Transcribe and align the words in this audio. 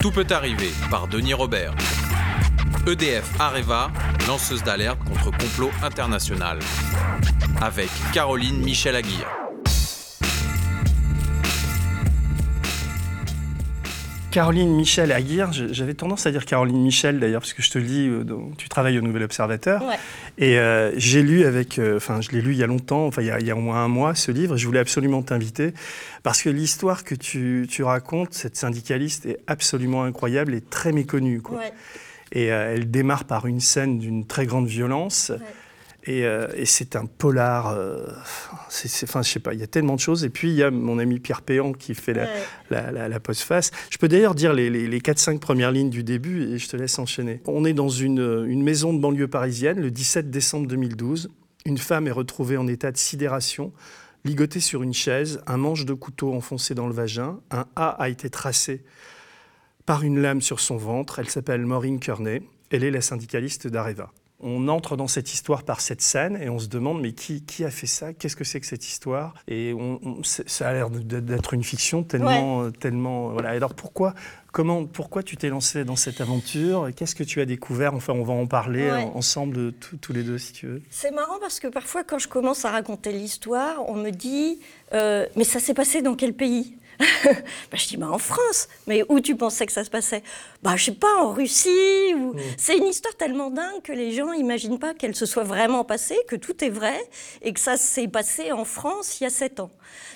Tout 0.00 0.10
peut 0.10 0.26
arriver 0.30 0.70
par 0.90 1.08
Denis 1.08 1.34
Robert. 1.34 1.74
EDF 2.86 3.38
Areva, 3.38 3.90
lanceuse 4.26 4.62
d'alerte 4.62 4.98
contre 5.04 5.30
complot 5.36 5.70
international. 5.82 6.58
Avec 7.60 7.90
Caroline 8.14 8.62
Michel 8.62 8.96
Aguirre. 8.96 9.28
Caroline 14.30 14.74
Michel 14.74 15.10
Aguirre, 15.10 15.52
j'avais 15.52 15.94
tendance 15.94 16.24
à 16.24 16.30
dire 16.30 16.46
Caroline 16.46 16.80
Michel 16.80 17.18
d'ailleurs, 17.18 17.40
parce 17.40 17.52
que 17.52 17.62
je 17.62 17.70
te 17.70 17.78
le 17.78 17.84
dis, 17.84 18.08
euh, 18.08 18.24
tu 18.56 18.68
travailles 18.68 18.96
au 18.96 19.02
Nouvel 19.02 19.24
Observateur. 19.24 19.82
Et 20.40 20.58
euh, 20.58 20.90
j'ai 20.96 21.22
lu 21.22 21.44
avec, 21.44 21.78
euh, 21.78 21.98
enfin 21.98 22.22
je 22.22 22.30
l'ai 22.30 22.40
lu 22.40 22.52
il 22.52 22.58
y 22.58 22.62
a 22.62 22.66
longtemps, 22.66 23.06
enfin 23.06 23.20
il 23.20 23.28
y 23.28 23.30
a, 23.30 23.38
il 23.38 23.46
y 23.46 23.50
a, 23.50 23.56
au 23.56 23.60
moins 23.60 23.84
un 23.84 23.88
mois 23.88 24.14
ce 24.14 24.32
livre, 24.32 24.56
je 24.56 24.66
voulais 24.66 24.80
absolument 24.80 25.20
t'inviter, 25.22 25.74
parce 26.22 26.42
que 26.42 26.48
l'histoire 26.48 27.04
que 27.04 27.14
tu, 27.14 27.66
tu, 27.70 27.82
racontes, 27.82 28.32
cette 28.32 28.56
syndicaliste, 28.56 29.26
est 29.26 29.38
absolument 29.46 30.02
incroyable 30.02 30.54
et 30.54 30.62
très 30.62 30.92
méconnue. 30.92 31.42
Quoi. 31.42 31.60
Et 32.32 32.46
elle 32.46 32.90
démarre 32.90 33.24
par 33.24 33.46
une 33.46 33.60
scène 33.60 33.98
d'une 33.98 34.26
très 34.26 34.46
grande 34.46 34.66
violence. 34.66 35.30
Euh, 36.08 36.48
et, 36.54 36.64
c'est 36.64 36.96
un 36.96 37.06
polar. 37.06 37.68
Euh, 37.68 38.06
enfin, 38.66 39.22
je 39.22 39.28
sais 39.28 39.40
pas, 39.40 39.54
il 39.54 39.60
y 39.60 39.62
a 39.62 39.66
tellement 39.66 39.94
de 39.94 40.00
choses. 40.00 40.24
Et 40.24 40.30
puis, 40.30 40.48
il 40.48 40.56
y 40.56 40.62
a 40.62 40.70
mon 40.70 40.98
ami 40.98 41.20
Pierre 41.20 41.42
Péan 41.42 41.72
qui 41.72 41.94
fait 41.94 42.14
la, 42.14 42.90
la, 42.90 43.20
face 43.20 43.70
Je 43.90 43.98
peux 43.98 44.08
d'ailleurs 44.08 44.34
dire 44.34 44.52
les, 44.52 44.70
les, 44.70 45.00
4-5 45.00 45.38
premières 45.38 45.72
lignes 45.72 45.90
du 45.90 46.02
début 46.02 46.42
et 46.44 46.58
je 46.58 46.68
te 46.68 46.76
laisse 46.76 46.98
enchaîner. 46.98 47.42
On 47.46 47.64
est 47.64 47.74
dans 47.74 47.88
une, 47.88 48.44
une 48.48 48.62
maison 48.62 48.92
de 48.92 48.98
banlieue 48.98 49.28
parisienne 49.28 49.80
le 49.80 49.90
17 49.90 50.30
décembre 50.30 50.66
2012. 50.68 51.30
Une 51.66 51.78
femme 51.78 52.06
est 52.06 52.12
retrouvée 52.12 52.56
en 52.56 52.66
état 52.66 52.90
de 52.90 52.96
sidération, 52.96 53.72
ligotée 54.24 54.60
sur 54.60 54.82
une 54.82 54.94
chaise, 54.94 55.42
un 55.46 55.58
manche 55.58 55.84
de 55.84 55.92
couteau 55.92 56.32
enfoncé 56.32 56.74
dans 56.74 56.86
le 56.86 56.94
vagin. 56.94 57.40
Un 57.50 57.66
A 57.76 57.90
a 57.90 58.08
été 58.08 58.30
tracé 58.30 58.82
par 59.84 60.02
une 60.02 60.20
lame 60.22 60.40
sur 60.40 60.60
son 60.60 60.78
ventre. 60.78 61.18
Elle 61.18 61.28
s'appelle 61.28 61.66
Maureen 61.66 62.00
Kearney. 62.00 62.42
Elle 62.70 62.84
est 62.84 62.90
la 62.90 63.02
syndicaliste 63.02 63.66
d'Areva 63.66 64.10
on 64.42 64.68
entre 64.68 64.96
dans 64.96 65.08
cette 65.08 65.32
histoire 65.32 65.62
par 65.62 65.80
cette 65.80 66.00
scène 66.00 66.38
et 66.40 66.48
on 66.48 66.58
se 66.58 66.68
demande 66.68 67.00
mais 67.00 67.12
qui, 67.12 67.42
qui 67.42 67.64
a 67.64 67.70
fait 67.70 67.86
ça? 67.86 68.12
Qu'est-ce 68.12 68.36
que 68.36 68.44
c'est 68.44 68.60
que 68.60 68.66
cette 68.66 68.86
histoire? 68.86 69.34
Et 69.48 69.72
on, 69.74 70.00
ça 70.22 70.68
a 70.68 70.72
l'air 70.72 70.90
d'être 70.90 71.54
une 71.54 71.64
fiction 71.64 72.02
tellement, 72.02 72.70
tellement 72.70 73.30
voilà. 73.30 73.50
Alors 73.50 73.74
pourquoi, 73.74 74.14
comment, 74.52 74.86
pourquoi 74.86 75.22
tu 75.22 75.36
t'es 75.36 75.48
lancé 75.48 75.84
dans 75.84 75.96
cette 75.96 76.20
aventure? 76.20 76.88
Qu'est-ce 76.94 77.14
que 77.14 77.24
tu 77.24 77.40
as 77.40 77.46
découvert? 77.46 77.94
Enfin, 77.94 78.12
on 78.12 78.24
va 78.24 78.32
en 78.32 78.46
parler 78.46 78.90
ensemble 79.14 79.72
tous 79.72 80.12
les 80.12 80.22
deux 80.22 80.38
si 80.38 80.52
tu 80.52 80.66
veux. 80.66 80.82
C'est 80.90 81.10
marrant 81.10 81.38
parce 81.40 81.60
que 81.60 81.68
parfois 81.68 82.04
quand 82.04 82.18
je 82.18 82.28
commence 82.28 82.64
à 82.64 82.70
raconter 82.70 83.12
l'histoire, 83.12 83.88
on 83.88 83.94
me 83.94 84.10
dit 84.10 84.58
euh, 84.92 85.26
mais 85.36 85.44
ça 85.44 85.60
s'est 85.60 85.74
passé 85.74 86.02
dans 86.02 86.14
quel 86.14 86.34
pays? 86.34 86.76
bah, 87.24 87.76
je 87.76 87.88
dis, 87.88 87.96
bah, 87.96 88.10
en 88.10 88.18
France. 88.18 88.68
Mais 88.86 89.04
où 89.08 89.20
tu 89.20 89.36
pensais 89.36 89.66
que 89.66 89.72
ça 89.72 89.84
se 89.84 89.90
passait? 89.90 90.22
Bah, 90.62 90.76
je 90.76 90.84
sais 90.84 90.92
pas, 90.92 91.14
en 91.18 91.32
Russie. 91.32 92.14
Ou... 92.14 92.34
Mm. 92.34 92.40
C'est 92.56 92.76
une 92.76 92.86
histoire 92.86 93.16
tellement 93.16 93.50
dingue 93.50 93.82
que 93.82 93.92
les 93.92 94.12
gens 94.12 94.32
n'imaginent 94.32 94.78
pas 94.78 94.94
qu'elle 94.94 95.14
se 95.14 95.26
soit 95.26 95.44
vraiment 95.44 95.84
passée, 95.84 96.18
que 96.28 96.36
tout 96.36 96.64
est 96.64 96.70
vrai, 96.70 96.98
et 97.42 97.52
que 97.52 97.60
ça 97.60 97.76
s'est 97.76 98.08
passé 98.08 98.52
en 98.52 98.64
France 98.64 99.20
il 99.20 99.24
y 99.24 99.26
a 99.26 99.30
sept 99.30 99.60
ans. 99.60 99.70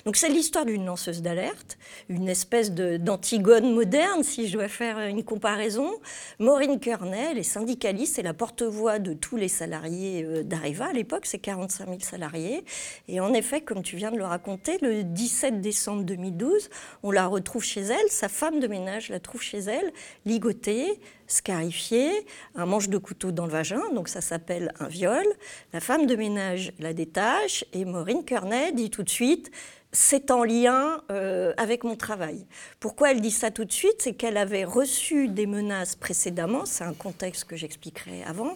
Donc 0.05 0.15
c'est 0.15 0.29
l'histoire 0.29 0.65
d'une 0.65 0.85
lanceuse 0.85 1.21
d'alerte, 1.21 1.77
une 2.09 2.29
espèce 2.29 2.71
d'antigone 2.71 3.73
moderne, 3.73 4.23
si 4.23 4.47
je 4.47 4.53
dois 4.53 4.67
faire 4.67 4.99
une 4.99 5.23
comparaison. 5.23 5.91
Maureen 6.39 6.79
Kearney, 6.79 7.33
les 7.33 7.43
syndicalistes, 7.43 8.15
c'est 8.15 8.21
la 8.21 8.33
porte-voix 8.33 8.99
de 8.99 9.13
tous 9.13 9.35
les 9.35 9.47
salariés 9.47 10.23
euh, 10.23 10.43
d'Areva. 10.43 10.85
À 10.87 10.93
l'époque, 10.93 11.25
c'est 11.25 11.39
45 11.39 11.87
000 11.87 11.99
salariés. 12.01 12.63
Et 13.07 13.19
en 13.19 13.33
effet, 13.33 13.61
comme 13.61 13.81
tu 13.81 13.97
viens 13.97 14.11
de 14.11 14.17
le 14.17 14.25
raconter, 14.25 14.77
le 14.81 15.03
17 15.03 15.61
décembre 15.61 16.03
2012, 16.03 16.69
on 17.03 17.11
la 17.11 17.27
retrouve 17.27 17.63
chez 17.63 17.81
elle, 17.81 18.09
sa 18.09 18.29
femme 18.29 18.59
de 18.59 18.67
ménage 18.67 19.09
la 19.09 19.19
trouve 19.19 19.41
chez 19.41 19.59
elle, 19.59 19.91
ligotée, 20.25 20.99
scarifiée, 21.27 22.11
un 22.55 22.65
manche 22.65 22.89
de 22.89 22.97
couteau 22.97 23.31
dans 23.31 23.45
le 23.45 23.51
vagin, 23.51 23.81
donc 23.93 24.07
ça 24.07 24.21
s'appelle 24.21 24.73
un 24.79 24.87
viol. 24.87 25.25
La 25.73 25.79
femme 25.79 26.05
de 26.05 26.15
ménage 26.15 26.73
la 26.79 26.93
détache 26.93 27.65
et 27.73 27.85
Maureen 27.85 28.23
Kearney 28.23 28.73
dit 28.73 28.89
tout 28.89 29.03
de 29.03 29.09
suite 29.09 29.51
c'est 29.95 30.29
en 30.29 30.43
lien 30.43 31.01
euh, 31.09 31.53
avec 31.57 31.83
mon 31.83 31.95
travail. 31.95 32.45
Pourquoi 32.79 33.11
elle 33.11 33.21
dit 33.21 33.31
ça 33.31 33.49
tout 33.49 33.63
de 33.63 33.71
suite 33.71 33.95
C'est 33.99 34.13
qu'elle 34.13 34.35
avait 34.35 34.65
reçu 34.65 35.29
des 35.29 35.47
menaces 35.47 35.95
précédemment, 35.95 36.65
c'est 36.65 36.83
un 36.83 36.93
contexte 36.93 37.45
que 37.45 37.55
j'expliquerai 37.55 38.23
avant, 38.27 38.53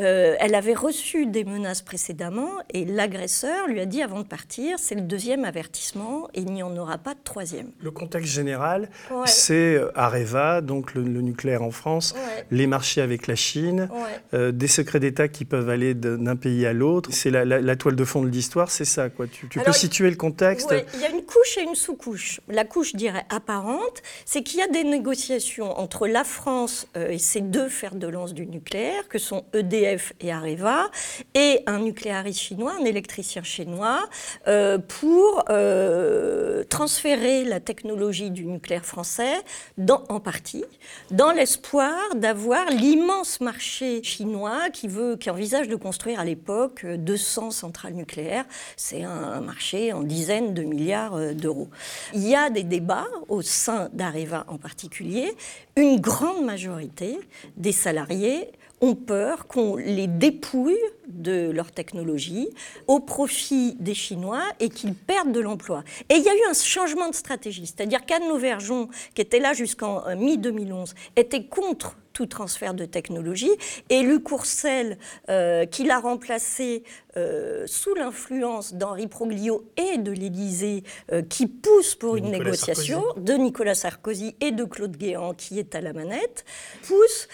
euh, 0.00 0.34
elle 0.40 0.54
avait 0.54 0.74
reçu 0.74 1.26
des 1.26 1.44
menaces 1.44 1.82
précédemment 1.82 2.50
et 2.74 2.84
l'agresseur 2.84 3.68
lui 3.68 3.80
a 3.80 3.86
dit 3.86 4.02
avant 4.02 4.18
de 4.18 4.26
partir, 4.26 4.78
c'est 4.78 4.96
le 4.96 5.02
deuxième 5.02 5.44
avertissement 5.44 6.28
et 6.34 6.40
il 6.40 6.52
n'y 6.52 6.64
en 6.64 6.76
aura 6.76 6.98
pas 6.98 7.14
de 7.14 7.20
troisième. 7.22 7.70
Le 7.80 7.92
contexte 7.92 8.32
général, 8.32 8.90
c'est 9.24 9.76
euh, 9.76 9.92
Areva, 9.94 10.62
donc 10.62 10.94
le, 10.94 11.02
nucléaire 11.02 11.62
en 11.62 11.70
France, 11.70 12.14
les 12.50 12.66
marchés 12.66 13.00
avec 13.00 13.28
la 13.28 13.36
Chine, 13.36 13.88
des 14.32 14.66
secrets 14.66 14.98
d'État 14.98 15.28
qui 15.28 15.44
peuvent 15.44 15.68
aller 15.68 15.94
d'un 15.94 16.36
pays 16.36 16.66
à 16.66 16.72
l'autre. 16.72 17.10
C'est 17.12 17.30
la, 17.30 17.76
toile 17.76 17.94
de 17.94 18.04
fond 18.04 18.22
de 18.22 18.28
l'histoire, 18.28 18.70
c'est 18.70 18.84
ça. 18.84 19.08
Quoi. 19.08 19.26
Tu, 19.28 19.46
peux 19.46 19.72
situer 19.72 20.10
le 20.10 20.16
contexte 20.16 20.71
il 20.94 21.00
y 21.00 21.04
a 21.04 21.10
une 21.10 21.24
couche 21.24 21.58
et 21.58 21.62
une 21.62 21.74
sous-couche. 21.74 22.40
La 22.48 22.64
couche, 22.64 22.92
je 22.92 22.96
dirais, 22.96 23.24
apparente, 23.28 24.02
c'est 24.24 24.42
qu'il 24.42 24.60
y 24.60 24.62
a 24.62 24.68
des 24.68 24.84
négociations 24.84 25.78
entre 25.78 26.06
la 26.06 26.24
France 26.24 26.86
euh, 26.96 27.10
et 27.10 27.18
ses 27.18 27.40
deux 27.40 27.68
fers 27.68 27.94
de 27.94 28.06
lance 28.06 28.34
du 28.34 28.46
nucléaire, 28.46 29.08
que 29.08 29.18
sont 29.18 29.44
EDF 29.52 30.12
et 30.20 30.32
Areva, 30.32 30.90
et 31.34 31.62
un 31.66 31.80
nucléariste 31.80 32.40
chinois, 32.40 32.74
un 32.80 32.84
électricien 32.84 33.42
chinois, 33.42 34.08
euh, 34.48 34.78
pour 34.78 35.44
euh, 35.50 36.64
transférer 36.64 37.44
la 37.44 37.60
technologie 37.60 38.30
du 38.30 38.44
nucléaire 38.44 38.84
français, 38.84 39.34
dans, 39.78 40.04
en 40.08 40.20
partie, 40.20 40.64
dans 41.10 41.32
l'espoir 41.32 42.14
d'avoir 42.14 42.70
l'immense 42.70 43.40
marché 43.40 44.02
chinois 44.02 44.70
qui, 44.72 44.88
veut, 44.88 45.16
qui 45.16 45.30
envisage 45.30 45.68
de 45.68 45.76
construire 45.76 46.20
à 46.20 46.24
l'époque 46.24 46.84
200 46.86 47.50
centrales 47.50 47.94
nucléaires. 47.94 48.44
C'est 48.76 49.02
un 49.02 49.40
marché 49.40 49.92
en 49.92 50.02
dizaines 50.02 50.54
de 50.54 50.61
milliards 50.64 51.14
euh, 51.14 51.32
d'euros. 51.32 51.68
Il 52.14 52.26
y 52.26 52.34
a 52.34 52.50
des 52.50 52.62
débats 52.62 53.08
au 53.28 53.42
sein 53.42 53.88
d'Areva 53.92 54.44
en 54.48 54.58
particulier. 54.58 55.34
Une 55.76 56.00
grande 56.00 56.44
majorité 56.44 57.18
des 57.56 57.72
salariés 57.72 58.50
ont 58.82 58.96
peur 58.96 59.46
qu'on 59.46 59.76
les 59.76 60.08
dépouille 60.08 60.76
de 61.06 61.50
leur 61.50 61.70
technologie 61.70 62.48
au 62.88 62.98
profit 62.98 63.76
des 63.78 63.94
Chinois 63.94 64.42
et 64.58 64.68
qu'ils 64.68 64.94
perdent 64.94 65.32
de 65.32 65.40
l'emploi. 65.40 65.84
Et 66.08 66.16
il 66.16 66.22
y 66.22 66.28
a 66.28 66.34
eu 66.34 66.50
un 66.50 66.54
changement 66.54 67.08
de 67.08 67.14
stratégie, 67.14 67.66
c'est-à-dire 67.66 68.04
qu'Anne 68.04 68.28
Lauvergeon, 68.28 68.88
qui 69.14 69.22
était 69.22 69.38
là 69.38 69.52
jusqu'en 69.52 70.06
euh, 70.08 70.16
mi-2011, 70.16 70.94
était 71.16 71.44
contre 71.44 71.96
tout 72.12 72.26
transfert 72.26 72.74
de 72.74 72.84
technologie. 72.84 73.50
Et 73.88 74.02
Luc 74.02 74.24
Courcel, 74.24 74.98
euh, 75.28 75.64
qui 75.64 75.84
l'a 75.84 75.98
remplacé 75.98 76.84
euh, 77.16 77.64
sous 77.66 77.94
l'influence 77.94 78.74
d'Henri 78.74 79.06
Proglio 79.06 79.64
et 79.76 79.98
de 79.98 80.12
l'Élysée, 80.12 80.82
euh, 81.12 81.22
qui 81.22 81.46
pousse 81.46 81.94
pour 81.94 82.16
une 82.16 82.30
négociation, 82.30 83.02
de 83.16 83.34
Nicolas 83.34 83.74
Sarkozy 83.74 84.36
et 84.40 84.50
de 84.50 84.64
Claude 84.64 84.96
Guéant, 84.96 85.34
qui 85.34 85.58
est 85.58 85.74
à 85.74 85.80
la 85.80 85.92
manette, 85.92 86.44
pousse 86.86 87.28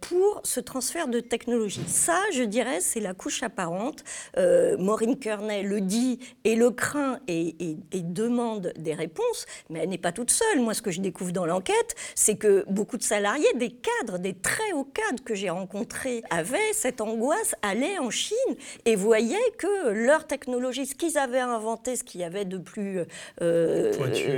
pour 0.00 0.40
ce 0.42 0.58
transfert 0.58 1.06
de 1.06 1.20
technologie. 1.20 1.84
Ça, 1.86 2.18
je 2.32 2.42
dirais, 2.42 2.80
c'est 2.80 2.98
la 2.98 3.14
couche 3.14 3.44
apparente. 3.44 4.02
Maureen 4.36 5.16
Kearney 5.16 5.62
le 5.62 5.80
dit 5.80 6.18
et 6.42 6.56
le 6.56 6.70
craint 6.70 7.20
et, 7.28 7.54
et 7.60 8.00
demande 8.00 8.72
des 8.76 8.94
réponses, 8.94 9.46
mais 9.70 9.80
elle 9.80 9.90
n'est 9.90 9.98
pas 9.98 10.10
toute 10.10 10.32
seule. 10.32 10.60
Moi, 10.60 10.74
ce 10.74 10.82
que 10.82 10.90
je 10.90 11.00
découvre 11.00 11.30
dans 11.30 11.46
l'enquête, 11.46 11.94
c'est 12.16 12.36
que 12.36 12.64
beaucoup 12.68 12.96
de 12.96 13.04
salariés, 13.04 13.46
des 13.54 13.70
cas 13.70 13.90
des 14.18 14.34
très 14.34 14.72
hauts 14.72 14.84
cadres 14.84 15.22
que 15.24 15.34
j'ai 15.34 15.50
rencontrés 15.50 16.22
avaient 16.30 16.72
cette 16.72 17.00
angoisse, 17.00 17.54
allaient 17.62 17.98
en 17.98 18.10
Chine 18.10 18.36
et 18.84 18.93
voyaient 18.94 19.36
que 19.58 19.90
leur 19.90 20.26
technologie, 20.26 20.86
ce 20.86 20.94
qu'ils 20.94 21.18
avaient 21.18 21.38
inventé, 21.38 21.96
ce 21.96 22.04
qu'il 22.04 22.20
y 22.20 22.24
avait 22.24 22.44
de 22.44 22.58
plus... 22.58 23.00
Euh, 23.42 23.92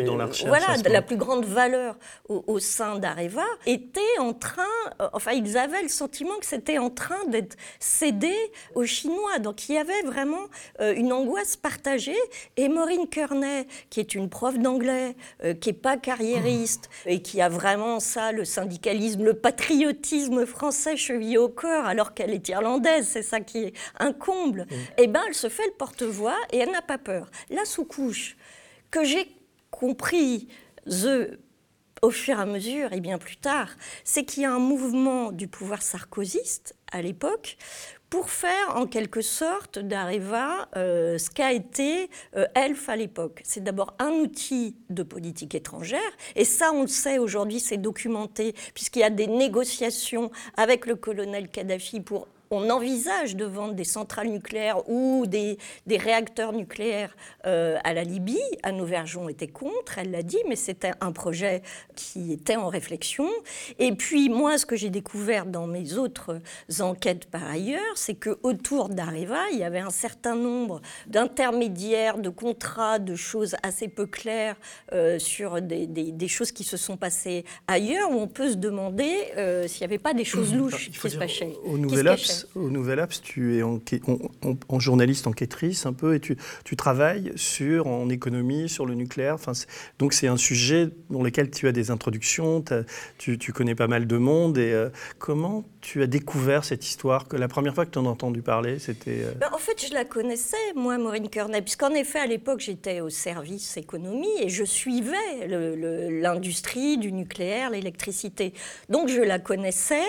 dans 0.05 0.17
la 0.17 0.27
Voilà, 0.47 0.79
de 0.79 0.89
la 0.89 1.03
plus 1.03 1.17
grande 1.17 1.45
valeur 1.45 1.97
au, 2.29 2.59
sein 2.59 2.99
d'Areva, 2.99 3.45
était 3.67 4.01
en 4.19 4.33
train... 4.33 4.63
Euh, 5.01 5.09
enfin, 5.13 5.33
ils 5.33 5.57
avaient 5.57 5.83
le 5.83 5.89
sentiment 5.89 6.37
que 6.41 6.47
c'était 6.47 6.79
en 6.79 6.91
train 6.91 7.25
d'être 7.29 7.57
cédé 7.79 8.35
aux 8.75 8.85
Chinois. 8.85 9.39
Donc, 9.39 9.69
il 9.69 9.75
y 9.75 9.79
avait 9.79 10.03
vraiment 10.03 10.47
euh, 10.81 10.95
une 10.95 11.13
angoisse 11.13 11.57
partagée. 11.57 12.17
Et 12.57 12.69
Maureen 12.69 13.09
Kearney, 13.09 13.67
qui 13.91 14.01
est 14.01 14.15
une 14.15 14.29
prof 14.29 14.59
d'anglais, 14.59 15.17
qui 15.61 15.69
n'est 15.69 15.79
pas 15.79 15.97
carriériste 15.97 16.89
et 17.05 17.23
qui 17.23 17.41
a 17.41 17.49
vraiment 17.49 18.01
ça, 18.01 18.33
le 18.33 18.45
syndicalisme, 18.45 19.25
le 19.25 19.35
patriotisme 19.35 20.47
français 20.47 20.97
chevillé 20.97 21.39
au 21.39 21.49
corps 21.49 21.87
alors 21.87 22.15
qu'elle 22.15 22.33
est 22.33 22.49
irlandaise, 22.49 23.09
c'est 23.11 23.23
ça 23.23 23.41
qui 23.41 23.65
est 23.65 23.73
un 23.99 24.13
mm. 24.53 24.67
eh 24.99 25.07
ben, 25.07 25.23
elle 25.27 25.35
se 25.35 25.49
fait 25.49 25.67
le 25.67 25.73
porte-voix 25.73 26.37
et 26.53 26.59
elle 26.59 26.71
n'a 26.71 26.83
pas 26.83 26.99
peur. 26.99 27.31
La 27.51 27.65
sous-couche 27.65 28.37
que 28.91 29.05
j'ai 29.05 29.29
compris, 29.71 30.49
the 30.87 31.39
au 32.03 32.11
fur 32.11 32.39
et 32.39 32.43
à 32.43 32.47
mesure 32.47 32.93
et 32.93 33.01
bien 33.01 33.19
plus 33.19 33.37
tard, 33.37 33.71
c'est 34.05 34.25
qu'il 34.25 34.43
y 34.43 34.47
a 34.47 34.53
un 34.53 34.59
mouvement 34.59 35.33
du 35.33 35.49
pouvoir 35.49 35.83
sarkozyste 35.83 36.77
à 36.93 37.03
l'époque 37.03 37.57
pour 38.11 38.31
faire 38.31 38.77
en 38.77 38.87
quelque 38.87 39.21
sorte 39.21 39.81
d'Areva 39.81 40.69
euh, 40.77 41.19
ce 41.19 41.29
qu'a 41.31 41.53
été 41.53 42.09
euh, 42.37 42.47
Elf 42.55 42.89
à 42.89 42.97
l'époque. 42.97 43.41
C'est 43.45 43.65
d'abord 43.65 43.97
un 43.99 44.11
outil 44.11 44.77
de 44.91 45.03
politique 45.03 45.55
étrangère, 45.55 46.01
et 46.37 46.45
ça 46.45 46.71
on 46.73 46.83
le 46.83 46.89
sait 46.89 47.19
aujourd'hui, 47.19 47.59
c'est 47.59 47.79
documenté, 47.79 48.55
puisqu'il 48.75 49.01
y 49.01 49.05
a 49.05 49.11
des 49.11 49.27
négociations 49.27 50.31
avec 50.57 50.87
le 50.87 50.95
colonel 50.95 51.49
Kadhafi 51.49 52.01
pour 52.01 52.29
on 52.51 52.71
envisage 52.71 53.37
de 53.37 53.45
vendre 53.45 53.75
des 53.75 53.85
centrales 53.85 54.29
nucléaires 54.29 54.89
ou 54.89 55.25
des, 55.27 55.59
réacteurs 55.89 56.53
nucléaires 56.53 57.17
euh, 57.47 57.79
à 57.85 57.93
la 57.95 58.05
Libye. 58.05 58.39
Anne 58.63 58.81
Auvergeon 58.81 59.29
était 59.29 59.49
contre, 59.49 59.99
elle 59.99 60.11
l'a 60.11 60.23
dit, 60.23 60.39
mais 60.49 60.57
c'était 60.57 60.93
un 61.01 61.13
projet 61.13 61.63
qui 61.95 62.33
était 62.33 62.57
en 62.57 62.69
réflexion. 62.69 63.29
Et 63.79 63.93
puis 63.93 64.29
moi, 64.29 64.59
ce 64.59 64.67
que 64.67 64.77
j'ai 64.77 64.91
découvert 64.91 65.47
dans 65.47 65.67
mes 65.67 65.95
autres 65.95 66.41
enquêtes 66.81 67.27
par 67.27 67.49
ailleurs, 67.49 67.97
c'est 67.97 68.15
que 68.15 68.39
autour 68.43 68.89
d'Areva, 68.89 69.41
il 69.53 69.59
y 69.59 69.65
avait 69.65 69.81
un 69.81 69.91
certain 69.91 70.35
nombre 70.37 70.81
d'intermédiaires, 71.07 72.19
de 72.19 72.29
contrats, 72.29 72.99
de 72.99 73.15
choses 73.15 73.57
assez 73.63 73.89
peu 73.89 74.07
claires 74.07 74.57
euh, 74.93 75.19
sur 75.19 75.61
des, 75.63 76.29
choses 76.29 76.53
qui 76.53 76.65
se 76.65 76.77
sont 76.77 76.97
passées 76.97 77.45
ailleurs, 77.67 78.11
où 78.11 78.15
on 78.15 78.29
peut 78.29 78.51
se 78.51 78.57
demander 78.57 79.15
euh, 79.37 79.67
s'il 79.69 79.81
n'y 79.81 79.93
avait 79.93 79.99
pas 79.99 80.15
des 80.15 80.25
choses 80.25 80.55
louches 80.55 80.91
qui 80.91 81.11
se 81.11 81.17
passaient. 81.17 81.53
Au 81.65 81.79
Nouvel 81.79 82.17
au 82.55 82.71
Nouvel 82.71 83.01
Apps, 83.01 83.21
tu 83.23 83.59
es 83.59 83.63
en, 83.63 83.81
journaliste 84.79 85.27
enquêtrice 85.27 85.87
un 85.87 85.93
peu 85.93 86.15
et 86.15 86.21
tu, 86.21 86.37
travailles 86.77 87.33
sur, 87.37 87.87
en 87.87 88.09
économie, 88.09 88.69
sur 88.69 88.87
le 88.87 88.95
nucléaire. 88.95 89.37
Donc 89.99 90.13
c'est 90.13 90.27
un 90.27 90.37
sujet 90.37 90.91
dans 91.11 91.23
lequel 91.23 91.51
tu 91.51 91.69
as 91.69 91.73
des 91.73 91.91
introductions, 91.91 92.63
tu, 93.19 93.53
connais 93.53 93.75
pas 93.75 93.87
mal 93.87 94.07
de 94.07 94.17
monde. 94.17 94.59
Et 94.59 94.73
euh, 94.73 94.91
comment 95.19 95.65
tu 95.81 96.03
as 96.03 96.07
découvert 96.07 96.65
cette 96.65 96.85
histoire 96.87 97.29
que 97.29 97.37
La 97.37 97.49
première 97.49 97.75
fois 97.75 97.87
que 97.87 97.91
tu 97.91 97.99
en 97.99 98.07
as 98.07 98.11
entendu 98.11 98.43
parler, 98.43 98.79
c'était... 98.79 99.23
Euh, 99.23 99.33
ben, 99.39 99.49
en 99.53 99.59
fait, 99.59 99.87
je 99.87 99.95
la 99.95 100.05
connaissais, 100.05 100.57
moi, 100.75 100.99
Maureen 100.99 101.29
Kernet, 101.29 101.63
puisqu'en 101.63 101.91
effet, 101.91 102.19
à 102.19 102.27
l'époque, 102.27 102.61
j'étais 102.61 103.01
au 103.01 103.11
service 103.11 103.77
économie 103.77 104.27
et 104.41 104.49
je 104.49 104.65
suivais 104.65 105.47
l'industrie 105.47 106.99
du 106.99 107.13
nucléaire, 107.13 107.71
l'électricité. 107.71 108.53
Donc 108.89 109.09
je 109.09 109.21
la 109.21 109.39
connaissais 109.39 110.05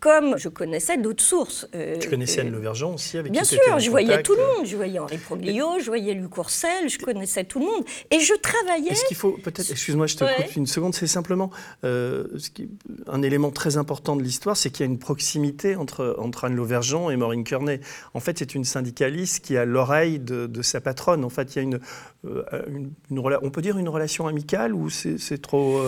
comme 0.00 0.36
je 0.36 0.48
connaissais 0.48 0.98
d'autres 0.98 1.22
sources. 1.22 1.66
Euh, 1.74 1.96
tu 1.98 2.08
connaissais 2.08 2.40
Anne 2.40 2.50
Levergeon 2.50 2.94
aussi 2.94 3.16
avec 3.18 3.32
Bien 3.32 3.44
sûr, 3.44 3.58
je 3.78 3.90
voyais 3.90 4.22
tout 4.22 4.34
le 4.34 4.42
monde. 4.42 4.66
Je 4.66 4.76
voyais 4.76 4.98
Henri 4.98 5.18
Proglio, 5.18 5.78
je 5.80 5.86
voyais 5.86 6.14
Luc 6.14 6.32
je 6.36 6.98
connaissais 6.98 7.44
tout 7.44 7.60
le 7.60 7.66
monde. 7.66 7.84
Et 8.10 8.20
je 8.20 8.34
travaillais. 8.34 8.90
Est-ce 8.90 9.04
qu'il 9.06 9.16
faut, 9.16 9.32
peut-être, 9.32 9.70
excuse-moi, 9.70 10.06
je 10.06 10.16
te 10.16 10.24
coupe 10.24 10.56
une 10.56 10.66
seconde, 10.66 10.94
c'est 10.94 11.06
simplement 11.06 11.50
euh, 11.84 12.26
ce 12.38 12.50
qui, 12.50 12.68
un 13.06 13.22
élément 13.22 13.50
très 13.50 13.76
important 13.76 14.16
de 14.16 14.22
l'histoire, 14.22 14.56
c'est 14.56 14.70
qu'il 14.70 14.84
y 14.84 14.88
a 14.88 14.92
une 14.92 14.98
proximité 14.98 15.76
entre, 15.76 16.16
entre 16.18 16.44
Anne 16.44 16.56
Lauvergeon 16.56 17.10
et 17.10 17.16
Maureen 17.16 17.44
Kearney. 17.44 17.80
En 18.14 18.20
fait, 18.20 18.38
c'est 18.38 18.54
une 18.54 18.64
syndicaliste 18.64 19.44
qui 19.44 19.56
a 19.56 19.64
l'oreille 19.64 20.18
de, 20.18 20.46
de, 20.46 20.62
sa 20.62 20.80
patronne. 20.80 21.24
En 21.24 21.30
fait, 21.30 21.54
il 21.54 21.56
y 21.56 21.58
a 21.60 21.62
une, 21.62 21.80
euh, 22.26 22.42
une, 22.68 22.90
on 23.10 23.50
peut 23.50 23.62
dire 23.62 23.78
une 23.78 23.88
relation 23.88 24.26
amicale 24.26 24.74
ou 24.74 24.90
c'est 24.90 25.40
trop. 25.40 25.82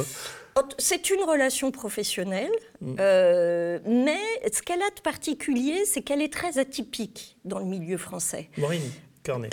C'est 0.79 1.11
une 1.11 1.23
relation 1.23 1.71
professionnelle, 1.71 2.53
mm. 2.81 2.97
euh, 3.01 3.79
mais 3.87 4.19
ce 4.53 4.63
qu'elle 4.63 4.83
a 4.83 4.91
de 4.91 5.01
particulier, 5.01 5.85
c'est 5.85 6.03
qu'elle 6.03 6.23
est 6.23 6.33
très 6.33 6.59
atypique 6.59 7.37
dans 7.45 7.59
le 7.59 7.65
milieu 7.65 7.97
français. 7.97 8.51
Maureen 8.59 8.83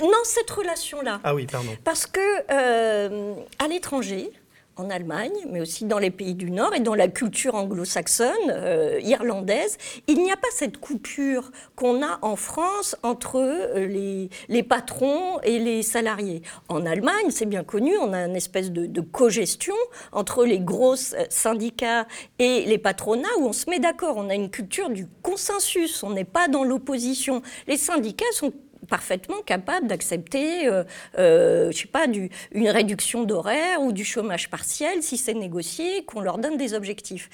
Non, 0.02 0.12
cette 0.24 0.50
relation-là. 0.50 1.22
Ah 1.24 1.36
oui, 1.36 1.48
pardon. 1.52 1.76
Parce 1.84 2.06
que 2.06 2.20
euh, 2.52 3.36
à 3.60 3.68
l'étranger, 3.68 4.32
en 4.78 4.90
Allemagne, 4.90 5.34
mais 5.50 5.62
aussi 5.62 5.86
dans 5.86 6.00
les 6.00 6.12
pays 6.12 6.36
du 6.36 6.52
Nord 6.52 6.74
et 6.76 6.80
dans 6.80 6.96
la 6.96 7.08
culture 7.08 7.56
anglo-saxonne, 7.56 8.32
euh, 8.50 9.00
irlandaise, 9.02 9.78
il 10.08 10.22
n'y 10.22 10.32
a 10.32 10.36
pas 10.36 10.48
cette 10.52 10.78
coupure 10.78 11.52
qu'on 11.76 12.04
a 12.04 12.20
en 12.22 12.36
France 12.36 12.96
entre 13.04 13.38
euh, 13.38 14.28
les, 14.50 14.64
patrons 14.64 15.40
et 15.44 15.60
les 15.60 15.84
salariés. 15.84 16.42
En 16.70 16.86
Allemagne, 16.86 17.30
c'est 17.30 17.46
bien 17.46 17.64
connu, 17.64 17.98
on 17.98 18.14
a 18.14 18.26
une 18.26 18.36
espèce 18.36 18.72
de, 18.72 18.86
de 18.86 19.02
co-gestion 19.02 19.76
entre 20.12 20.46
les 20.46 20.60
gros 20.60 20.96
syndicats 21.30 22.08
et 22.40 22.66
les 22.66 22.78
patronats 22.78 23.28
où 23.40 23.46
on 23.46 23.54
se 23.54 23.70
met 23.70 23.80
d'accord. 23.80 24.18
On 24.18 24.30
a 24.30 24.36
une 24.36 24.50
culture 24.50 24.90
du 24.90 25.08
consensus, 25.22 26.04
on 26.04 26.12
n'est 26.12 26.26
pas 26.26 26.48
dans 26.48 26.64
l'opposition. 26.64 27.42
Les 27.68 27.78
syndicats 27.78 28.26
sont 28.34 28.52
parfaitement 28.86 29.42
capable 29.46 29.88
d'accepter, 29.88 30.68
euh, 30.68 30.84
euh, 31.18 31.72
je 31.72 31.78
sais 31.78 31.88
pas, 31.88 32.06
une 32.52 32.70
réduction 32.70 33.24
d'horaire 33.24 33.82
ou 33.82 33.92
du 33.92 34.06
chômage 34.06 34.50
partiel 34.50 35.02
si 35.02 35.18
c'est 35.18 35.34
négocié, 35.34 36.04
qu'on 36.06 36.22
leur 36.22 36.38
donne 36.38 36.58
des 36.58 36.74
objectifs. 36.74 37.30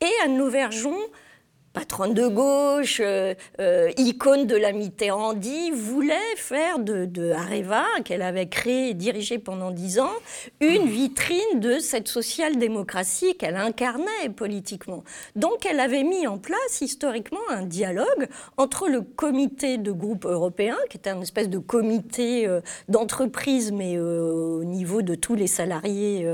Et 0.00 0.24
à 0.24 0.28
Nouvergeon, 0.28 0.96
patronne 1.76 2.14
de 2.14 2.26
gauche, 2.26 3.02
euh, 3.04 3.34
euh, 3.60 3.90
icône 3.98 4.46
de 4.46 4.56
la 4.56 4.72
Mitterrandie, 4.72 5.70
voulait 5.72 6.34
faire 6.36 6.78
de, 6.78 7.32
Areva, 7.32 7.84
qu'elle 8.02 8.22
avait 8.22 8.48
créé 8.48 8.88
et 8.88 8.94
dirigé 8.94 9.38
pendant 9.38 9.70
dix 9.70 9.98
ans, 9.98 10.14
une 10.60 10.86
vitrine 10.86 11.60
de 11.60 11.78
cette 11.78 12.08
social-démocratie 12.08 13.36
qu'elle 13.36 13.56
incarnait 13.56 14.30
politiquement. 14.34 15.04
Donc 15.34 15.66
elle 15.66 15.78
avait 15.78 16.02
mis 16.02 16.26
en 16.26 16.38
place 16.38 16.80
historiquement 16.80 17.46
un 17.50 17.66
dialogue 17.66 18.26
entre 18.56 18.88
le 18.88 19.02
comité 19.02 19.76
de 19.76 19.92
groupe 19.92 20.24
européen, 20.24 20.78
qui 20.88 20.96
était 20.96 21.10
un 21.10 21.20
espèce 21.20 21.50
de 21.50 21.58
comité 21.58 22.46
euh, 22.46 22.62
d'entreprise, 22.88 23.70
mais 23.70 23.98
au 23.98 24.64
niveau 24.64 25.02
de 25.02 25.14
tous 25.14 25.34
les 25.34 25.46
salariés 25.46 26.26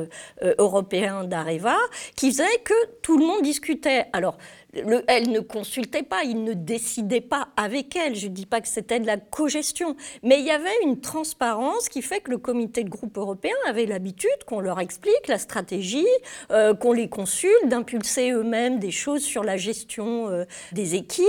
européens 0.59 1.25
d'Areva, 1.25 1.77
qui 2.15 2.31
faisait 2.31 2.61
que 2.63 2.75
tout 3.03 3.19
le 3.19 3.27
monde 3.27 3.43
discutait. 3.43 4.07
Alors, 4.13 4.37
elle 4.75 5.31
ne 5.31 5.41
consultait 5.41 6.03
pas, 6.03 6.23
il 6.25 6.45
ne 6.45 6.55
décidait 6.55 7.21
pas 7.21 7.49
avec 7.57 7.95
elle. 7.95 8.15
Je 8.15 8.29
ne 8.29 8.33
dis 8.33 8.47
pas 8.47 8.61
que 8.61 8.69
c'était 8.69 9.01
de 9.01 9.07
la 9.07 9.19
cogestion, 9.19 9.97
mais 10.23 10.41
il 10.41 10.47
y 10.47 10.51
avait 10.51 10.71
une 10.83 11.01
transparence 11.01 11.89
qui 11.91 12.01
fait 12.01 12.21
que 12.21 12.31
le 12.31 12.39
comité 12.39 12.83
de 12.83 12.89
groupe 12.89 13.19
européen 13.19 13.55
avait 13.69 13.85
l'habitude 13.85 14.31
qu'on 14.47 14.61
leur 14.61 14.81
explique 14.81 15.29
la 15.29 15.39
stratégie, 15.39 16.07
euh, 16.51 16.75
qu'on 16.75 16.93
les 16.93 17.09
consulte, 17.11 17.69
d'impulser 17.69 18.31
eux-mêmes 18.31 18.79
des 18.79 18.91
choses 18.91 19.23
sur 19.23 19.45
la 19.45 19.59
gestion 19.59 20.31
euh, 20.31 20.45
des 20.73 20.95
équipes. 20.95 21.27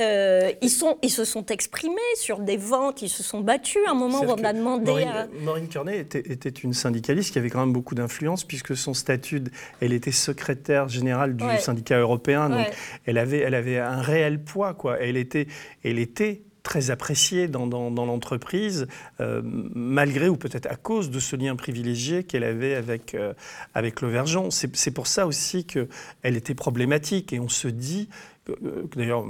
Euh, 0.00 0.50
ils, 0.60 0.70
sont, 0.70 0.98
ils 1.02 1.10
se 1.10 1.24
sont 1.24 1.46
exprimés 1.46 1.96
sur 2.16 2.40
des 2.40 2.56
ventes, 2.56 3.02
ils 3.02 3.08
se 3.08 3.22
sont 3.22 3.40
battus. 3.40 3.82
À 3.86 3.92
un 3.92 3.94
moment 3.94 4.22
où 4.22 4.30
on 4.30 4.44
a 4.44 4.52
demandé 4.52 4.90
Maureen, 4.90 5.08
à... 5.08 5.26
Maureen 5.40 5.68
était, 5.92 6.18
était, 6.18 6.48
une 6.48 6.74
syndicaliste 6.74 7.32
qui 7.32 7.38
avait 7.38 7.50
quand 7.50 7.60
même 7.60 7.72
beaucoup 7.72 7.94
d'influence 7.94 8.42
puisque 8.42 8.76
son 8.76 8.94
statut, 8.94 9.44
elle 9.80 9.92
était 9.92 10.10
secrétaire 10.10 10.88
générale 10.88 11.36
du 11.36 11.44
syndicat 11.60 11.98
européen. 11.98 12.48
Donc 12.48 12.71
elle 13.04 13.18
avait, 13.18 13.38
elle 13.38 13.54
avait 13.54 13.78
un 13.78 14.00
réel 14.00 14.42
poids, 14.42 14.74
quoi. 14.74 14.98
Elle 15.00 15.16
était, 15.16 15.46
elle 15.84 15.98
était 15.98 16.42
très 16.62 16.90
appréciée 16.90 17.48
dans, 17.48 17.66
dans, 17.66 18.06
l'entreprise, 18.06 18.86
euh, 19.20 19.42
malgré 19.44 20.28
ou 20.28 20.36
peut-être 20.36 20.66
à 20.70 20.76
cause 20.76 21.10
de 21.10 21.18
ce 21.18 21.36
lien 21.36 21.56
privilégié 21.56 22.24
qu'elle 22.24 22.44
avait 22.44 22.74
avec, 22.74 23.14
euh, 23.14 23.34
avec. 23.74 24.00
C'est 24.50 24.90
pour 24.92 25.06
ça 25.06 25.26
aussi 25.26 25.64
qu'elle 25.64 26.36
était 26.36 26.54
problématique. 26.54 27.32
Et 27.32 27.40
on 27.40 27.48
se 27.48 27.68
dit, 27.68 28.08
d'ailleurs 28.96 29.24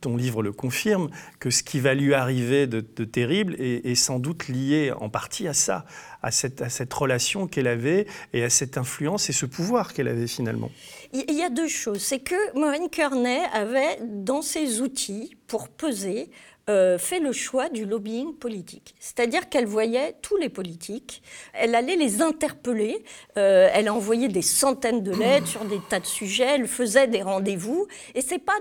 ton 0.00 0.16
livre 0.16 0.42
le 0.42 0.52
confirme, 0.52 1.10
que 1.38 1.50
ce 1.50 1.62
qui 1.62 1.78
va 1.78 1.94
lui 1.94 2.14
arriver 2.14 2.66
de, 2.66 2.80
terrible 2.80 3.54
est, 3.58 3.86
est, 3.86 3.94
sans 3.94 4.18
doute 4.18 4.48
lié 4.48 4.92
en 4.98 5.08
partie 5.08 5.46
à 5.46 5.54
ça, 5.54 5.84
à 6.22 6.30
cette, 6.30 6.60
à 6.60 6.68
cette 6.68 6.92
relation 6.92 7.46
qu'elle 7.46 7.68
avait 7.68 8.06
et 8.32 8.42
à 8.42 8.50
cette 8.50 8.76
influence 8.76 9.30
et 9.30 9.32
ce 9.32 9.46
pouvoir 9.46 9.92
qu'elle 9.92 10.08
avait 10.08 10.26
finalement. 10.26 10.70
Il 11.12 11.34
y 11.34 11.42
a 11.42 11.50
deux 11.50 11.68
choses. 11.68 12.02
C'est 12.02 12.20
que 12.20 12.58
Maureen 12.58 12.88
Kearney 12.88 13.40
avait 13.52 13.98
dans 14.04 14.42
ses 14.42 14.80
outils 14.80 15.36
pour 15.46 15.68
peser 15.68 16.30
euh, 16.70 16.98
fait 16.98 17.18
le 17.18 17.32
choix 17.32 17.68
du 17.68 17.84
lobbying 17.84 18.32
politique. 18.34 18.94
C'est-à-dire 19.00 19.48
qu'elle 19.48 19.66
voyait 19.66 20.14
tous 20.22 20.36
les 20.36 20.48
politiques, 20.48 21.20
elle 21.52 21.74
allait 21.74 21.96
les 21.96 22.22
interpeller, 22.22 23.02
euh, 23.36 23.68
elle 23.74 23.88
a 23.88 23.94
envoyé 23.94 24.28
des 24.28 24.42
centaines 24.42 25.02
de 25.02 25.10
lettres 25.10 25.48
sur 25.48 25.64
des 25.64 25.80
tas 25.88 25.98
de 25.98 26.06
sujets, 26.06 26.54
elle 26.54 26.68
faisait 26.68 27.08
des 27.08 27.22
rendez-vous, 27.22 27.88
et 28.14 28.20
c'est 28.20 28.38
pas 28.38 28.52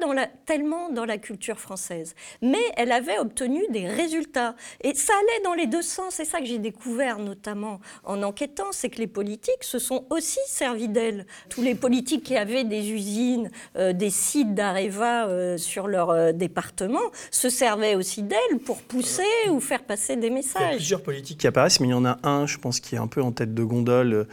tellement 0.48 0.90
dans 0.90 1.06
la 1.06 1.20
culture 1.20 1.60
française. 1.60 2.16
Mais 2.42 2.58
elle 2.78 2.92
avait 2.92 3.20
obtenu 3.20 3.62
des 3.70 3.86
résultats, 3.86 4.56
et 4.82 4.96
ça 4.96 5.14
allait 5.14 5.44
dans 5.44 5.54
les 5.54 5.68
deux 5.68 5.84
sens. 5.84 6.16
C'est 6.16 6.26
ça 6.26 6.40
que 6.40 6.46
j'ai 6.46 6.58
découvert 6.58 7.20
notamment 7.20 7.80
en 8.04 8.24
enquêtant, 8.24 8.72
c'est 8.72 8.90
que 8.90 8.98
les 8.98 9.08
politiques 9.08 9.64
se 9.64 9.78
sont 9.78 10.06
aussi 10.10 10.40
servis 10.48 10.88
d'elle. 10.88 11.28
Tous 11.50 11.62
les 11.62 11.76
politiques 11.76 12.24
qui 12.24 12.36
avaient 12.36 12.64
des 12.64 12.92
usines, 12.92 13.52
euh, 13.76 13.94
des 13.94 14.10
sites 14.10 14.56
d'Areva 14.56 15.58
sur 15.58 15.88
leur 15.88 16.34
département 16.34 17.00
se 17.30 17.50
servaient 17.50 17.99
aussi 18.00 18.24
d'elle 18.24 18.60
pour 18.66 18.82
pousser 18.82 19.22
ou 19.50 19.60
faire 19.60 19.84
passer 19.84 20.16
des 20.16 20.30
messages. 20.30 20.62
Il 20.62 20.72
y 20.72 20.74
a 20.74 20.78
plusieurs 20.78 21.04
politiques 21.04 21.40
qui 21.40 21.48
apparaissent, 21.48 21.80
mais 21.80 21.88
il 21.88 21.92
y 21.92 21.94
en 21.94 22.06
a 22.06 22.18
un, 22.24 22.48
je 22.48 22.58
pense, 22.58 22.80
qui 22.80 22.96
est 22.96 23.00
un 23.00 23.08
peu 23.08 23.22
en 23.22 23.32
tête 23.32 23.54
de 23.54 23.64
gondole 23.64 24.28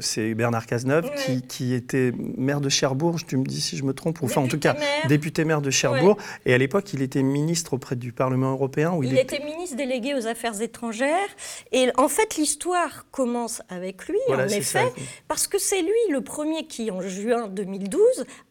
c'est 0.00 0.34
Bernard 0.34 0.66
Cazeneuve, 0.66 1.10
qui, 1.48 1.74
était 1.74 2.12
maire 2.36 2.60
de 2.60 2.68
Cherbourg, 2.68 3.16
tu 3.26 3.36
me 3.36 3.44
dis 3.44 3.60
si 3.60 3.76
je 3.76 3.84
me 3.84 3.92
trompe, 3.92 4.20
ou 4.22 4.26
enfin 4.26 4.40
en 4.40 4.48
tout 4.48 4.58
cas 4.58 4.76
député 5.08 5.44
maire 5.44 5.60
de 5.60 5.70
Cherbourg. 5.70 6.16
Et 6.46 6.54
à 6.54 6.58
l'époque, 6.58 6.92
il 6.92 7.02
était 7.02 7.22
ministre 7.22 7.74
auprès 7.74 7.96
du 7.96 8.12
Parlement 8.12 8.52
européen. 8.52 8.98
il, 9.02 9.16
était 9.16 9.42
ministre 9.44 9.76
délégué 9.76 10.14
aux 10.14 10.26
Affaires 10.26 10.60
étrangères. 10.60 11.28
Et 11.72 11.88
en 11.96 12.08
fait, 12.08 12.36
l'histoire 12.36 13.06
commence 13.10 13.62
avec 13.68 14.06
lui, 14.08 14.18
en 14.28 14.46
effet, 14.48 14.92
parce 15.28 15.46
que 15.46 15.58
c'est 15.58 15.82
lui 15.82 15.90
le 16.10 16.20
premier 16.20 16.66
qui, 16.66 16.90
en 16.90 17.00
juin 17.00 17.48
2012, 17.48 18.00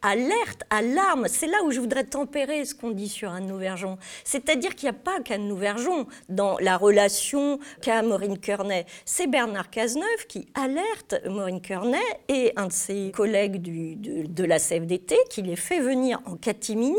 alerte, 0.02 0.64
alarme. 0.70 1.28
C'est 1.28 1.48
là 1.48 1.58
où 1.66 1.72
je 1.72 1.80
voudrais 1.80 2.04
tempérer 2.04 2.66
ce 2.66 2.76
qu'on 2.76 2.92
dit 2.92 3.10
sur 3.10 3.32
Anne 3.32 3.48
Nouvergeon. 3.48 3.98
C'est-à-dire 4.24 4.76
qu'il 4.76 4.90
n'y 4.90 4.96
a 4.96 5.00
pas 5.00 5.20
qu'Anne 5.24 5.48
Nouvergeon 5.48 6.08
dans 6.30 6.58
la 6.60 6.78
relation 6.78 7.60
qu'a 7.82 8.02
Maureen 8.02 8.38
Kearney. 8.38 8.86
C'est 9.06 9.28
Bernard 9.28 9.70
Cazeneuve 9.70 10.26
qui 10.28 10.48
alerte 10.54 11.19
Maureen 11.28 11.62
Kearney 11.62 11.98
et 12.28 12.54
un 12.56 12.68
de 12.68 12.72
ses 12.72 13.12
collègues 13.12 13.62
de, 13.62 14.44
la 14.44 14.60
CFDT 14.60 15.16
qui 15.30 15.42
les 15.42 15.56
fait 15.56 15.80
venir 15.80 16.22
en 16.26 16.36
catimini 16.36 16.96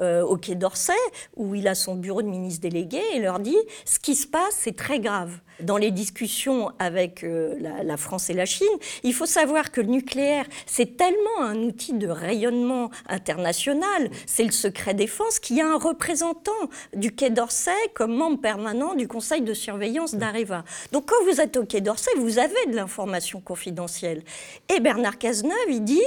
euh, 0.00 0.22
au 0.22 0.36
Quai 0.36 0.54
d'Orsay, 0.54 0.92
où 1.36 1.54
il 1.54 1.68
a 1.68 1.74
son 1.74 1.94
bureau 1.94 2.22
de 2.22 2.28
ministre 2.28 2.60
délégué, 2.60 3.00
et 3.14 3.20
leur 3.20 3.38
dit 3.38 3.56
ce 3.84 3.98
qui 3.98 4.14
se 4.14 4.26
passe, 4.26 4.54
c'est 4.58 4.76
très 4.76 5.00
grave. 5.00 5.40
Dans 5.62 5.76
les 5.76 5.90
discussions 5.90 6.72
avec 6.78 7.24
euh, 7.24 7.56
la, 7.58 7.96
France 7.96 8.30
et 8.30 8.34
la 8.34 8.46
Chine, 8.46 8.66
il 9.02 9.14
faut 9.14 9.26
savoir 9.26 9.70
que 9.70 9.80
le 9.80 9.88
nucléaire, 9.88 10.46
c'est 10.66 10.96
tellement 10.96 11.40
un 11.40 11.56
outil 11.56 11.92
de 11.92 12.08
rayonnement 12.08 12.90
international, 13.08 14.10
c'est 14.26 14.44
le 14.44 14.50
secret 14.52 14.94
défense, 14.94 15.38
qu'il 15.38 15.56
y 15.56 15.60
a 15.60 15.66
un 15.66 15.78
représentant 15.78 16.50
du 16.94 17.12
Quai 17.14 17.30
d'Orsay 17.30 17.70
comme 17.94 18.14
membre 18.14 18.40
permanent 18.40 18.94
du 18.94 19.08
conseil 19.08 19.42
de 19.42 19.54
surveillance 19.54 20.14
d'Areva. 20.14 20.64
Donc 20.92 21.06
quand 21.06 21.24
vous 21.24 21.40
êtes 21.40 21.56
au 21.56 21.64
Quai 21.64 21.80
d'Orsay, 21.80 22.10
vous 22.16 22.38
avez 22.38 22.66
de 22.68 22.76
l'information 22.76 23.40
confidentielle. 23.40 24.22
Et 24.74 24.80
Bernard 24.80 25.18
Cazeneuve, 25.18 25.54
il 25.68 25.84
dit 25.84 26.00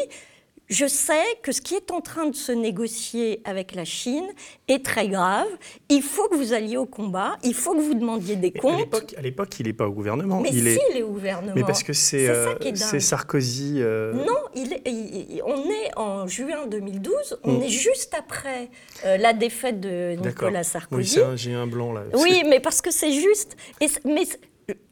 je 0.73 0.87
sais 0.87 1.23
que 1.43 1.51
ce 1.51 1.61
qui 1.61 1.75
est 1.75 1.91
en 1.91 2.01
train 2.01 2.25
de 2.25 2.35
se 2.35 2.51
négocier 2.51 3.41
avec 3.45 3.75
la 3.75 3.85
Chine 3.85 4.27
est 4.67 4.83
très 4.83 5.07
grave. 5.07 5.47
Il 5.89 6.01
faut 6.01 6.27
que 6.29 6.35
vous 6.35 6.51
alliez 6.51 6.77
au 6.77 6.87
combat. 6.87 7.37
Il 7.43 7.53
faut 7.53 7.75
que 7.75 7.81
vous 7.81 7.93
demandiez 7.93 8.35
des 8.35 8.51
comptes. 8.51 8.73
À 9.15 9.21
l'époque, 9.21 9.59
il 9.59 9.67
n'est 9.67 9.73
pas 9.73 9.87
au 9.87 9.91
gouvernement. 9.91 10.41
Mais 10.41 10.49
il 10.51 10.67
est... 10.67 10.79
il 10.91 10.97
est 10.97 11.03
au 11.03 11.11
gouvernement. 11.11 11.53
Mais 11.55 11.63
parce 11.63 11.83
que 11.83 11.93
c'est 11.93 12.27
euh, 12.27 12.55
Sarkozy. 12.99 13.75
Euh, 13.77 14.13
non, 14.13 14.39
il 14.55 14.73
est, 14.73 15.41
on 15.45 15.69
est 15.69 15.95
en 15.95 16.27
juin 16.27 16.65
2012. 16.67 17.39
On 17.43 17.59
hmm. 17.59 17.63
est 17.63 17.69
juste 17.69 18.15
après 18.17 18.69
euh, 19.05 19.17
la 19.17 19.33
défaite 19.33 19.79
de 19.79 20.15
Nicolas 20.15 20.63
Sarkozy. 20.63 21.19
Oui, 21.19 21.37
j'ai 21.37 21.53
un 21.53 21.67
blanc 21.67 21.93
là. 21.93 22.01
Oui, 22.15 22.43
mais 22.49 22.59
parce 22.59 22.81
que 22.81 22.89
c'est 22.89 23.11
juste. 23.11 23.55
Et, 23.79 23.87
mais 24.05 24.23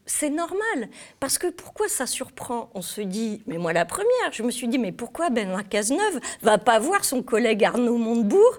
c'est 0.06 0.30
normal. 0.30 0.88
Parce 1.20 1.38
que 1.38 1.48
pourquoi 1.48 1.88
ça 1.88 2.06
surprend 2.06 2.70
On 2.74 2.82
se 2.82 3.00
dit, 3.00 3.42
mais 3.46 3.58
moi 3.58 3.72
la 3.72 3.84
première, 3.84 4.32
je 4.32 4.42
me 4.42 4.50
suis 4.50 4.68
dit, 4.68 4.78
mais 4.78 4.92
pourquoi 4.92 5.30
Benoît 5.30 5.62
Cazeneuve 5.62 6.20
va 6.42 6.58
pas 6.58 6.78
voir 6.78 7.04
son 7.04 7.22
collègue 7.22 7.64
Arnaud 7.64 7.98
Montebourg 7.98 8.58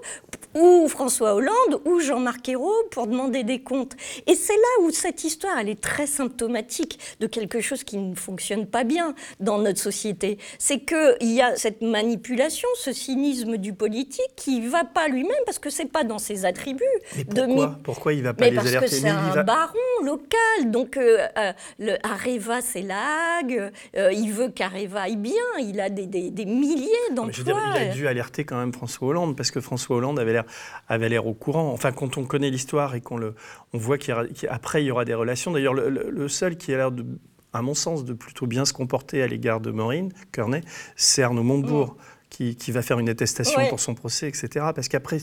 ou 0.54 0.86
François 0.88 1.34
Hollande 1.34 1.80
ou 1.84 2.00
Jean-Marc 2.00 2.48
Ayrault 2.48 2.84
pour 2.90 3.06
demander 3.06 3.44
des 3.44 3.60
comptes? 3.62 3.94
Et 4.26 4.34
c'est 4.34 4.54
là 4.54 4.82
où 4.82 4.90
cette 4.90 5.24
histoire, 5.24 5.58
elle 5.58 5.68
est 5.68 5.80
très 5.80 6.06
symptomatique 6.06 6.98
de 7.20 7.26
quelque 7.26 7.60
chose 7.60 7.84
qui 7.84 7.98
ne 7.98 8.14
fonctionne 8.14 8.66
pas 8.66 8.84
bien 8.84 9.14
dans 9.40 9.58
notre 9.58 9.80
société. 9.80 10.38
C'est 10.58 10.80
qu'il 10.80 11.32
y 11.32 11.42
a 11.42 11.56
cette 11.56 11.82
manipulation, 11.82 12.68
ce 12.76 12.92
cynisme 12.92 13.58
du 13.58 13.74
politique 13.74 14.30
qui 14.36 14.60
ne 14.60 14.68
va 14.68 14.84
pas 14.84 15.08
lui-même 15.08 15.36
parce 15.44 15.58
que 15.58 15.70
c'est 15.70 15.90
pas 15.90 16.04
dans 16.04 16.18
ses 16.18 16.46
attributs. 16.46 16.84
Mais 17.16 17.24
pourquoi, 17.24 17.66
de... 17.66 17.82
pourquoi 17.82 18.12
il 18.14 18.22
va 18.22 18.32
pas 18.32 18.44
mais 18.44 18.50
les 18.50 18.56
parce 18.56 18.68
alerter? 18.68 18.86
Que 18.86 18.92
c'est 18.92 19.08
un 19.08 19.42
baron 19.44 19.78
local, 20.02 20.70
donc 20.70 20.96
euh, 20.96 21.26
euh, 21.38 21.52
le 21.78 21.96
Areva, 22.06 22.60
c'est 22.60 22.82
l'AG, 22.82 23.72
euh, 23.96 24.12
il 24.12 24.32
veut 24.32 24.48
qu'Areva 24.48 25.02
aille 25.02 25.16
bien, 25.16 25.32
il 25.60 25.80
a 25.80 25.90
des, 25.90 26.06
des, 26.06 26.44
milliers 26.44 26.88
d'emplois. 27.14 27.60
il 27.76 27.76
a 27.76 27.88
dû 27.88 28.06
alerter 28.06 28.44
quand 28.44 28.58
même 28.58 28.72
François 28.72 29.08
Hollande, 29.08 29.36
parce 29.36 29.50
que 29.50 29.60
François 29.60 29.96
Hollande 29.96 30.18
avait 30.18 30.32
l'air, 30.32 30.44
avait 30.88 31.08
l'air 31.08 31.26
au 31.26 31.34
courant. 31.34 31.72
Enfin, 31.72 31.92
quand 31.92 32.16
on 32.18 32.24
connaît 32.24 32.50
l'histoire 32.50 32.94
et 32.94 33.00
qu'on 33.00 33.16
le, 33.16 33.34
on 33.72 33.78
voit 33.78 33.98
qu'après 33.98 34.82
il 34.82 34.86
y 34.86 34.90
aura 34.90 35.04
des 35.04 35.14
relations. 35.14 35.50
D'ailleurs, 35.52 35.74
le, 35.74 36.28
seul 36.28 36.56
qui 36.56 36.72
a 36.72 36.76
l'air 36.76 36.90
de 36.90 37.04
à 37.52 37.62
mon 37.62 37.74
sens, 37.74 38.04
de 38.04 38.14
plutôt 38.14 38.48
bien 38.48 38.64
se 38.64 38.72
comporter 38.72 39.22
à 39.22 39.28
l'égard 39.28 39.60
de 39.60 39.70
Maureen 39.70 40.12
Kearney, 40.32 40.62
c'est 40.96 41.22
Arnaud 41.22 41.44
Montebourg, 41.44 41.90
mm. 41.90 41.96
qui, 42.28 42.56
qui, 42.56 42.72
va 42.72 42.82
faire 42.82 42.98
une 42.98 43.08
attestation 43.08 43.68
pour 43.68 43.78
son 43.78 43.94
procès, 43.94 44.26
etc. 44.26 44.66
Parce 44.74 44.88
qu'après, 44.88 45.18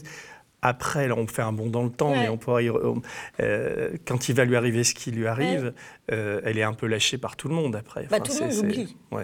après, 0.62 1.08
là, 1.08 1.16
on 1.18 1.26
fait 1.26 1.42
un 1.42 1.52
bond 1.52 1.68
dans 1.68 1.84
le 1.84 1.90
temps, 1.90 2.12
mais 2.12 2.30
on 2.30 2.38
pourrait 2.38 2.68
euh, 3.40 3.98
quand 4.06 4.30
il 4.30 4.36
va 4.36 4.46
lui 4.46 4.56
arriver 4.56 4.84
ce 4.84 4.94
qui 4.94 5.12
lui 5.12 5.26
arrive, 5.26 5.74
euh, 6.12 6.42
elle 6.44 6.58
est 6.58 6.64
un 6.64 6.74
peu 6.74 6.86
lâchée 6.88 7.18
par 7.18 7.36
tout 7.36 7.48
le 7.48 7.56
monde 7.56 7.76
après. 7.76 8.08
Bah, 8.12 8.20
tout 8.20 8.34
le 8.34 8.48
monde 8.48 8.66
oublie. 8.66 8.96
Euh, 9.14 9.24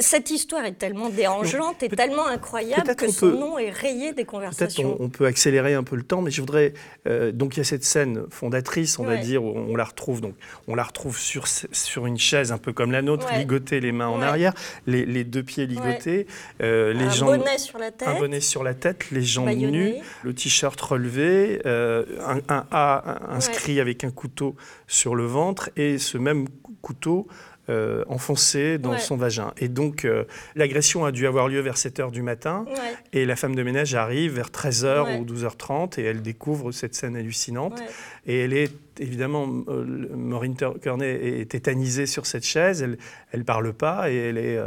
cette 0.00 0.30
histoire 0.30 0.64
est 0.64 0.72
tellement 0.72 1.08
dérangeante 1.08 1.82
et 1.82 1.88
tellement 1.88 2.26
incroyable 2.26 2.94
que 2.96 3.10
son 3.10 3.28
nom 3.28 3.58
est 3.58 3.70
rayé 3.70 4.12
des 4.12 4.24
conversations. 4.24 4.90
Peut-être 4.90 5.00
on, 5.00 5.08
peut 5.08 5.26
accélérer 5.26 5.74
un 5.74 5.82
peu 5.82 5.96
le 5.96 6.02
temps, 6.02 6.20
mais 6.20 6.30
je 6.30 6.40
voudrais. 6.40 6.74
Euh, 7.06 7.32
donc 7.32 7.56
il 7.56 7.58
y 7.58 7.60
a 7.60 7.64
cette 7.64 7.84
scène 7.84 8.24
fondatrice, 8.30 8.98
on 8.98 9.04
va 9.04 9.16
dire, 9.16 9.42
où 9.42 9.56
on 9.56 9.76
la 9.76 9.84
retrouve. 9.84 10.20
Donc 10.20 10.34
on 10.66 10.74
la 10.74 10.82
retrouve 10.82 11.18
sur 11.18 11.46
sur 11.46 12.06
une 12.06 12.18
chaise 12.18 12.52
un 12.52 12.58
peu 12.58 12.72
comme 12.72 12.92
la 12.92 13.02
nôtre, 13.02 13.26
ligotée, 13.36 13.80
les 13.80 13.92
mains 13.92 14.08
en 14.08 14.20
arrière, 14.20 14.52
les, 14.86 15.24
deux 15.24 15.42
pieds 15.42 15.66
ligotés, 15.66 16.26
euh, 16.62 16.92
les 16.92 17.04
un 17.04 17.10
jambes, 17.10 17.38
bonnet 17.38 17.58
sur 17.58 17.78
la 17.78 17.90
tête, 17.90 18.08
un 18.08 18.18
bonnet 18.18 18.40
sur 18.40 18.64
la 18.64 18.74
tête, 18.74 19.10
les 19.10 19.22
jambes 19.22 19.50
nues, 19.50 19.94
le 20.22 20.34
t-shirt 20.34 20.80
relevé, 20.80 21.60
un, 21.64 22.40
un 22.48 22.66
A 22.70 23.34
inscrit 23.34 23.80
avec 23.80 24.04
un 24.04 24.10
couteau 24.10 24.56
sur 24.86 25.14
le 25.14 25.24
ventre 25.24 25.70
et 25.76 25.98
ce 25.98 26.18
même 26.18 26.46
couteau 26.82 27.28
euh, 27.70 28.02
enfoncé 28.08 28.78
dans 28.78 28.96
son 28.98 29.16
vagin. 29.16 29.52
Et 29.58 29.68
donc, 29.68 30.04
euh, 30.04 30.24
l'agression 30.54 31.04
a 31.04 31.12
dû 31.12 31.26
avoir 31.26 31.48
lieu 31.48 31.60
vers 31.60 31.76
7 31.76 31.98
h 31.98 32.10
du 32.10 32.22
matin. 32.22 32.64
Et 33.12 33.26
la 33.26 33.36
femme 33.36 33.54
de 33.54 33.62
ménage 33.62 33.94
arrive 33.94 34.36
vers 34.36 34.50
13 34.50 34.84
h 34.86 35.18
ou 35.18 35.24
12h30 35.24 36.00
et 36.00 36.04
elle 36.04 36.22
découvre 36.22 36.72
cette 36.72 36.94
scène 36.94 37.14
hallucinante. 37.14 37.78
Et 38.26 38.38
elle 38.40 38.54
est 38.54 38.72
évidemment, 38.98 39.46
euh, 39.68 39.84
Maureen 40.14 40.56
Kearney 40.56 41.06
est 41.06 41.50
tétanisée 41.50 42.06
sur 42.06 42.24
cette 42.24 42.44
chaise. 42.44 42.82
Elle 42.82 43.40
ne 43.40 43.44
parle 43.44 43.72
pas 43.74 44.10
et 44.10 44.16
elle 44.16 44.38
est. 44.38 44.58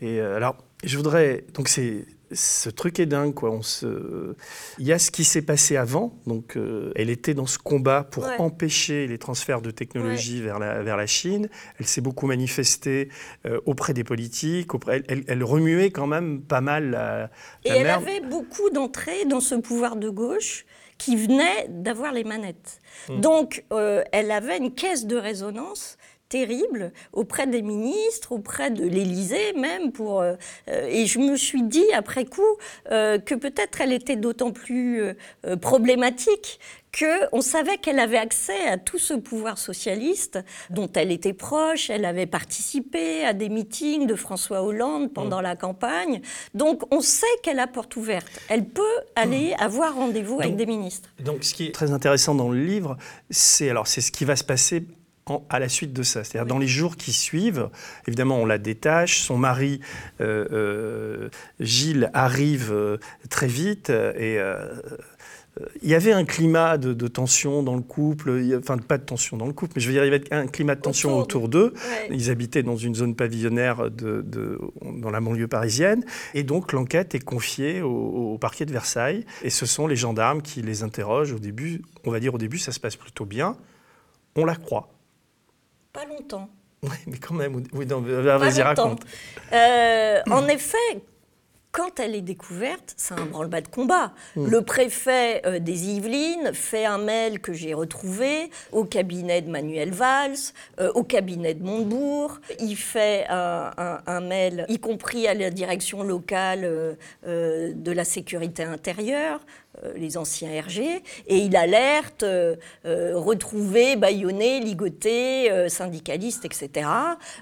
et 0.00 0.20
alors, 0.20 0.56
je 0.84 0.96
voudrais. 0.96 1.44
Donc, 1.54 1.68
c'est 1.68 2.06
ce 2.32 2.70
truc 2.70 2.98
est 2.98 3.06
dingue, 3.06 3.34
quoi. 3.34 3.50
On 3.50 3.62
se... 3.62 4.34
Il 4.78 4.86
y 4.86 4.92
a 4.92 4.98
ce 4.98 5.10
qui 5.10 5.24
s'est 5.24 5.42
passé 5.42 5.76
avant. 5.76 6.18
Donc, 6.26 6.56
euh, 6.56 6.92
elle 6.96 7.10
était 7.10 7.34
dans 7.34 7.46
ce 7.46 7.58
combat 7.58 8.02
pour 8.02 8.26
empêcher 8.38 9.06
les 9.06 9.18
transferts 9.18 9.62
de 9.62 9.70
technologie 9.70 10.42
vers, 10.42 10.58
la, 10.58 10.82
vers 10.82 10.96
la 10.96 11.06
Chine. 11.06 11.48
Elle 11.78 11.86
s'est 11.86 12.00
beaucoup 12.00 12.26
manifestée 12.26 13.08
euh, 13.46 13.60
auprès 13.66 13.92
des 13.92 14.04
politiques. 14.04 14.74
Auprès... 14.74 15.02
Elle, 15.08 15.44
remuait 15.44 15.90
quand 15.90 16.06
même 16.06 16.42
pas 16.42 16.60
mal 16.60 16.90
la. 16.90 17.30
Et 17.64 17.70
elle 17.70 17.88
avait 17.88 18.20
beaucoup 18.20 18.70
d'entrées 18.70 19.24
dans 19.26 19.40
ce 19.40 19.54
pouvoir 19.54 19.96
de 19.96 20.08
gauche 20.08 20.66
qui 20.98 21.14
venait 21.14 21.68
d'avoir 21.68 22.12
les 22.12 22.24
manettes. 22.24 22.80
Mmh. 23.08 23.20
Donc, 23.20 23.64
euh, 23.72 24.02
elle 24.12 24.30
avait 24.30 24.56
une 24.56 24.74
caisse 24.74 25.06
de 25.06 25.16
résonance 25.16 25.98
terrible 26.28 26.92
auprès 27.12 27.46
des 27.46 27.62
ministres, 27.62 28.32
auprès 28.32 28.70
de 28.70 28.84
l'Élysée 28.84 29.52
même. 29.54 29.92
Pour, 29.92 30.20
euh, 30.20 30.34
euh, 30.68 30.88
et 30.90 31.06
je 31.06 31.18
me 31.18 31.36
suis 31.36 31.62
dit 31.62 31.86
après 31.94 32.24
coup 32.24 32.42
euh, 32.90 33.18
que 33.18 33.34
peut-être 33.34 33.80
elle 33.80 33.92
était 33.92 34.16
d'autant 34.16 34.50
plus 34.50 35.02
problématique 35.60 36.60
qu'on 36.98 37.40
savait 37.40 37.76
qu'elle 37.76 37.98
avait 37.98 38.16
accès 38.16 38.68
à 38.68 38.78
tout 38.78 38.98
ce 38.98 39.14
pouvoir 39.14 39.58
socialiste 39.58 40.38
dont 40.70 40.90
elle 40.94 41.10
était 41.12 41.34
proche, 41.34 41.90
elle 41.90 42.04
avait 42.04 42.26
participé 42.26 43.24
à 43.24 43.34
des 43.34 43.48
meetings 43.48 44.06
de 44.06 44.14
François 44.14 44.62
Hollande 44.62 45.12
pendant 45.12 45.40
la 45.40 45.56
campagne. 45.56 46.22
Donc 46.54 46.82
on 46.92 47.00
sait 47.00 47.26
qu'elle 47.42 47.58
a 47.58 47.66
porte 47.66 47.96
ouverte. 47.96 48.40
Elle 48.48 48.64
peut 48.64 48.82
aller 49.14 49.50
mm. 49.50 49.62
avoir 49.62 49.94
rendez-vous 49.94 50.40
avec 50.40 50.56
des 50.56 50.66
ministres. 50.66 51.10
Donc 51.20 51.44
ce 51.44 51.54
qui 51.54 51.66
est 51.66 51.74
très 51.74 51.92
intéressant 51.92 52.34
dans 52.34 52.48
le 52.48 52.62
livre, 52.62 52.96
c'est 53.30 53.68
alors 53.68 53.86
c'est 53.86 54.00
ce 54.00 54.12
qui 54.12 54.24
va 54.24 54.36
se 54.36 54.44
passer 54.44 54.86
à 55.48 55.58
la 55.58 55.68
suite 55.68 55.92
de 55.92 56.04
ça. 56.04 56.22
C'est-à-dire 56.22 56.46
dans 56.46 56.58
les 56.58 56.68
jours 56.68 56.96
qui 56.96 57.12
suivent, 57.12 57.68
évidemment, 58.06 58.36
on 58.36 58.46
la 58.46 58.58
détache. 58.58 59.18
Son 59.18 59.36
mari, 59.36 59.80
euh, 60.20 60.46
euh, 60.52 61.28
Gilles, 61.58 62.10
arrive 62.14 62.70
euh, 62.72 62.98
très 63.28 63.48
vite 63.48 63.90
et 63.90 64.38
il 65.82 65.88
y 65.88 65.94
avait 65.94 66.12
un 66.12 66.26
climat 66.26 66.76
de, 66.76 67.08
tension 67.08 67.62
dans 67.62 67.76
le 67.76 67.82
couple, 67.82 68.30
enfin 68.58 68.76
pas 68.76 68.98
de 68.98 69.04
tension 69.04 69.38
dans 69.38 69.46
le 69.46 69.54
couple, 69.54 69.72
mais 69.76 69.80
je 69.80 69.86
veux 69.86 69.94
dire, 69.94 70.04
il 70.04 70.12
y 70.12 70.14
avait 70.14 70.32
un 70.32 70.46
climat 70.46 70.74
de 70.74 70.82
tension 70.82 71.18
autour, 71.18 71.48
d'eux. 71.48 71.72
Ils 72.10 72.30
habitaient 72.30 72.62
dans 72.62 72.76
une 72.76 72.94
zone 72.94 73.16
pavillonnaire 73.16 73.90
de, 73.90 74.22
dans 74.82 75.10
la 75.10 75.20
banlieue 75.20 75.48
parisienne, 75.48 76.04
et 76.34 76.42
donc 76.42 76.72
l'enquête 76.74 77.14
est 77.14 77.24
confiée 77.24 77.80
au, 77.80 78.34
au, 78.34 78.38
parquet 78.38 78.66
de 78.66 78.72
Versailles, 78.72 79.24
et 79.42 79.48
ce 79.48 79.64
sont 79.64 79.86
les 79.86 79.96
gendarmes 79.96 80.42
qui 80.42 80.60
les 80.60 80.82
interrogent 80.82 81.32
au 81.32 81.38
début. 81.38 81.80
On 82.04 82.10
va 82.10 82.20
dire 82.20 82.34
au 82.34 82.38
début, 82.38 82.58
ça 82.58 82.70
se 82.70 82.78
passe 82.78 82.96
plutôt 82.96 83.24
bien. 83.24 83.56
On 84.36 84.44
la 84.44 84.56
croit. 84.56 84.95
Pas 85.96 86.04
longtemps. 86.04 86.48
Oui, 86.82 86.90
mais 87.06 87.18
quand 87.18 87.34
même, 87.34 87.56
oui, 87.72 87.86
vas-y, 87.86 88.62
raconte. 88.62 89.00
Euh, 89.52 90.20
en 90.30 90.46
effet, 90.46 90.76
quand 91.72 91.98
elle 92.00 92.14
est 92.14 92.22
découverte, 92.22 92.94
c'est 92.96 93.14
un 93.14 93.26
branle-bas 93.26 93.60
de 93.62 93.68
combat. 93.68 94.12
Mm. 94.34 94.46
Le 94.46 94.62
préfet 94.62 95.42
euh, 95.46 95.58
des 95.58 95.88
Yvelines 95.88 96.52
fait 96.54 96.84
un 96.86 96.98
mail 96.98 97.40
que 97.40 97.52
j'ai 97.52 97.74
retrouvé 97.74 98.50
au 98.72 98.84
cabinet 98.84 99.42
de 99.42 99.50
Manuel 99.50 99.90
Valls, 99.92 100.36
euh, 100.80 100.90
au 100.94 101.02
cabinet 101.02 101.54
de 101.54 101.62
Montebourg. 101.64 102.38
Il 102.60 102.76
fait 102.76 103.26
un, 103.28 103.70
un- 103.76 104.00
un 104.06 104.20
mail, 104.20 104.64
y 104.68 104.78
compris 104.78 105.26
à 105.28 105.34
la 105.34 105.50
direction 105.50 106.02
locale 106.02 106.60
euh, 107.26 107.72
de 107.74 107.92
la 107.92 108.04
sécurité 108.04 108.62
intérieure, 108.62 109.40
les 109.94 110.16
anciens 110.16 110.48
RG, 110.62 110.80
et 111.26 111.36
il 111.36 111.56
alerte 111.56 112.22
euh, 112.22 112.56
euh, 112.84 113.12
retrouver, 113.18 113.96
bâillonner, 113.96 114.60
ligoter, 114.60 115.50
euh, 115.50 115.68
syndicalistes, 115.68 116.44
etc. 116.44 116.88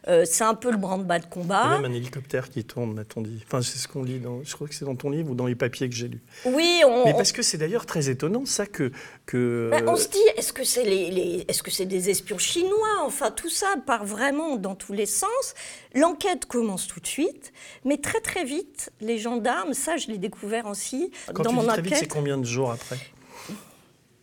Euh, 0.09 0.25
c'est 0.25 0.45
un 0.45 0.55
peu 0.55 0.71
le 0.71 0.77
branle-bas 0.77 1.19
de 1.19 1.25
Il 1.25 1.29
y 1.29 1.31
combat. 1.31 1.61
a 1.63 1.79
même 1.81 1.91
un 1.91 1.95
hélicoptère 1.95 2.49
qui 2.51 2.65
tourne, 2.65 2.95
m'a-t-on 2.95 3.21
dit. 3.23 3.43
Enfin, 3.47 3.63
c'est 3.63 3.79
ce 3.79 3.89
qu'on 3.89 4.03
lit 4.03 4.19
dans. 4.19 4.43
Je 4.45 4.55
crois 4.55 4.69
que 4.69 4.75
c'est 4.75 4.85
dans 4.85 4.97
ton 4.97 5.11
livre 5.11 5.31
ou 5.31 5.35
dans 5.35 5.47
les 5.47 5.55
papiers 5.55 5.89
que 5.89 5.95
j'ai 5.95 6.09
lus. 6.09 6.23
Oui, 6.45 6.83
on, 6.87 7.05
Mais 7.05 7.13
on- 7.13 7.17
parce 7.17 7.33
que 7.33 7.43
c'est 7.43 7.59
d'ailleurs 7.59 7.87
très 7.87 8.09
étonnant, 8.11 8.45
ça, 8.47 8.67
que. 8.67 8.91
que 9.27 9.69
Ben, 9.71 9.89
on 9.89 9.97
se 9.97 10.09
dit, 10.09 10.19
est-ce 10.37 10.53
que 10.53 10.65
c'est 10.65 10.85
les, 10.85 11.45
que 11.65 11.71
c'est 11.71 11.87
des 11.87 12.11
espions 12.11 12.39
chinois? 12.39 13.01
Enfin, 13.05 13.31
tout 13.31 13.49
ça 13.49 13.67
part 13.87 14.05
vraiment 14.05 14.57
dans 14.57 14.75
tous 14.75 14.93
les 14.93 15.07
sens. 15.07 15.55
L'enquête 15.95 16.47
commence 16.47 16.87
tout 16.89 16.99
de 17.01 17.07
suite, 17.07 17.53
mais 17.85 17.97
très 17.99 18.21
très 18.21 18.45
vite, 18.45 18.91
les 19.01 19.19
gendarmes, 19.19 19.75
ça 19.75 19.97
je 19.97 20.09
l'ai 20.09 20.19
découvert 20.19 20.67
aussi 20.67 21.11
quand 21.33 21.45
dans 21.45 21.51
tu 21.51 21.57
mon 21.57 21.63
dis 21.63 21.69
très 21.69 21.83
vite, 21.83 21.95
c'est 21.95 22.01
enquête, 22.07 22.11
combien 22.25 22.39
de 22.39 22.47
jours 22.47 22.73
après 22.73 22.99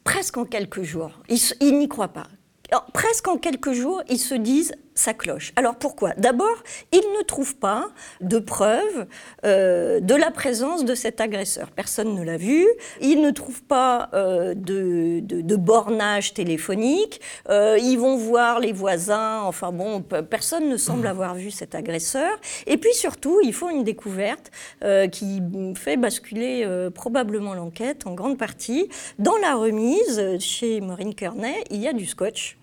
presque 0.03 0.35
en 0.37 0.45
quelques 0.45 0.81
jours. 0.81 1.11
Ils, 1.29 1.77
n'y 1.77 1.87
croient 1.87 2.07
pas. 2.07 2.25
Presque 2.95 3.27
en 3.27 3.37
quelques 3.37 3.73
jours, 3.73 4.01
ils 4.09 4.17
se 4.17 4.33
disent 4.33 4.73
ça 4.93 5.13
cloche. 5.13 5.53
Alors 5.55 5.75
pourquoi? 5.75 6.11
D'abord, 6.17 6.55
ils 6.91 7.05
ne 7.17 7.23
trouvent 7.23 7.55
pas 7.55 7.87
de 8.19 8.39
preuves 8.39 9.07
euh, 9.45 9.99
de 9.99 10.15
la 10.15 10.31
présence 10.31 10.83
de 10.85 10.95
cet 10.95 11.21
agresseur. 11.21 11.71
Personne 11.71 12.13
ne 12.13 12.23
l'a 12.23 12.37
vu. 12.37 12.67
Ils 12.99 13.21
ne 13.21 13.31
trouvent 13.31 13.63
pas 13.63 14.09
euh, 14.13 14.53
de, 14.53 15.19
de- 15.21 15.41
de 15.41 15.55
bornage 15.55 16.33
téléphonique. 16.33 17.21
Euh, 17.49 17.77
ils 17.81 17.97
vont 17.97 18.17
voir 18.17 18.59
les 18.59 18.73
voisins. 18.73 19.41
Enfin 19.43 19.71
bon, 19.71 20.01
pe- 20.01 20.21
personne 20.21 20.67
ne 20.69 20.77
semble 20.77 21.07
avoir 21.07 21.35
vu 21.35 21.51
cet 21.51 21.73
agresseur. 21.73 22.31
Et 22.67 22.77
puis 22.77 22.93
surtout, 22.93 23.39
il 23.43 23.53
faut 23.53 23.69
une 23.69 23.83
découverte 23.83 24.51
qui 25.11 25.41
fait 25.75 25.97
basculer 25.97 26.67
probablement 26.93 27.53
l'enquête 27.53 28.05
en 28.05 28.13
grande 28.13 28.37
partie. 28.37 28.89
Dans 29.19 29.37
la 29.37 29.55
remise, 29.55 30.21
chez 30.39 30.81
Maureen 30.81 31.15
Kearney, 31.15 31.55
il 31.69 31.81
y 31.81 31.87
a 31.87 31.93
du 31.93 32.05
scotch. 32.05 32.57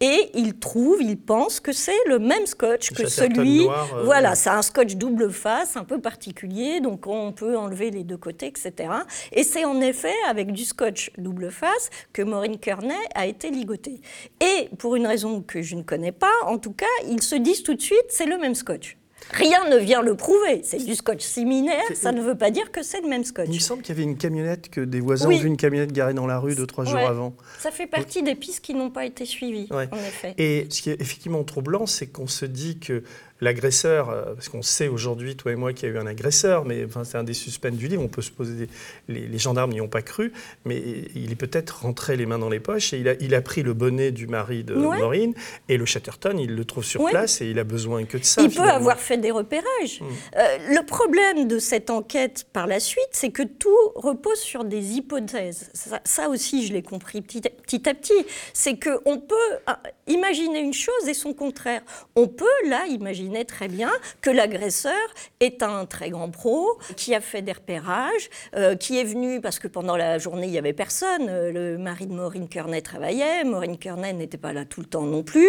Et 0.00 0.30
il 0.34 0.58
trouve, 0.58 1.02
il 1.02 1.16
pense 1.16 1.58
que 1.58 1.72
c'est 1.72 1.96
le 2.06 2.18
même 2.18 2.44
scotch 2.46 2.90
que 2.90 3.06
celui. 3.08 3.64
noir, 3.64 3.88
euh, 3.94 4.02
voilà, 4.04 4.34
c'est 4.34 4.50
un 4.50 4.60
scotch 4.60 4.96
double 4.96 5.32
face, 5.32 5.76
un 5.76 5.84
peu 5.84 6.00
particulier, 6.00 6.80
donc 6.80 7.06
on 7.06 7.32
peut 7.32 7.56
enlever 7.56 7.90
les 7.90 8.04
deux 8.04 8.18
côtés, 8.18 8.46
etc. 8.46 8.90
Et 9.32 9.42
c'est 9.42 9.64
en 9.64 9.80
effet 9.80 10.14
avec 10.28 10.52
du 10.52 10.64
scotch 10.64 11.10
double 11.16 11.50
face 11.50 11.88
que 12.12 12.22
Maureen 12.22 12.58
Kearney 12.58 12.94
a 13.14 13.26
été 13.26 13.50
ligotée. 13.50 14.00
Et 14.40 14.68
pour 14.78 14.96
une 14.96 15.06
raison 15.06 15.40
que 15.40 15.62
je 15.62 15.76
ne 15.76 15.82
connais 15.82 16.12
pas, 16.12 16.32
en 16.44 16.58
tout 16.58 16.72
cas, 16.72 16.84
ils 17.08 17.22
se 17.22 17.36
disent 17.36 17.62
tout 17.62 17.74
de 17.74 17.82
suite, 17.82 18.06
c'est 18.10 18.26
le 18.26 18.36
même 18.36 18.54
scotch. 18.54 18.98
Rien 19.32 19.68
ne 19.70 19.76
vient 19.76 20.02
le 20.02 20.14
prouver. 20.14 20.60
C'est 20.62 20.84
du 20.84 20.94
scotch 20.94 21.22
similaire, 21.22 21.82
ça 21.94 22.12
ne 22.12 22.20
veut 22.22 22.36
pas 22.36 22.50
dire 22.50 22.70
que 22.70 22.82
c'est 22.82 23.00
le 23.00 23.08
même 23.08 23.24
scotch. 23.24 23.48
Il 23.48 23.54
me 23.54 23.58
semble 23.60 23.82
qu'il 23.82 23.94
y 23.94 23.98
avait 23.98 24.08
une 24.08 24.16
camionnette, 24.16 24.68
que 24.70 24.80
des 24.80 25.00
voisins 25.00 25.28
Oui. 25.28 25.36
ont 25.36 25.40
vu 25.40 25.46
une 25.48 25.56
camionnette 25.56 25.92
garée 25.92 26.14
dans 26.14 26.26
la 26.26 26.38
rue 26.38 26.54
deux, 26.54 26.66
trois 26.66 26.84
jours 26.84 26.98
avant. 26.98 27.34
Ça 27.58 27.70
fait 27.70 27.86
partie 27.86 28.22
des 28.22 28.34
pistes 28.34 28.60
qui 28.64 28.74
n'ont 28.74 28.90
pas 28.90 29.04
été 29.04 29.24
suivies, 29.24 29.66
Ouais. 29.70 29.88
en 29.90 29.96
effet. 29.96 30.34
Et 30.38 30.66
ce 30.70 30.80
qui 30.82 30.90
est 30.90 31.00
effectivement 31.00 31.42
troublant, 31.44 31.86
c'est 31.86 32.06
qu'on 32.06 32.26
se 32.28 32.46
dit 32.46 32.78
que 32.78 33.02
l'agresseur, 33.40 34.10
euh, 34.10 34.34
parce 34.34 34.48
qu'on 34.48 34.62
sait 34.62 34.88
aujourd'hui, 34.88 35.36
toi 35.36 35.52
et 35.52 35.56
moi, 35.56 35.72
qu'il 35.72 35.88
y 35.88 35.92
a 35.92 35.94
eu 35.94 35.98
un 35.98 36.06
agresseur, 36.06 36.64
mais 36.64 36.84
enfin, 36.84 37.04
c'est 37.04 37.18
un 37.18 37.24
des 37.24 37.34
suspects 37.34 37.70
du 37.70 37.88
livre, 37.88 38.02
on 38.02 38.08
peut 38.08 38.22
se 38.22 38.30
poser, 38.30 38.54
des- 38.66 38.68
les, 39.08 39.26
les 39.26 39.38
gendarmes 39.38 39.72
n'y 39.72 39.80
ont 39.80 39.88
pas 39.88 40.02
cru, 40.02 40.32
mais 40.64 40.82
il 41.14 41.30
est 41.32 41.36
peut-être 41.36 41.82
rentré 41.82 42.16
les 42.16 42.24
mains 42.26 42.38
dans 42.38 42.48
les 42.48 42.60
poches 42.60 42.92
et 42.92 42.98
il 42.98 43.08
a, 43.08 43.14
il 43.20 43.34
a 43.34 43.42
pris 43.42 43.62
le 43.62 43.74
bonnet 43.74 44.10
du 44.10 44.26
mari 44.26 44.64
de 44.64 44.74
Ouais. 44.74 44.98
Maureen 44.98 45.34
et 45.68 45.76
le 45.76 45.84
Chatterton, 45.86 46.38
il 46.38 46.54
le 46.54 46.64
trouve 46.64 46.84
sur 46.84 47.00
Ouais. 47.02 47.10
place 47.10 47.40
et 47.40 47.46
il 47.46 47.58
a 47.58 47.64
besoin 47.64 48.04
que 48.04 48.16
de 48.18 48.24
ça. 48.24 48.42
Il 48.42 48.50
peut 48.50 48.60
avoir 48.62 48.98
fait 48.98 49.18
des 49.18 49.30
repérages. 49.30 50.00
Mm. 50.00 50.04
Euh, 50.36 50.58
le 50.74 50.86
problème 50.86 51.46
de 51.48 51.58
cette 51.58 51.90
enquête 51.90 52.46
par 52.52 52.66
la 52.66 52.80
suite, 52.80 53.08
c'est 53.12 53.30
que 53.30 53.42
tout 53.42 53.68
repose 53.94 54.38
sur 54.38 54.64
des 54.64 54.92
hypothèses. 54.94 55.70
Ça, 55.74 56.00
ça 56.04 56.28
aussi, 56.28 56.66
je 56.66 56.72
l'ai 56.72 56.82
compris 56.82 57.20
petit, 57.22 57.46
à- 57.46 57.50
petit 57.50 57.88
à 57.88 57.94
petit. 57.94 58.12
C'est 58.54 58.78
qu'on 58.78 59.18
peut 59.18 59.34
ah, 59.66 59.80
imaginer 60.06 60.60
une 60.60 60.72
chose 60.74 61.08
et 61.08 61.14
son 61.14 61.34
contraire. 61.34 61.82
On 62.14 62.28
peut 62.28 62.44
là 62.68 62.86
imaginer 62.86 63.25
très 63.44 63.68
bien 63.68 63.90
que 64.20 64.30
l'agresseur 64.30 64.92
est 65.40 65.62
un 65.62 65.86
très 65.86 66.10
grand 66.10 66.30
pro, 66.30 66.78
qui 66.96 67.14
a 67.14 67.20
fait 67.20 67.42
des 67.42 67.52
repérages, 67.52 68.30
euh, 68.54 68.76
qui 68.76 68.98
est 68.98 69.04
venu 69.04 69.40
parce 69.40 69.58
que 69.58 69.68
pendant 69.68 69.96
la 69.96 70.18
journée, 70.18 70.46
il 70.46 70.52
n'y 70.52 70.58
avait 70.58 70.72
personne. 70.72 71.28
Euh, 71.28 71.52
Le 71.52 71.78
mari 71.78 72.06
de 72.06 72.12
Maureen 72.12 72.48
Kearney 72.48 72.82
travaillait, 72.82 73.44
Maureen 73.44 73.78
Kearney 73.78 74.12
n'était 74.12 74.38
pas 74.38 74.52
là 74.52 74.64
tout 74.64 74.80
le 74.80 74.86
temps 74.86 75.02
non 75.02 75.22
plus, 75.22 75.48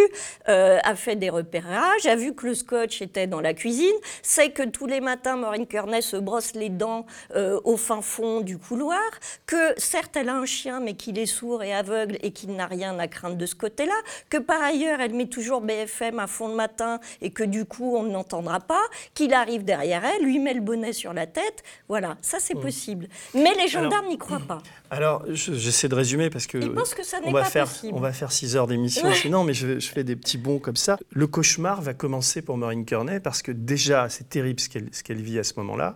euh, 0.50 0.80
a 0.84 0.96
fait 0.96 1.16
des 1.16 1.30
repérages, 1.30 2.06
a 2.06 2.16
vu 2.16 2.34
que 2.34 2.48
le 2.48 2.56
scotch 2.56 3.02
était 3.02 3.28
dans 3.28 3.42
la 3.42 3.54
cuisine, 3.54 3.96
sait 4.22 4.52
que 4.52 4.64
tous 4.64 4.86
les 4.86 5.02
matins, 5.02 5.36
Maureen 5.36 5.68
Kearney 5.68 6.02
se 6.02 6.18
brosse 6.18 6.54
les 6.54 6.70
dents 6.70 7.06
au 7.36 7.78
fin 7.78 8.02
fond 8.02 8.42
du 8.42 8.58
couloir, 8.58 9.00
que 9.46 9.74
certes, 9.78 10.16
elle 10.16 10.30
a 10.30 10.36
un 10.36 10.46
chien, 10.46 10.80
mais 10.80 10.94
qu'il 10.94 11.18
est 11.20 11.26
sourd 11.26 11.64
et 11.64 11.74
aveugle 11.74 12.18
et 12.22 12.32
qu'il 12.32 12.56
n'a 12.56 12.66
rien 12.66 12.98
à 13.00 13.08
craindre 13.08 13.36
de 13.36 13.46
ce 13.46 13.56
côté-là, 13.56 13.96
que 14.30 14.38
par 14.38 14.62
ailleurs, 14.62 15.00
elle 15.02 15.14
met 15.14 15.28
toujours 15.28 15.62
BFM 15.62 16.20
à 16.20 16.28
fond 16.28 16.48
le 16.48 16.56
matin 16.56 17.00
et 17.22 17.32
que 17.32 17.44
du 17.44 17.66
coup, 17.68 17.96
on 17.98 18.04
ne 18.04 18.12
l'entendra 18.12 18.60
pas, 18.60 18.82
qu'il 19.14 19.34
arrive 19.34 19.64
derrière 19.64 20.04
elle, 20.06 20.24
lui 20.24 20.40
met 20.40 20.54
le 20.54 20.62
bonnet 20.62 20.94
sur 20.94 21.14
la 21.14 21.28
tête. 21.28 21.64
Voilà, 21.88 22.18
ça 22.22 22.38
c'est 22.40 22.56
possible. 22.56 23.08
Mais 23.36 23.54
les 23.56 23.68
gendarmes 23.68 24.08
n'y 24.08 24.18
croient 24.18 24.40
pas. 24.48 24.58
Alors, 24.90 25.24
je- 25.30 25.54
j'essaie 25.54 25.90
de 25.90 25.96
résumer 25.96 26.30
parce 26.30 26.48
que 26.48 26.58
Ils 26.58 26.72
pensent 26.74 26.94
que 26.96 27.04
ça 27.04 27.18
on 27.22 27.28
n'est 27.28 27.34
va 27.34 27.42
pas 27.44 27.50
faire, 27.50 27.68
possible. 27.68 27.94
on 27.96 28.00
va 28.00 28.14
faire 28.14 28.32
six 28.32 28.56
heures 28.56 28.68
d'émission 28.68 29.08
Ouais. 29.08 29.14
sinon, 29.16 29.44
mais 29.44 29.54
je, 29.54 29.80
je 29.80 29.88
fais 29.90 30.04
des 30.04 30.16
petits 30.16 30.38
bons 30.38 30.60
comme 30.60 30.78
ça. 30.78 30.98
Le 31.12 31.28
cauchemar 31.28 31.82
va 31.82 31.94
commencer 31.94 32.42
pour 32.42 32.58
Maureen 32.58 32.86
Kearney 32.86 33.20
parce 33.20 33.42
que 33.42 33.52
déjà, 33.52 34.08
c'est 34.10 34.30
terrible 34.30 34.60
ce 34.60 34.70
qu'elle 34.70 34.88
ce 34.94 35.04
qu'elle 35.04 35.22
vit 35.22 35.40
à 35.40 35.44
ce 35.44 35.54
moment-là. 35.58 35.96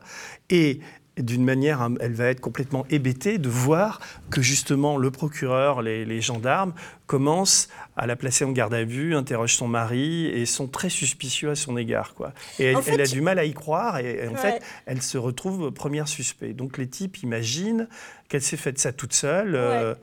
Et 0.50 0.82
d'une 1.18 1.44
manière, 1.44 1.82
hein, 1.82 1.94
elle 2.00 2.14
va 2.14 2.26
être 2.28 2.40
complètement 2.40 2.86
hébétée 2.90 3.38
de 3.38 3.50
voir 3.50 4.00
que 4.30 4.42
justement 4.42 4.98
le 4.98 5.12
procureur, 5.12 5.82
les, 5.82 6.06
les 6.06 6.22
gendarmes 6.22 6.74
commencent 7.06 7.68
à 7.98 8.08
la 8.08 8.16
placer 8.16 8.46
en 8.46 8.52
garde 8.52 8.74
à 8.74 8.86
vue, 8.86 9.14
interrogent 9.16 9.56
son 9.56 9.68
mari 9.68 10.28
et 10.28 10.46
sont 10.46 10.68
très 10.68 10.90
suspicieux 10.90 11.50
à 11.50 11.56
son 11.56 11.76
égard. 11.78 12.14
Quoi. 12.14 12.32
Et 12.60 12.66
elle, 12.66 12.78
En 12.78 12.82
fait, 12.82 12.92
elle 12.94 13.02
a 13.02 13.08
du 13.08 13.20
mal 13.22 13.40
à 13.40 13.44
y 13.44 13.54
croire 13.54 13.98
et, 14.00 14.24
et 14.24 14.28
en 14.28 14.32
Ouais. 14.32 14.38
fait, 14.38 14.62
elle 14.86 15.02
se 15.02 15.18
retrouve 15.18 15.72
première 15.72 16.08
suspect. 16.08 16.54
Donc 16.54 16.78
les 16.78 16.88
types 16.88 17.18
imaginent 17.22 17.88
qu'elle 18.30 18.42
s'est 18.42 18.56
faite 18.58 18.80
ça 18.80 18.94
toute 18.94 19.14
seule. 19.14 19.56
euh, 19.56 19.94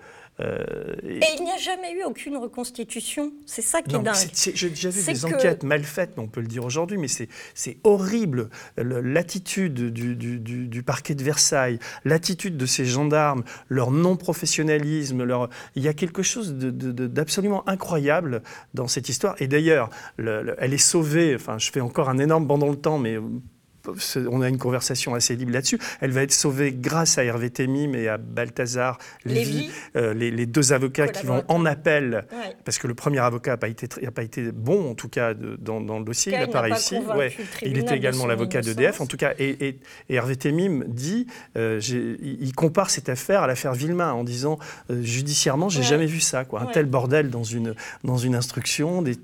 euh, 0.40 0.94
et- 1.02 1.16
Et 1.18 1.24
il 1.38 1.44
n'y 1.44 1.50
a 1.50 1.56
jamais 1.56 1.92
eu 1.92 2.04
aucune 2.04 2.36
reconstitution. 2.36 3.32
C'est 3.46 3.62
ça 3.62 3.82
qui 3.82 3.96
est 3.96 3.98
dingue. 3.98 4.14
c'est- 4.14 4.30
c'est- 4.34 4.56
j'ai 4.56 4.68
déjà 4.70 4.90
vu 4.90 5.00
C'est 5.00 5.12
des 5.14 5.20
que- 5.20 5.34
enquêtes 5.34 5.62
mal 5.64 5.82
faites, 5.84 6.12
on 6.16 6.28
peut 6.28 6.40
le 6.40 6.46
dire 6.46 6.64
aujourd'hui, 6.64 6.96
mais 6.98 7.08
c'est 7.08 7.28
c'est 7.54 7.78
horrible. 7.84 8.48
Le- 8.76 9.00
L'attitude 9.00 9.74
du, 9.92 10.14
du- 10.16 10.38
du- 10.38 10.66
du 10.68 10.82
parquet 10.82 11.14
de 11.14 11.22
Versailles, 11.24 11.78
l'attitude 12.04 12.56
de 12.56 12.66
ces 12.66 12.84
gendarmes, 12.84 13.42
leur 13.68 13.90
non-professionnalisme, 13.90 15.24
leur... 15.24 15.48
il 15.74 15.82
y 15.82 15.88
a 15.88 15.92
quelque 15.94 16.22
chose 16.22 16.54
de- 16.54 16.70
de- 16.70 16.92
de- 16.92 17.06
d'absolument 17.06 17.68
incroyable 17.68 18.42
dans 18.74 18.88
cette 18.88 19.08
histoire. 19.08 19.34
Et 19.40 19.48
d'ailleurs, 19.48 19.90
le- 20.16 20.42
le- 20.42 20.56
elle 20.58 20.72
est 20.74 20.78
sauvée, 20.78 21.34
enfin 21.34 21.58
je 21.58 21.70
fais 21.70 21.80
encore 21.80 22.08
un 22.08 22.18
énorme 22.18 22.46
bond 22.46 22.58
dans 22.58 22.70
le 22.70 22.76
temps, 22.76 22.98
mais... 22.98 23.18
On 24.30 24.42
a 24.42 24.48
une 24.48 24.58
conversation 24.58 25.14
assez 25.14 25.34
libre 25.36 25.52
là-dessus. 25.52 25.78
Elle 26.00 26.10
va 26.10 26.22
être 26.22 26.32
sauvée 26.32 26.72
grâce 26.72 27.16
à 27.18 27.24
Hervé 27.24 27.50
Temim 27.50 27.94
et 27.94 28.08
à 28.08 28.18
Balthazar 28.18 28.98
Lévy, 29.24 29.70
euh, 29.96 30.12
les, 30.14 30.30
les 30.30 30.46
deux 30.46 30.72
avocats 30.72 31.08
qui 31.08 31.24
vont 31.26 31.42
en 31.48 31.64
appel 31.64 32.26
Ouais. 32.32 32.54
parce 32.64 32.78
que 32.78 32.86
le 32.86 32.94
premier 32.94 33.18
avocat 33.20 33.52
n'a 33.52 33.56
pas, 33.56 33.68
été 33.68 33.86
tr- 33.86 34.06
a 34.06 34.10
pas 34.10 34.22
été 34.22 34.52
bon, 34.52 34.90
en 34.90 34.94
tout 34.94 35.08
cas, 35.08 35.34
de- 35.34 35.56
dans, 35.60 35.80
dans 35.80 35.98
le 35.98 36.04
dossier. 36.04 36.32
Cas, 36.32 36.38
il 36.38 36.46
n'a 36.46 36.52
pas 36.52 36.60
réussi. 36.60 36.96
Ouais. 37.16 37.34
Il 37.62 37.78
était 37.78 37.96
également 37.96 38.26
l'avocat 38.26 38.60
d'EDF. 38.60 39.00
En 39.00 39.06
tout 39.06 39.16
cas, 39.16 39.32
et, 39.38 39.68
et- 39.68 39.78
et 40.08 40.14
Hervé 40.14 40.36
Temim 40.36 40.84
dit, 40.86 41.26
euh, 41.56 41.80
il 42.20 42.52
compare 42.54 42.90
cette 42.90 43.08
affaire 43.08 43.42
à 43.42 43.46
l'affaire 43.46 43.72
Villemain 43.74 44.12
en 44.12 44.24
disant, 44.24 44.58
euh, 44.90 45.02
judiciairement, 45.02 45.68
j'ai 45.68 45.80
Ouais. 45.80 45.86
jamais 45.86 46.06
vu 46.06 46.20
ça. 46.20 46.44
Quoi. 46.44 46.62
Un 46.62 46.66
tel 46.66 46.86
bordel 46.86 47.30
dans 47.30 47.44
une, 47.44 47.74
dans 48.04 48.18
une 48.18 48.34
instruction. 48.34 49.02
des- 49.02 49.16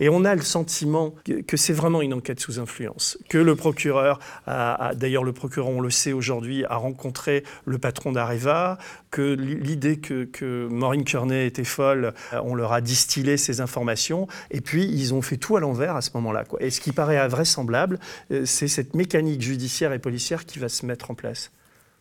et 0.00 0.08
on 0.08 0.24
a 0.24 0.34
le 0.34 0.42
sentiment 0.42 1.14
que, 1.24 1.40
que 1.42 1.56
c'est 1.56 1.72
vraiment 1.72 2.02
une 2.02 2.14
enquête 2.14 2.40
sous 2.40 2.58
influence. 2.58 3.18
Que 3.28 3.38
le 3.38 3.54
procureur, 3.56 4.07
d'ailleurs 4.46 5.24
le 5.24 5.32
procureur, 5.32 5.68
on 5.68 5.80
le 5.80 5.90
sait 5.90 6.12
aujourd'hui, 6.12 6.64
a 6.64 6.76
rencontré 6.76 7.44
le 7.64 7.78
patron 7.78 8.12
d'Areva, 8.12 8.78
que 9.10 9.34
l'idée 9.34 9.98
que, 9.98 10.24
que 10.24 10.68
Maureen 10.70 11.04
Kearney 11.04 11.46
était 11.46 11.64
folle, 11.64 12.12
euh, 12.32 12.40
on 12.44 12.54
leur 12.54 12.72
a 12.72 12.80
distillé 12.80 13.36
ces 13.36 13.60
informations, 13.60 14.26
et 14.50 14.60
puis 14.60 14.84
ils 14.84 15.14
ont 15.14 15.22
fait 15.22 15.36
tout 15.36 15.56
à 15.56 15.60
l'envers 15.60 15.96
à 15.96 16.02
ce 16.02 16.10
moment-là. 16.14 16.44
Et 16.60 16.70
ce 16.70 16.80
qui 16.80 16.92
paraît 16.92 17.18
invraisemblable, 17.18 17.98
euh, 18.30 18.44
c'est 18.44 18.68
cette 18.68 18.94
mécanique 18.94 19.42
judiciaire 19.42 19.92
et 19.92 19.98
policière 19.98 20.44
qui 20.44 20.58
va 20.58 20.68
se 20.68 20.84
mettre 20.86 21.10
en 21.10 21.14
place. 21.14 21.50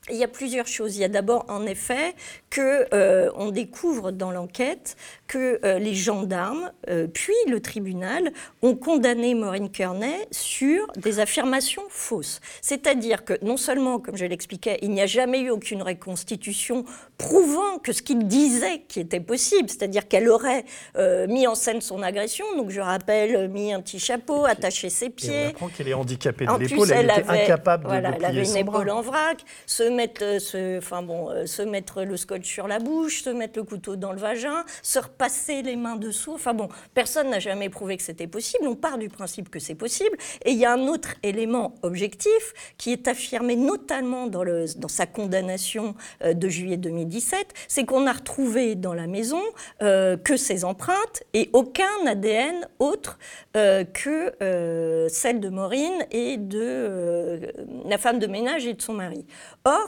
Il 0.10 0.17
y 0.17 0.24
a 0.24 0.28
plusieurs 0.28 0.67
choses. 0.67 0.96
Il 0.98 1.02
y 1.02 1.04
a 1.04 1.10
d'abord, 1.10 1.46
en 1.50 1.65
effet, 1.65 2.15
que 2.50 2.88
euh, 2.93 3.30
on 3.36 3.52
découvre 3.52 4.12
dans 4.12 4.32
l'enquête 4.32 4.96
que 5.28 5.60
euh, 5.65 5.80
les 5.80 5.93
gendarmes, 5.93 6.72
euh, 6.89 7.08
puis 7.08 7.34
le 7.48 7.60
tribunal, 7.60 8.32
ont 8.62 8.76
condamné 8.76 9.36
Maureen 9.36 9.70
Kearney 9.70 10.15
sur 10.32 10.88
des 10.96 11.20
affirmations 11.20 11.84
fausses. 11.89 12.39
C'est-à-dire 12.62 13.26
que 13.26 13.34
non 13.43 13.58
seulement, 13.58 14.00
comme 14.00 14.15
je 14.15 14.26
l'expliquais, 14.26 14.80
il 14.82 14.91
n'y 14.91 15.02
a 15.02 15.06
jamais 15.06 15.41
eu 15.41 15.50
aucune 15.50 15.82
reconstitution 15.82 16.86
prouvant 17.17 17.80
que 17.80 17.91
ce 17.91 18.02
qu'il 18.02 18.28
disait 18.28 18.84
qui 18.88 19.00
était 19.00 19.20
possible, 19.20 19.70
c'est-à-dire 19.70 20.08
qu'elle 20.08 20.30
aurait 20.30 20.65
mis 21.28 21.48
en 21.48 21.56
scène 21.56 21.82
son 21.82 22.02
agression. 22.02 22.46
Donc 22.56 22.70
je 22.70 22.80
rappelle, 22.80 23.50
mis 23.50 23.74
un 23.74 23.82
petit 23.82 24.00
chapeau, 24.00 24.46
attaché 24.46 24.89
ses 24.89 25.10
pieds. 25.10 25.34
Et 25.34 25.46
on 25.46 25.50
apprend 25.50 25.67
qu'elle 25.70 25.88
est 25.88 25.93
handicapée 25.93 26.46
de 26.46 26.58
l'épaule, 26.58 26.91
elle, 26.91 27.10
était 27.10 27.30
incapable 27.30 27.84
de, 27.84 27.89
voilà, 27.89 28.12
de 28.12 28.15
elle 28.17 28.26
avait 28.26 28.46
une 28.46 28.58
épaule 28.58 28.89
en 28.89 29.02
vrac, 29.02 29.43
enfin 30.78 31.02
bon, 31.02 31.30
se 31.46 31.62
mettre 31.62 32.04
le 32.04 32.18
scotch 32.18 32.46
sur 32.46 32.68
la 32.68 32.80
bouche, 32.80 33.24
se 33.24 33.30
mettre 33.30 33.60
le 33.60 33.64
couteau 33.64 33.96
dans 33.96 34.12
le 34.12 34.20
vagin, 34.20 34.64
se 34.82 35.00
repasser 35.00 35.62
les 35.62 35.76
mains 35.76 35.96
dessous. 35.96 36.34
Enfin 36.34 36.54
bon, 36.54 36.70
personne 36.94 37.30
n'a 37.30 37.40
jamais 37.40 37.70
prouvé 37.70 37.98
que 37.98 38.04
c'était 38.04 38.28
possible. 38.28 38.68
On 38.68 38.76
part 38.76 38.98
du 38.98 39.10
principe 39.10 39.50
que 39.50 39.60
c'est 39.60 39.76
possible. 39.76 40.18
Et 40.46 40.52
il 40.52 40.58
y 40.58 40.66
a 40.66 40.74
un 40.74 40.88
autre 40.88 41.16
élément 41.24 41.76
objectif 41.82 42.54
qui 42.78 42.92
est 42.92 43.08
affirmé 43.08 43.56
notamment 43.56 44.28
dans, 44.28 44.88
sa 44.88 45.06
condamnation 45.06 45.96
euh, 46.24 46.34
de 46.34 46.50
juillet 46.50 46.78
2017, 46.78 47.54
c'est 47.68 47.86
qu'on 47.86 48.08
a 48.08 48.14
retrouvé 48.14 48.76
dans 48.76 48.94
la 48.94 49.08
maison 49.08 49.42
euh, 49.82 50.18
que 50.18 50.38
ses 50.38 50.64
empreintes 50.66 51.24
et 51.34 51.50
aucun 51.54 51.86
ADN 52.06 52.68
autre 52.80 53.18
euh, 53.56 53.84
que 53.84 55.08
celle 55.10 55.40
de 55.40 55.50
Maureen 55.50 56.06
et 56.12 56.38
de 56.38 57.54
la 57.86 57.98
femme 57.98 58.20
de 58.20 58.28
ménage 58.28 58.66
et 58.66 58.74
de 58.74 58.82
son 58.82 58.94
mari. 58.94 59.26
Or, 59.66 59.87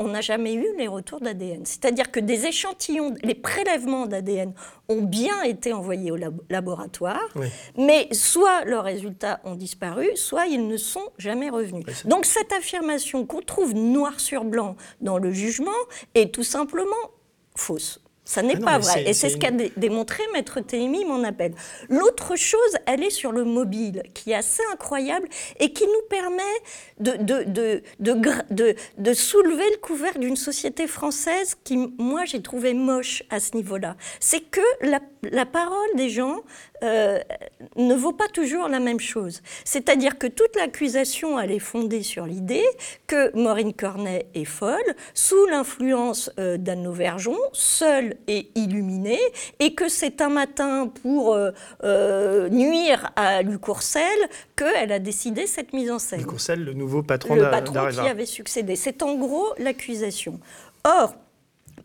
on 0.00 0.08
n'a 0.08 0.22
jamais 0.22 0.54
eu 0.54 0.66
les 0.78 0.88
retours 0.88 1.20
d'ADN. 1.20 1.66
C'est-à-dire 1.66 2.10
que 2.10 2.20
des 2.20 2.46
échantillons, 2.46 3.14
les 3.22 3.34
prélèvements 3.34 4.06
d'ADN 4.06 4.54
ont 4.88 5.02
bien 5.02 5.42
été 5.42 5.74
envoyés 5.74 6.10
au 6.10 6.16
laboratoire, 6.48 7.28
mais 7.76 8.08
soit 8.12 8.64
leurs 8.64 8.84
résultats 8.84 9.40
ont 9.44 9.56
disparu, 9.56 10.08
soit 10.16 10.46
ils 10.46 10.66
ne 10.66 10.78
sont 10.78 11.12
jamais 11.18 11.50
revenus. 11.50 11.84
Donc 12.06 12.24
cette 12.24 12.50
affirmation 12.52 13.26
qu'on 13.26 13.42
trouve 13.42 13.74
noir 13.74 14.18
sur 14.20 14.44
blanc 14.44 14.74
dans 15.02 15.18
le 15.18 15.32
jugement 15.32 15.70
est 16.14 16.34
tout 16.34 16.44
simplement 16.44 16.96
fausse. 17.54 18.00
Ça 18.30 18.42
n'est 18.42 18.56
pas 18.56 18.78
vrai. 18.78 19.08
Et 19.08 19.12
c'est 19.12 19.28
ce 19.28 19.36
qu'a 19.36 19.50
démontré 19.50 20.22
Maître 20.32 20.60
Témi, 20.60 21.04
mon 21.04 21.24
appel. 21.24 21.52
L'autre 21.88 22.36
chose, 22.36 22.76
elle 22.86 23.02
est 23.02 23.10
sur 23.10 23.32
le 23.32 23.42
mobile, 23.42 24.04
qui 24.14 24.30
est 24.30 24.36
assez 24.36 24.62
incroyable 24.72 25.28
et 25.58 25.72
qui 25.72 25.82
nous 25.84 26.08
permet 26.08 26.42
de, 27.00 27.16
de, 27.16 27.82
de, 27.98 28.76
de 28.98 29.14
soulever 29.14 29.68
le 29.72 29.78
couvert 29.78 30.16
d'une 30.16 30.36
société 30.36 30.86
française 30.86 31.56
qui, 31.64 31.76
moi, 31.98 32.24
j'ai 32.24 32.40
trouvé 32.40 32.72
moche 32.72 33.24
à 33.30 33.40
ce 33.40 33.56
niveau-là. 33.56 33.96
C'est 34.20 34.48
que 34.48 34.60
la, 34.82 35.00
la, 35.24 35.44
parole 35.44 35.88
des 35.96 36.08
gens 36.08 36.44
euh, 36.82 37.18
ne 37.76 37.94
vaut 37.94 38.12
pas 38.12 38.28
toujours 38.28 38.68
la 38.68 38.80
même 38.80 39.00
chose. 39.00 39.42
C'est-à-dire 39.64 40.18
que 40.18 40.26
toute 40.26 40.56
l'accusation, 40.56 41.38
elle 41.38 41.52
est 41.52 41.58
fondée 41.58 42.02
sur 42.02 42.26
l'idée 42.26 42.64
que 43.06 43.36
Maureen 43.36 43.72
Cornet 43.72 44.26
est 44.34 44.44
folle, 44.44 44.78
sous 45.14 45.46
l'influence 45.46 46.30
euh, 46.38 46.56
d'Anne 46.56 46.90
Verjon, 46.90 47.36
seule 47.52 48.16
et 48.28 48.50
illuminée, 48.54 49.20
et 49.58 49.74
que 49.74 49.88
c'est 49.88 50.20
un 50.20 50.30
matin 50.30 50.90
pour 51.02 51.36
euh, 51.84 52.48
nuire 52.48 53.12
à 53.16 53.42
Luc 53.42 53.60
Courcel 53.60 54.02
qu'elle 54.56 54.92
a 54.92 54.98
décidé 54.98 55.46
cette 55.46 55.72
mise 55.72 55.90
en 55.90 55.98
scène. 55.98 56.20
Luc 56.20 56.28
Courcel, 56.28 56.64
le 56.64 56.72
nouveau 56.72 57.02
patron 57.02 57.34
Le 57.34 57.50
patron 57.50 57.88
qui 57.90 58.00
avait 58.00 58.26
succédé. 58.26 58.76
C'est 58.76 59.02
en 59.02 59.14
gros 59.14 59.48
l'accusation. 59.58 60.40
Or, 60.84 61.14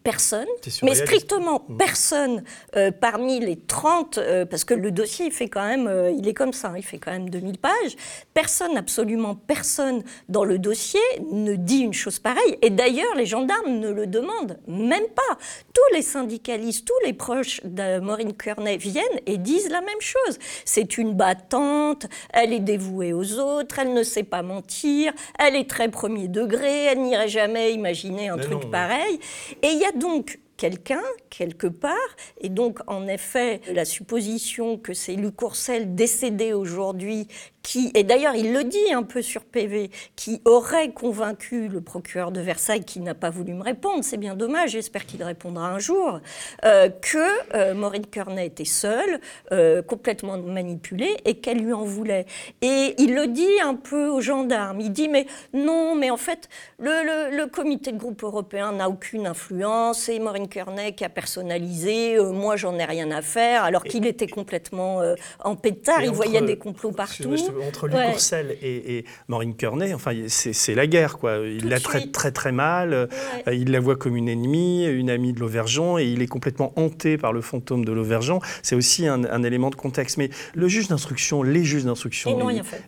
personne, 0.03 0.47
mais 0.83 0.95
strictement 0.95 1.63
mm. 1.67 1.77
personne 1.77 2.43
euh, 2.75 2.91
parmi 2.91 3.39
les 3.39 3.57
30, 3.57 4.17
euh, 4.17 4.45
parce 4.45 4.63
que 4.63 4.73
le 4.73 4.91
dossier, 4.91 5.27
il 5.27 5.31
fait 5.31 5.47
quand 5.47 5.65
même, 5.65 5.87
euh, 5.87 6.11
il 6.11 6.27
est 6.27 6.33
comme 6.33 6.53
ça, 6.53 6.69
hein, 6.69 6.77
il 6.77 6.83
fait 6.83 6.97
quand 6.97 7.11
même 7.11 7.29
2000 7.29 7.57
pages, 7.57 7.95
personne, 8.33 8.77
absolument 8.77 9.35
personne 9.35 10.03
dans 10.29 10.43
le 10.43 10.59
dossier 10.59 10.99
ne 11.31 11.55
dit 11.55 11.79
une 11.79 11.93
chose 11.93 12.19
pareille. 12.19 12.57
Et 12.61 12.69
d'ailleurs, 12.69 13.15
les 13.15 13.25
gendarmes 13.25 13.79
ne 13.79 13.89
le 13.89 14.07
demandent 14.07 14.59
même 14.67 15.07
pas. 15.15 15.37
Tous 15.73 15.95
les 15.95 16.01
syndicalistes, 16.01 16.85
tous 16.85 17.05
les 17.05 17.13
proches 17.13 17.61
de 17.63 17.99
Maureen 17.99 18.33
Kearney 18.33 18.77
viennent 18.77 19.03
et 19.25 19.37
disent 19.37 19.69
la 19.69 19.81
même 19.81 20.01
chose. 20.01 20.37
C'est 20.65 20.97
une 20.97 21.13
battante, 21.13 22.07
elle 22.33 22.53
est 22.53 22.59
dévouée 22.59 23.13
aux 23.13 23.39
autres, 23.39 23.79
elle 23.79 23.93
ne 23.93 24.03
sait 24.03 24.23
pas 24.23 24.41
mentir, 24.41 25.13
elle 25.39 25.55
est 25.55 25.69
très 25.69 25.89
premier 25.89 26.27
degré, 26.27 26.85
elle 26.85 27.01
n'irait 27.01 27.27
jamais 27.27 27.73
imaginer 27.73 28.29
un 28.29 28.37
truc 28.37 28.69
pareil. 28.69 29.19
Et 29.61 29.67
il 29.67 29.79
y 29.79 29.84
a 29.85 29.91
donc 29.91 30.39
quelqu'un, 30.57 31.01
quelque 31.29 31.67
part, 31.67 31.93
et 32.39 32.49
donc 32.49 32.79
en 32.87 33.07
effet 33.07 33.61
la 33.73 33.85
supposition 33.85 34.77
que 34.77 34.93
c'est 34.93 35.15
Luc 35.15 35.35
Courcel 35.35 35.95
décédé 35.95 36.53
aujourd'hui 36.53 37.27
qui, 37.65 37.91
et 37.95 38.03
d'ailleurs 38.03 38.35
il 38.35 38.53
le 38.53 38.63
dit 38.63 38.93
un 38.93 39.01
peu 39.01 39.21
sur 39.23 39.43
PV, 39.43 39.89
qui 40.15 40.39
aurait 40.45 40.91
convaincu 40.91 41.67
le 41.67 41.81
procureur 41.81 42.31
de 42.31 42.39
Versailles, 42.39 42.85
qui 42.85 42.99
n'a 42.99 43.15
pas 43.15 43.31
voulu 43.31 43.53
me 43.53 43.63
répondre, 43.63 44.03
c'est 44.03 44.17
bien 44.17 44.35
dommage, 44.35 44.71
j'espère 44.71 45.05
qu'il 45.05 45.23
répondra 45.23 45.67
un 45.69 45.79
jour, 45.79 46.19
euh, 46.63 46.89
que 46.89 47.55
euh, 47.55 47.73
Maureen 47.73 48.05
Kearney 48.05 48.45
était 48.45 48.65
seule, 48.65 49.19
euh, 49.51 49.81
complètement 49.81 50.37
manipulée, 50.37 51.17
et 51.25 51.39
qu'elle 51.39 51.57
lui 51.57 51.73
en 51.73 51.83
voulait. 51.83 52.27
Et 52.61 52.93
il 52.99 53.15
le 53.15 53.27
dit 53.27 53.59
un 53.63 53.73
peu 53.73 54.09
aux 54.09 54.21
gendarmes, 54.21 54.79
il 54.79 54.91
dit 54.91 55.09
mais 55.09 55.25
non, 55.53 55.95
mais 55.95 56.11
en 56.11 56.17
fait 56.17 56.49
le, 56.77 57.35
le, 57.35 57.47
comité 57.47 57.91
de 57.91 57.97
groupe 57.97 58.23
européen 58.23 58.73
n'a 58.73 58.89
aucune 58.89 59.25
influence, 59.25 60.07
et 60.07 60.19
Maureen 60.19 60.47
Kearney 60.47 60.93
qui 60.93 61.03
a 61.03 61.09
personnalisé, 61.09 62.19
moi 62.19 62.57
j'en 62.57 62.77
ai 62.77 62.85
rien 62.85 63.09
à 63.09 63.23
faire, 63.23 63.63
alors 63.63 63.83
qu'il 63.83 64.05
était 64.05 64.27
complètement 64.27 65.01
en 65.43 65.55
pétard, 65.55 66.03
il 66.03 66.11
voyait 66.11 66.41
des 66.41 66.57
complots 66.57 66.91
partout 66.91 67.35
entre 67.67 67.87
Luc 67.87 67.97
Courcel 68.11 68.57
et, 68.61 68.97
et, 68.97 69.05
Maureen 69.27 69.55
Kearney, 69.55 69.93
enfin, 69.93 70.11
c'est 70.27 70.75
la 70.75 70.87
guerre, 70.87 71.17
quoi. 71.17 71.37
Il 71.37 71.69
la 71.69 71.79
traite 71.79 72.11
très 72.11 72.31
très 72.31 72.51
mal, 72.51 72.93
euh, 72.93 73.07
il 73.53 73.71
la 73.71 73.79
voit 73.79 73.95
comme 73.95 74.15
une 74.15 74.29
ennemie, 74.29 74.85
une 74.85 75.09
amie 75.09 75.33
de 75.33 75.39
l'Auvergeon, 75.39 75.97
et 75.97 76.05
il 76.05 76.21
est 76.21 76.27
complètement 76.27 76.73
hanté 76.75 77.17
par 77.17 77.33
le 77.33 77.41
fantôme 77.41 77.85
de 77.85 77.91
l'Auvergeon. 77.91 78.39
C'est 78.63 78.75
aussi 78.75 79.07
un, 79.07 79.43
élément 79.43 79.69
de 79.69 79.75
contexte. 79.75 80.17
Mais 80.17 80.29
le 80.53 80.67
juge 80.67 80.87
d'instruction, 80.87 81.43
les 81.43 81.63
juges 81.63 81.85
d'instruction, 81.85 82.37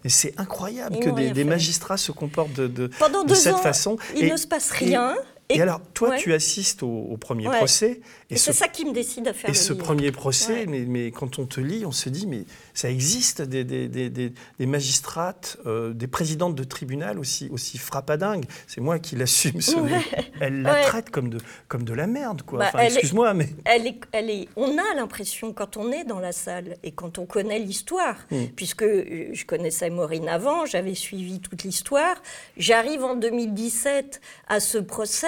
c'est 0.06 0.34
incroyable 0.39 0.99
que 0.99 1.10
des, 1.10 1.43
magistrats 1.43 1.97
se 1.97 2.12
comportent 2.12 2.53
de, 2.53 2.67
de, 2.67 2.89
de 3.27 3.34
cette 3.34 3.58
façon. 3.58 3.97
Il 4.15 4.30
ne 4.30 4.38
se 4.38 4.47
passe 4.47 4.71
rien. 4.71 5.15
Et, 5.49 5.62
alors, 5.62 5.80
toi, 5.93 6.15
tu 6.17 6.34
assistes 6.34 6.84
au, 6.84 7.17
premier 7.19 7.45
procès. 7.45 8.01
Et, 8.30 8.36
c'est 8.36 8.54
ça 8.54 8.68
qui 8.68 8.84
me 8.84 8.92
décide 8.92 9.28
à 9.28 9.34
faire. 9.34 9.50
Et 9.50 9.54
ce 9.54 9.74
premier 9.74 10.12
procès, 10.12 10.66
mais, 10.68 10.82
mais, 10.82 11.12
quand 11.12 11.40
on 11.40 11.46
te 11.46 11.62
lit, 11.62 11.86
on 11.86 11.92
se 11.92 12.10
dit, 12.10 12.28
mais 12.28 12.44
ça 12.74 12.90
existe 12.90 13.42
des, 13.42 13.63
des, 13.63 13.88
des, 13.88 14.10
des 14.10 14.66
magistrates, 14.66 15.58
euh, 15.66 15.94
des 15.94 16.08
présidentes 16.08 16.56
de 16.56 16.63
tribunal 16.63 17.20
aussi, 17.20 17.50
aussi 17.52 17.78
frappadingues. 17.78 18.46
C'est 18.68 18.82
moi 18.82 19.00
qui 19.00 19.16
l'assume. 19.16 19.62
Ce 19.62 19.76
Elle 20.42 20.62
la 20.62 20.84
traite 20.84 21.10
comme 21.10 21.30
de, 21.30 21.40
comme 21.68 21.84
de 21.84 21.94
la 21.94 22.08
merde, 22.08 22.42
quoi. 22.42 22.60
Bah, 22.60 22.86
excuse-moi, 22.86 23.34
mais. 23.34 23.50
Elle 23.63 23.88
est, 23.88 24.00
elle 24.12 24.30
est, 24.30 24.50
on 24.56 24.78
a 24.78 24.96
l'impression, 24.96 25.54
quand 25.54 25.78
on 25.78 25.92
est 25.92 26.04
dans 26.04 26.20
la 26.20 26.34
salle 26.34 26.78
et 26.84 26.92
quand 26.92 27.20
on 27.20 27.26
connaît 27.26 27.60
l'histoire, 27.60 28.18
hmm. 28.32 28.48
puisque 28.56 28.84
euh, 28.84 29.30
je 29.32 29.46
connaissais 29.46 29.90
Maureen 29.90 30.28
avant, 30.28 30.66
j'avais 30.66 30.96
suivi 30.96 31.40
toute 31.40 31.63
l'histoire, 31.63 32.16
j'arrive 32.58 33.04
en 33.04 33.16
2017 33.16 34.20
à 34.48 34.60
ce 34.60 34.78
procès 34.78 35.28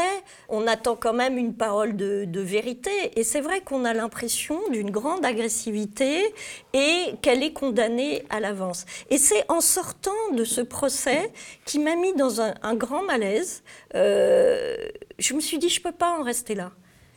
on 0.50 0.68
attend 0.68 0.96
quand 0.96 1.14
même 1.14 1.38
une 1.38 1.54
parole 1.54 1.96
de, 1.96 2.40
vérité. 2.40 2.89
Et 3.16 3.24
c'est 3.24 3.42
vrai 3.42 3.62
qu'on 3.62 3.86
a 3.86 3.94
l'impression 3.94 4.60
d'une 4.70 4.92
grande 4.92 5.26
agressivité 5.26 6.34
et 6.74 7.14
qu'elle 7.22 7.44
est 7.44 7.54
condamnée 7.54 8.24
à 8.30 8.40
l'avance. 8.40 8.86
Et 9.10 9.18
c'est 9.18 9.44
en 9.50 9.62
sortant 9.62 10.12
de 10.34 10.44
ce 10.44 10.62
procès 10.62 11.32
qui 11.66 11.80
m'a 11.80 11.96
mis 11.96 12.14
dans 12.14 12.42
un, 12.42 12.76
grand 12.76 13.04
malaise. 13.04 13.64
Euh, 13.96 14.76
je 15.18 15.34
me 15.34 15.40
suis 15.40 15.58
dit, 15.58 15.70
je 15.70 15.80
ne 15.80 15.84
peux 15.84 15.92
pas 15.92 16.18
en 16.20 16.24
rester 16.24 16.56
là 16.56 16.72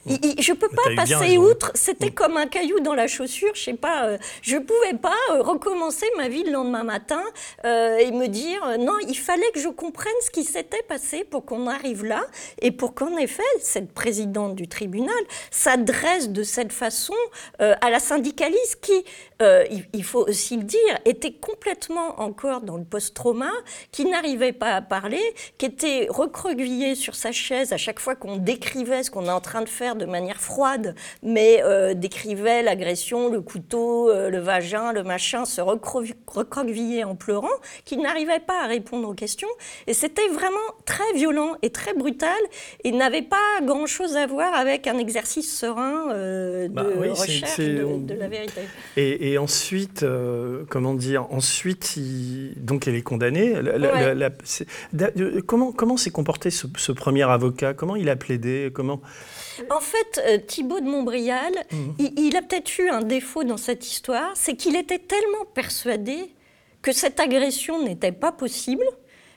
je 0.07 0.53
ne 0.53 0.57
peux 0.57 0.69
pas 0.69 0.95
passer 0.97 1.39
outre. 1.39 1.71
C'était 1.75 2.09
mm. 2.09 2.15
comme 2.15 2.37
un 2.37 2.47
caillou 2.47 2.81
dans 2.81 2.95
la 2.95 3.07
chaussure. 3.07 3.53
Je 3.55 3.63
sais 3.63 3.75
pas. 3.75 4.07
Euh, 4.07 4.19
je 4.43 4.57
pouvais 4.57 4.99
pas 5.01 5.15
euh, 5.31 5.43
recommencer 5.43 6.07
ma 6.17 6.29
vie 6.29 6.43
le 6.43 6.53
lendemain 6.53 6.83
matin 6.83 7.23
euh, 7.65 7.97
et 7.99 8.11
me 8.11 8.27
dire 8.27 8.79
non. 8.79 8.95
Il 9.09 9.17
fallait 9.17 9.51
que 9.53 9.61
je 9.61 9.69
comprenne 9.69 10.13
ce 10.25 10.31
qui 10.31 10.45
s'était 10.45 10.83
passé 10.83 11.25
pour 11.25 11.45
qu'on 11.45 11.67
arrive 11.69 12.05
là 12.05 12.25
et 12.61 12.71
pour 12.71 12.95
qu'en 12.95 13.17
effet 13.17 13.43
cette 13.61 13.93
présidente 13.93 14.57
du 14.57 14.69
tribunal 14.69 15.15
s'adresse 15.51 16.31
de 16.31 16.43
cette 16.43 16.73
façon 16.73 17.15
à 17.59 17.91
la 17.91 18.01
syndicaliste 18.01 18.81
qui, 18.81 19.05
il, 19.93 20.05
faut 20.05 20.27
aussi 20.27 20.57
le 20.57 20.65
dire, 20.65 20.99
était 21.05 21.33
complètement 21.33 22.21
encore 22.21 22.63
dans 22.63 22.77
le 22.77 22.85
post-trauma, 22.85 23.51
qui 23.91 24.05
n'arrivait 24.05 24.53
pas 24.53 24.75
à 24.75 24.83
parler, 24.83 25.23
qui 25.59 25.67
était 25.67 26.07
recroquevillée 26.09 26.95
sur 26.95 27.15
sa 27.15 27.33
chaise 27.33 27.73
à 27.73 27.77
chaque 27.77 28.01
fois 28.01 28.15
qu'on 28.15 28.37
décrivait 28.37 29.03
ce 29.03 29.11
qu'on 29.11 29.27
est 29.27 29.31
en 29.31 29.41
train 29.41 29.63
de 29.63 29.69
faire 29.69 29.92
de 29.95 30.07
manière 30.07 30.41
froide, 30.41 30.95
mais 31.23 31.63
décrivait 31.95 32.63
l'agression, 32.63 33.29
le 33.29 33.41
couteau, 33.41 34.11
le 34.13 34.39
vagin, 34.39 34.93
le 34.93 35.03
machin, 35.03 35.45
se 35.45 35.61
recroqueviller 35.61 37.05
en 37.05 37.15
pleurant, 37.15 37.49
qu'il 37.85 38.01
n'arrivait 38.01 38.41
pas 38.41 38.65
à 38.65 38.67
répondre 38.67 39.09
aux 39.09 39.15
questions. 39.15 39.49
Et 39.87 39.95
c'était 39.95 40.29
vraiment 40.29 40.59
très 40.85 41.13
violent 41.15 41.53
et 41.63 41.71
très 41.71 41.95
brutal 41.95 42.31
et 42.85 42.93
n'avait 42.93 43.23
pas 43.23 43.37
grand-chose 43.63 44.17
à 44.17 44.27
voir 44.27 44.55
avec 44.55 44.87
un 44.87 44.99
exercice 44.99 45.57
serein 45.57 46.09
de 46.09 46.69
bah 46.69 46.85
recherche 46.97 47.59
de, 47.59 48.15
la 48.15 48.29
vérité. 48.29 48.63
Et, 48.97 49.39
ensuite, 49.39 50.05
comment 50.69 50.95
dire, 50.95 51.27
ensuite, 51.31 51.99
donc 52.57 52.89
elle 52.89 52.95
est 52.95 53.03
condamnée. 53.03 53.55
comment 55.47 55.73
comment 55.73 55.97
s'est 55.97 56.11
comporté 56.11 56.51
ce, 56.51 56.93
premier 56.93 57.23
avocat? 57.23 57.75
Comment 57.75 57.97
il 57.97 58.09
a 58.09 58.17
plaidé? 58.17 58.71
Comment 58.73 59.01
en 59.71 59.81
fait, 59.81 60.21
euh, 60.27 60.39
Thibault 60.39 60.81
de 60.81 60.87
Montbrial, 60.87 61.53
mhm. 61.71 61.95
il, 61.99 62.37
a 62.37 62.43
peut-être 62.43 62.79
eu 62.79 62.89
un 62.89 63.03
défaut 63.03 63.45
dans 63.45 63.57
cette 63.57 63.87
histoire, 63.87 64.33
c'est 64.35 64.57
qu'il 64.57 64.77
était 64.77 64.99
tellement 64.99 65.45
persuadé 65.55 66.35
que 66.83 66.93
cette 66.93 67.21
agression 67.21 67.83
n'était 67.83 68.13
pas 68.13 68.33
possible 68.33 68.85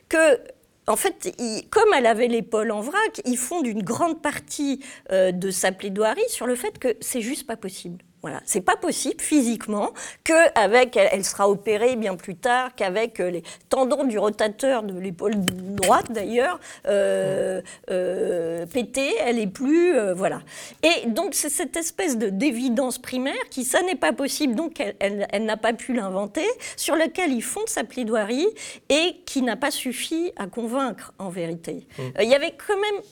que 0.09 0.39
en 0.87 0.95
fait, 0.95 1.35
comme 1.71 1.93
elle 1.97 2.05
avait 2.05 2.27
l'épaule 2.27 2.71
en 2.71 2.81
vrac, 2.81 3.19
il 3.25 3.37
fonde 3.37 3.65
une 3.65 3.81
grande 3.81 4.21
partie 4.21 4.83
euh, 5.11 5.31
de 5.31 5.49
sa 5.49 5.71
plaidoirie 5.71 6.29
sur 6.29 6.45
le 6.45 6.55
fait 6.55 6.77
que 6.77 6.95
c'est 7.01 7.21
juste 7.21 7.47
pas 7.47 7.57
possible. 7.57 8.03
Voilà, 8.25 8.41
c'est 8.43 8.61
pas 8.61 8.75
possible 8.75 9.21
physiquement 9.21 9.93
qu'avec, 10.23 10.97
elle, 10.97 11.23
sera 11.23 11.47
opérée 11.47 11.95
bien 11.95 12.15
plus 12.15 12.35
tard, 12.35 12.73
qu'avec 12.75 13.19
euh, 13.19 13.29
les 13.29 13.43
tendons 13.69 14.03
du 14.03 14.17
rotateur 14.17 14.81
de 14.81 14.97
l'épaule 14.97 15.35
droite 15.37 16.07
d'ailleurs 16.09 16.59
euh, 16.87 17.61
euh 17.91 18.65
pété, 18.65 19.13
elle 19.23 19.37
est 19.37 19.45
plus, 19.45 19.95
euh, 19.95 20.15
voilà. 20.15 20.41
Et 20.81 21.05
donc 21.05 21.35
c'est 21.35 21.51
cette 21.51 21.77
espèce 21.77 22.17
de 22.17 22.29
d'évidence 22.29 22.97
primaire 22.97 23.35
qui, 23.51 23.63
ça 23.63 23.83
n'est 23.83 23.93
pas 23.93 24.11
possible, 24.11 24.55
donc 24.55 24.79
elle, 24.79 25.27
elle, 25.31 25.45
n'a 25.45 25.57
pas 25.57 25.73
pu 25.73 25.93
l'inventer, 25.93 26.47
sur 26.77 26.95
lequel 26.95 27.31
il 27.31 27.43
fonde 27.43 27.69
sa 27.69 27.83
plaidoirie 27.83 28.47
et 28.89 29.17
qui 29.27 29.43
n'a 29.43 29.55
pas 29.55 29.69
suffi 29.69 30.31
à 30.35 30.47
convaincre 30.47 31.13
en 31.19 31.29
vérité. 31.29 31.85
Mmh. 31.99 32.01
Il 32.23 32.29
y 32.29 32.33
avait 32.33 32.55
quand 32.57 32.79
même 32.81 33.03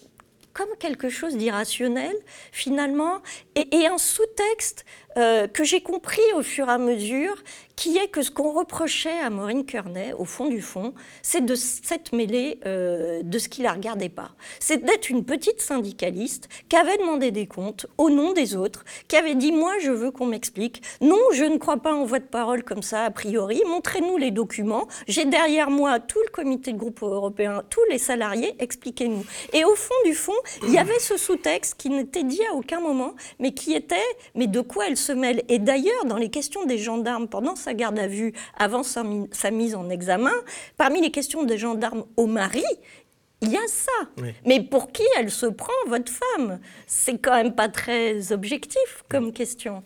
comme 0.54 0.70
quelque 0.80 1.10
chose 1.10 1.36
d'irrationnel 1.36 2.16
finalement 2.52 3.22
et, 3.56 3.88
un 3.88 3.98
sous-texte 3.98 4.86
euh, 5.18 5.48
que 5.48 5.64
j'ai 5.64 5.82
compris 5.82 6.22
au 6.36 6.42
fur 6.42 6.68
et 6.68 6.72
à 6.72 6.78
mesure, 6.78 7.36
qui 7.76 7.98
est 7.98 8.08
que 8.08 8.22
ce 8.22 8.32
qu'on 8.32 8.52
reprochait 8.52 9.20
à 9.20 9.30
Maureen 9.30 9.66
Kearney, 9.66 10.14
au 10.14 10.26
fond 10.26 10.48
du 10.48 10.62
fond, 10.62 10.94
c'est 11.22 11.44
de 11.44 11.56
s'être 11.56 12.16
mêlée 12.16 12.60
euh, 12.66 13.22
de 13.24 13.40
ce 13.40 13.50
qui 13.50 13.62
la 13.62 13.74
regardait 13.74 14.10
pas. 14.10 14.32
C'est 14.60 14.84
d'être 14.84 15.10
une 15.10 15.26
petite 15.26 15.62
syndicaliste 15.62 16.50
qui 16.70 16.76
avait 16.76 16.98
demandé 16.98 17.32
des 17.32 17.48
comptes 17.48 17.88
au 17.98 18.10
nom 18.10 18.34
des 18.34 18.56
autres, 18.56 18.84
qui 19.08 19.16
avait 19.16 19.36
dit 19.36 19.52
moi 19.52 19.74
je 19.82 19.92
veux 19.92 20.12
qu'on 20.12 20.28
m'explique. 20.28 20.82
Non, 21.02 21.20
je 21.34 21.44
ne 21.46 21.58
crois 21.58 21.78
pas 21.78 21.94
en 21.94 22.06
voie 22.06 22.20
de 22.20 22.26
parole 22.26 22.64
comme 22.64 22.84
ça 22.84 23.06
a 23.06 23.12
priori. 23.12 23.62
Montrez-nous 23.68 24.18
les 24.18 24.32
documents. 24.32 24.88
J'ai 25.08 25.26
derrière 25.26 25.70
moi 25.70 26.00
tout 26.00 26.20
le 26.26 26.32
comité 26.32 26.74
de 26.74 26.78
groupe 26.78 27.02
européen, 27.02 27.64
tous 27.70 27.84
les 27.90 27.98
salariés. 27.98 28.56
Expliquez-nous. 28.60 29.26
Et 29.52 29.66
au 29.66 29.76
fond 29.76 29.96
du 30.06 30.14
fond, 30.14 30.34
il 30.64 30.72
y 30.72 30.78
avait 30.78 31.00
ce 31.00 31.18
sous-texte 31.18 31.76
qui 31.78 31.90
n'était 31.90 32.24
dit 32.24 32.42
à 32.52 32.56
aucun 32.56 32.80
moment, 32.80 33.14
mais 33.40 33.54
qui 33.54 33.74
était 33.74 33.96
mais 34.36 34.48
de 34.48 34.62
quoi 34.62 34.88
elle 34.88 34.98
se 35.04 35.12
mêle. 35.12 35.44
Et 35.50 35.60
d'ailleurs, 35.60 36.06
dans 36.06 36.18
les 36.18 36.30
questions 36.30 36.66
des 36.66 36.78
gendarmes 36.78 37.28
pendant 37.28 37.56
sa 37.56 37.74
garde 37.74 38.00
à 38.00 38.08
vue, 38.08 38.34
avant 38.58 38.84
sa, 38.84 39.04
mise 39.52 39.76
en 39.76 39.90
examen, 39.90 40.34
parmi 40.78 41.02
les 41.02 41.12
questions 41.12 41.44
des 41.44 41.58
gendarmes 41.58 42.06
au 42.18 42.26
mari, 42.26 42.64
il 43.42 43.52
y 43.52 43.58
a 43.58 43.68
ça. 43.68 44.24
Mais 44.46 44.62
pour 44.62 44.92
qui 44.92 45.04
elle 45.18 45.30
se 45.30 45.46
prend, 45.46 45.74
votre 45.88 46.12
femme? 46.12 46.60
C'est 46.88 47.18
quand 47.18 47.36
même 47.36 47.54
pas 47.54 47.68
très 47.68 48.32
objectif 48.32 49.04
comme 49.10 49.34
question. 49.34 49.84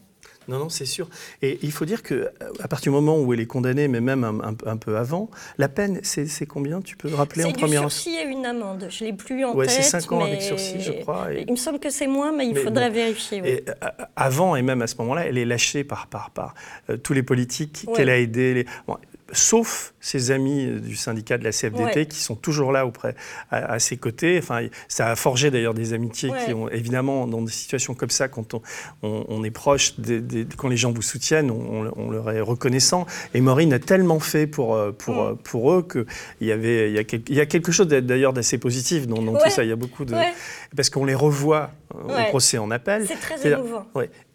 Non, 0.48 0.60
non, 0.60 0.70
c'est 0.70 0.86
sûr. 0.86 1.10
Et 1.42 1.60
il 1.62 1.72
faut 1.72 1.86
dire 1.86 2.04
qu'à 2.04 2.16
euh, 2.16 2.32
partir 2.70 2.92
du 2.92 2.96
moment 2.96 3.20
où 3.20 3.34
elle 3.34 3.40
est 3.40 3.48
condamnée, 3.48 3.88
mais 3.88 4.02
même 4.02 4.24
un, 4.24 4.78
peu 4.78 4.98
avant, 4.98 5.30
la 5.58 5.70
peine, 5.70 6.00
c'est 6.04 6.46
combien? 6.46 6.82
Tu 6.82 6.96
peux 6.96 7.14
rappeler 7.14 7.44
en 7.44 7.52
première 7.52 7.84
C'est 7.92 8.02
sursis 8.02 8.18
et 8.18 8.24
une 8.24 8.46
amende. 8.46 8.88
Je 8.90 9.04
ne 9.04 9.10
l'ai 9.10 9.16
plus 9.16 9.44
en 9.46 9.56
ouais, 9.56 9.68
tête. 9.68 9.76
c'est 9.76 10.02
5 10.02 10.12
ans 10.12 10.24
avec 10.24 10.42
sursis, 10.42 10.80
je 10.80 10.94
crois. 10.94 11.28
Il 11.34 11.52
me 11.52 11.58
semble 11.58 11.80
que 11.80 11.90
c'est 11.90 12.08
moins, 12.08 12.32
mais 12.32 12.48
il 12.48 12.58
faudrait 12.58 12.90
vérifier. 12.90 13.42
Et 13.46 13.66
euh, 13.70 13.74
avant, 14.16 14.56
et 14.56 14.62
même 14.62 14.82
à 14.82 14.88
ce 14.88 14.96
moment-là, 15.00 15.26
elle 15.26 15.38
est 15.38 15.46
lâchée 15.46 15.84
par, 15.84 16.08
par, 16.08 16.32
par 16.32 16.54
euh, 16.90 16.98
tous 16.98 17.14
les 17.14 17.24
politiques 17.24 17.86
qu'elle 17.96 18.10
a 18.10 18.18
aidés. 18.18 18.54
Les 18.54 18.66
sauf 19.32 19.94
ses 20.00 20.32
amis 20.32 20.68
du 20.80 20.96
syndicat 20.96 21.38
de 21.38 21.44
la 21.44 21.52
CFDT 21.52 22.08
qui 22.08 22.20
sont 22.20 22.36
toujours 22.36 22.72
là 22.72 22.86
auprès, 22.86 23.16
à, 23.52 23.80
ses 23.80 23.98
côtés. 23.98 24.38
Enfin, 24.40 24.68
ça 24.88 25.08
a 25.10 25.16
forgé 25.16 25.52
d'ailleurs 25.52 25.74
des 25.74 25.94
amitiés 25.94 26.32
qui 26.46 26.54
ont, 26.54 26.70
évidemment, 26.70 27.28
dans 27.28 27.42
des 27.42 27.52
situations 27.52 27.94
comme 27.94 28.10
ça, 28.10 28.28
quand 28.28 28.56
on, 29.04 29.44
est 29.44 29.52
proche, 29.52 29.96
quand 30.58 30.68
les 30.68 30.78
gens 30.78 30.92
vous 30.92 31.02
soutiennent, 31.02 31.52
on, 31.52 32.10
leur 32.10 32.32
est 32.32 32.42
reconnaissant. 32.42 33.06
Et 33.34 33.42
Maureen 33.42 33.74
a 33.74 33.80
tellement 33.80 34.20
fait 34.20 34.48
pour, 34.48 34.76
euh, 34.76 34.92
pour, 34.92 35.16
mm. 35.16 35.20
euh, 35.20 35.34
pour 35.36 35.72
eux 35.74 35.86
qu'il 35.90 36.48
y, 36.48 36.52
avait, 36.52 36.90
il 36.90 36.96
y, 36.96 37.00
a, 37.00 37.04
il 37.28 37.36
y 37.36 37.42
a 37.42 37.46
quelque 37.46 37.72
chose 37.72 37.88
d'ailleurs 37.88 38.34
d'assez 38.34 38.58
positif 38.58 39.08
dans, 39.08 39.18
tout 39.18 39.50
ça. 39.50 39.64
Il 39.64 39.70
y 39.70 39.74
a 39.74 39.76
beaucoup 39.76 40.06
de... 40.06 40.16
Parce 40.76 40.90
qu'on 40.90 41.06
les 41.06 41.16
revoit 41.16 41.72
euh, 41.96 42.26
au 42.26 42.30
procès 42.30 42.58
en 42.58 42.72
appel. 42.72 43.06
C'est 43.08 43.20
très 43.20 43.52
émouvant. 43.52 43.86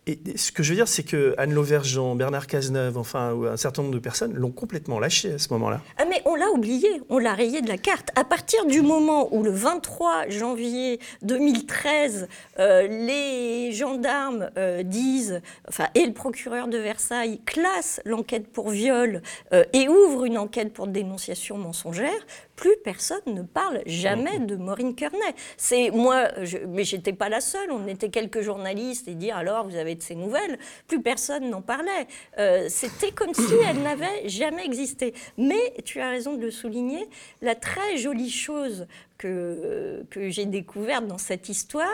Et 0.09 0.19
ce 0.35 0.51
que 0.51 0.65
je 0.65 0.71
veux 0.71 0.75
dire, 0.75 0.89
c'est 0.89 1.05
que 1.05 1.33
Anne 1.39 1.55
Lauvergeon, 1.55 2.17
Bernard 2.17 2.49
Cazeneuve, 2.49 2.99
enfin, 2.99 3.41
un 3.45 3.57
certain 3.57 3.83
nombre 3.83 3.95
de 3.95 4.01
personnes 4.01 4.35
l'ont 4.35 4.51
complètement 4.51 4.99
lâché 4.99 5.35
à 5.35 5.39
ce 5.39 5.53
moment-là. 5.53 5.81
Ah, 5.97 6.05
mais 6.11 6.21
on 6.25 6.35
l'a 6.35 6.51
oublié, 6.51 6.89
on 7.09 7.19
l'a 7.19 7.35
rayé 7.35 7.63
de 7.63 7.69
la 7.69 7.79
carte. 7.79 8.11
À 8.17 8.25
partir 8.25 8.67
du 8.67 8.81
moment 8.83 9.33
où 9.33 9.45
le 9.45 9.53
23 9.53 10.29
janvier 10.29 10.99
2013, 11.23 12.27
euh, 12.59 12.89
les 12.89 13.71
gendarmes 13.71 14.51
euh, 14.57 14.83
disent, 14.83 15.41
enfin, 15.69 15.87
et 15.95 16.05
le 16.05 16.13
procureur 16.13 16.67
de 16.67 16.79
Versailles 16.79 17.41
classe 17.47 18.01
l'enquête 18.05 18.49
pour 18.49 18.71
viol 18.71 19.23
euh, 19.53 19.63
et 19.73 19.89
ouvre 19.89 20.25
une 20.25 20.37
enquête 20.37 20.73
pour 20.73 20.89
dénonciation 20.89 21.59
mensongère, 21.59 22.27
plus 22.63 22.77
personne 22.85 23.19
ne 23.27 23.43
parle 23.43 23.83
jamais 23.87 24.39
de 24.39 24.55
Maureen 24.55 24.95
Kearney. 24.95 25.19
C'est 25.57 25.91
moi, 25.91 26.29
je, 26.45 26.59
mais 26.59 26.85
j'étais 26.85 27.13
pas 27.13 27.29
la 27.29 27.41
seule. 27.41 27.73
On 27.73 27.89
était 27.89 28.09
quelques 28.09 28.41
journalistes 28.41 29.09
et 29.09 29.17
dire 29.17 29.37
alors 29.37 29.67
vous 29.67 29.75
avez 29.75 29.97
de 29.97 30.01
ces 30.01 30.15
nouvelles? 30.15 30.61
Plus 30.87 31.03
personne 31.03 31.51
n'en 31.51 31.61
parlait. 31.61 32.07
Euh, 32.39 32.69
c'était 32.69 33.11
comme 33.11 33.35
si 33.35 33.53
elle 33.69 33.79
n'avait 33.83 34.29
jamais 34.29 34.65
existé. 34.65 35.13
Mais 35.37 35.75
tu 35.85 36.01
as 36.01 36.09
raison 36.09 36.37
de 36.37 36.43
le 36.43 36.53
souligner. 36.53 37.09
La 37.41 37.57
très 37.57 37.97
jolie 37.97 38.31
chose 38.31 38.87
que, 39.23 40.29
j'ai 40.29 40.47
découverte 40.47 41.07
dans 41.07 41.19
cette 41.19 41.49
histoire, 41.49 41.89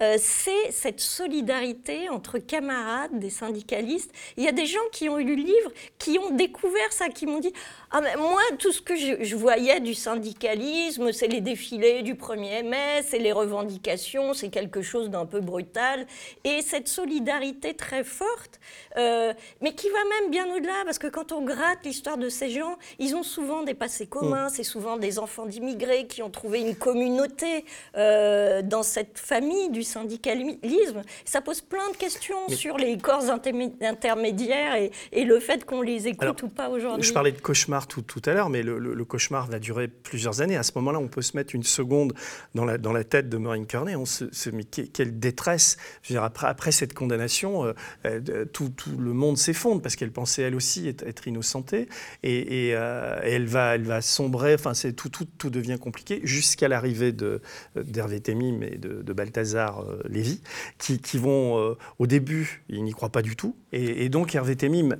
euh, 0.00 0.16
c'est 0.18 0.70
cette 0.70 1.00
solidarité 1.00 2.08
entre 2.08 2.38
camarades, 2.38 3.18
des 3.18 3.30
syndicalistes. 3.30 4.12
Il 4.36 4.44
y 4.44 4.48
a 4.48 4.52
des 4.52 4.66
gens 4.66 4.80
qui 4.92 5.08
ont 5.08 5.16
lu 5.16 5.36
le 5.36 5.42
livre, 5.42 5.72
qui 5.98 6.18
ont 6.18 6.30
découvert 6.30 6.92
ça, 6.92 7.08
qui 7.08 7.26
m'ont 7.26 7.40
dit 7.40 7.52
ah, 7.90 8.00
mais 8.00 8.16
Moi, 8.16 8.40
tout 8.58 8.72
ce 8.72 8.82
que 8.82 8.96
je, 8.96 9.36
voyais 9.36 9.80
du 9.80 9.94
syndicalisme, 9.94 11.12
c'est 11.12 11.26
les 11.26 11.40
défilés 11.40 12.02
du 12.02 12.14
1er 12.14 12.62
mai, 12.62 13.02
c'est 13.06 13.18
les 13.18 13.32
revendications, 13.32 14.34
c'est 14.34 14.50
quelque 14.50 14.82
chose 14.82 15.10
d'un 15.10 15.26
peu 15.26 15.40
brutal. 15.40 16.06
Et 16.44 16.62
cette 16.62 16.88
solidarité 16.88 17.74
très 17.74 18.04
forte, 18.04 18.60
euh, 18.96 19.32
mais 19.60 19.74
qui 19.74 19.88
va 19.88 19.98
même 20.20 20.30
bien 20.30 20.46
au-delà, 20.54 20.84
parce 20.84 20.98
que 20.98 21.06
quand 21.06 21.32
on 21.32 21.42
gratte 21.42 21.84
l'histoire 21.84 22.16
de 22.16 22.28
ces 22.28 22.50
gens, 22.50 22.78
ils 22.98 23.14
ont 23.14 23.22
souvent 23.22 23.62
des 23.62 23.74
passés 23.74 24.06
communs, 24.06 24.46
mm. 24.46 24.50
c'est 24.50 24.64
souvent 24.64 24.96
des 24.96 25.18
enfants 25.18 25.46
d'immigrés 25.46 26.06
qui 26.06 26.22
ont 26.22 26.30
trouvé 26.30 26.60
une 26.60 26.76
communauté 26.76 27.64
euh, 27.96 28.62
dans 28.62 28.82
cette 28.82 29.18
famille 29.18 29.70
du 29.70 29.82
syndicalisme. 29.82 31.02
Ça 31.24 31.40
pose 31.40 31.60
plein 31.60 31.90
de 31.90 31.96
questions 31.96 32.48
sur 32.48 32.76
les 32.76 32.96
corps 32.98 33.30
intermédiaires 33.30 34.76
et, 35.12 35.24
le 35.24 35.40
fait 35.40 35.64
qu'on 35.64 35.80
les 35.80 36.06
écoute 36.06 36.42
ou 36.42 36.48
pas 36.48 36.68
aujourd'hui. 36.68 37.06
Je 37.06 37.12
parlais 37.12 37.32
de 37.32 37.40
cauchemar 37.40 37.86
tout, 37.86 38.02
tout 38.02 38.20
à 38.26 38.34
l'heure, 38.34 38.50
mais 38.50 38.62
le, 38.62 39.04
cauchemar 39.04 39.46
va 39.46 39.58
durer 39.58 39.88
plusieurs 39.88 40.40
années. 40.40 40.56
À 40.56 40.62
ce 40.62 40.72
moment-là, 40.76 40.98
on 40.98 41.08
peut 41.08 41.22
se 41.22 41.36
mettre 41.36 41.54
une 41.54 41.62
seconde 41.62 42.12
dans 42.54 42.64
la, 42.64 42.78
dans 42.78 42.92
la 42.92 43.04
tête 43.04 43.28
de 43.28 43.36
Maureen 43.36 43.66
Kearney. 43.66 43.96
On 43.96 44.06
se, 44.06 44.32
se 44.32 44.50
mais 44.50 44.64
quelle 44.64 45.18
détresse 45.18 45.76
Je 46.02 46.08
veux 46.08 46.14
dire, 46.14 46.24
après, 46.24 46.46
après 46.46 46.72
cette 46.72 46.94
condamnation, 46.94 47.64
euh, 47.64 47.72
euh, 48.06 48.44
tout, 48.44 48.72
tout, 48.84 48.96
le 48.96 49.12
monde 49.12 49.38
s'effondre 49.38 49.82
parce 49.82 49.96
qu'elle 49.96 50.12
pensait 50.12 50.42
elle 50.42 50.54
aussi 50.54 50.88
être, 50.88 51.28
innocentée 51.28 51.88
et, 52.22 52.66
et, 52.66 52.68
elle, 52.70 53.46
va, 53.46 53.74
elle 53.74 53.84
va 53.84 54.00
sombrer. 54.02 54.54
Enfin, 54.54 54.72
tout, 54.96 55.08
tout, 55.08 55.26
tout 55.38 55.50
devient 55.50 55.78
compliqué 55.80 56.20
jusqu'à 56.24 56.68
l'arrivée 56.68 57.12
d'Hervé 57.12 58.20
Temim 58.20 58.62
et 58.62 58.78
de, 58.78 59.12
Balthazar 59.12 59.80
euh, 59.80 60.02
Lévy, 60.08 60.40
qui, 60.78 61.18
vont, 61.18 61.58
euh, 61.58 61.78
au 61.98 62.06
début, 62.06 62.64
ils 62.68 62.82
n'y 62.82 62.92
croient 62.92 63.12
pas 63.12 63.22
du 63.22 63.36
tout. 63.36 63.56
Et, 63.72 64.08
donc 64.08 64.34
Hervé 64.34 64.56
Temim 64.56 64.96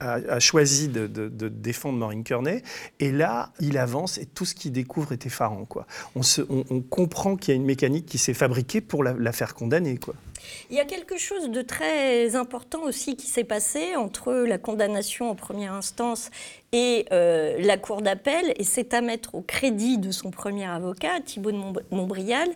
a, 0.00 0.38
choisi 0.40 0.88
de, 0.88 1.06
défendre 1.48 1.98
Maureen 1.98 2.22
Kearney. 2.22 2.62
Et 3.00 3.12
là, 3.12 3.52
il 3.60 3.78
avance 3.78 4.18
et 4.18 4.26
tout 4.26 4.44
ce 4.44 4.54
qu'il 4.54 4.72
découvre 4.72 5.12
est 5.12 5.26
effarant. 5.26 5.64
Quoi. 5.64 5.86
On, 6.14 6.22
se, 6.22 6.42
on, 6.48 6.80
comprend 6.80 7.36
qu'il 7.36 7.52
y 7.52 7.56
a 7.56 7.56
une 7.56 7.66
mécanique 7.66 8.06
qui 8.06 8.18
s'est 8.18 8.34
fabriquée 8.34 8.80
pour 8.80 9.02
la, 9.04 9.32
faire 9.32 9.54
condamner. 9.54 9.98
Quoi. 9.98 10.14
Il 10.70 10.76
y 10.76 10.80
a 10.80 10.84
quelque 10.84 11.16
chose 11.16 11.50
de 11.50 11.62
très 11.62 12.36
important 12.36 12.82
aussi 12.82 13.16
qui 13.16 13.26
s'est 13.26 13.44
passé 13.44 13.96
entre 13.96 14.32
la 14.32 14.58
condamnation 14.58 15.30
en 15.30 15.34
première 15.34 15.72
instance 15.72 16.30
et 16.72 17.06
euh, 17.12 17.56
la 17.60 17.78
Cour 17.78 18.02
d'appel, 18.02 18.52
et 18.56 18.64
c'est 18.64 18.92
à 18.92 19.00
mettre 19.00 19.34
au 19.34 19.40
crédit 19.40 19.98
de 19.98 20.10
son 20.10 20.30
premier 20.30 20.66
avocat, 20.66 21.20
Thibault 21.24 21.52
de 21.52 21.58
Montbrial, 21.90 22.48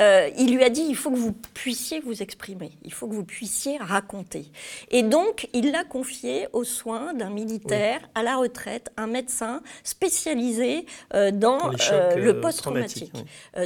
euh, 0.00 0.28
il 0.38 0.54
lui 0.54 0.64
a 0.64 0.70
dit 0.70 0.84
il 0.88 0.96
faut 0.96 1.10
que 1.10 1.16
vous 1.16 1.32
puissiez 1.54 2.00
vous 2.00 2.22
exprimer, 2.22 2.72
il 2.84 2.92
faut 2.92 3.06
que 3.06 3.14
vous 3.14 3.24
puissiez 3.24 3.76
raconter. 3.78 4.46
Et 4.90 5.02
donc, 5.02 5.48
il 5.52 5.70
l'a 5.70 5.84
confié 5.84 6.48
aux 6.52 6.64
soins 6.64 7.14
d'un 7.14 7.30
militaire 7.30 8.00
à 8.14 8.22
la 8.22 8.36
retraite, 8.36 8.90
un 8.96 9.06
médecin 9.06 9.62
spécialisé 9.84 10.86
euh, 11.14 11.30
dans 11.30 11.68
le 11.68 12.40
post-traumatique. 12.40 13.12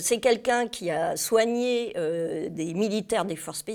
c'est 0.01 0.19
quelqu'un 0.19 0.67
qui 0.67 0.91
a 0.91 1.17
soigné 1.17 1.95
des 2.51 2.75
militaires 2.75 3.25
des 3.25 3.37
forces 3.37 3.61
spéciales, 3.61 3.72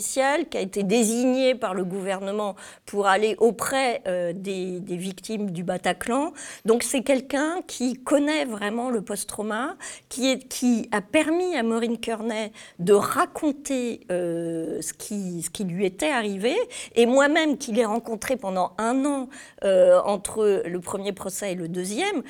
qui 0.50 0.58
a 0.58 0.62
été 0.62 0.84
désigné 0.84 1.56
par 1.56 1.74
le 1.74 1.84
gouvernement 1.84 2.56
pour 2.86 3.08
aller 3.08 3.36
auprès 3.40 4.02
des, 4.36 4.80
des 4.80 4.98
victimes 4.98 5.52
du 5.52 5.64
Bataclan 5.64 6.34
donc 6.66 6.84
c'est 6.84 7.02
quelqu'un 7.02 7.62
qui 7.68 7.96
connaît 7.96 8.46
vraiment 8.46 8.90
le 8.90 9.02
post-trauma, 9.02 9.76
qui, 10.10 10.90
a 10.92 11.02
permis 11.02 11.56
à 11.56 11.64
Maureen 11.64 11.98
Kearney 11.98 12.52
de 12.80 12.94
raconter 12.94 14.02
euh, 14.12 14.82
ce, 14.82 14.94
qui, 14.94 15.64
lui 15.64 15.86
était 15.86 16.10
arrivé. 16.10 16.56
Et 16.96 17.06
moi-même, 17.06 17.58
qui 17.58 17.72
l'ai 17.72 17.86
rencontré 17.86 18.38
pendant 18.38 18.74
un 18.78 19.06
an 19.06 19.30
euh, 19.64 20.00
entre 20.04 20.64
le 20.66 20.80
premier 20.80 21.14
procès 21.14 21.54
et 21.54 21.56
le 21.56 21.68
deuxième, 21.68 22.24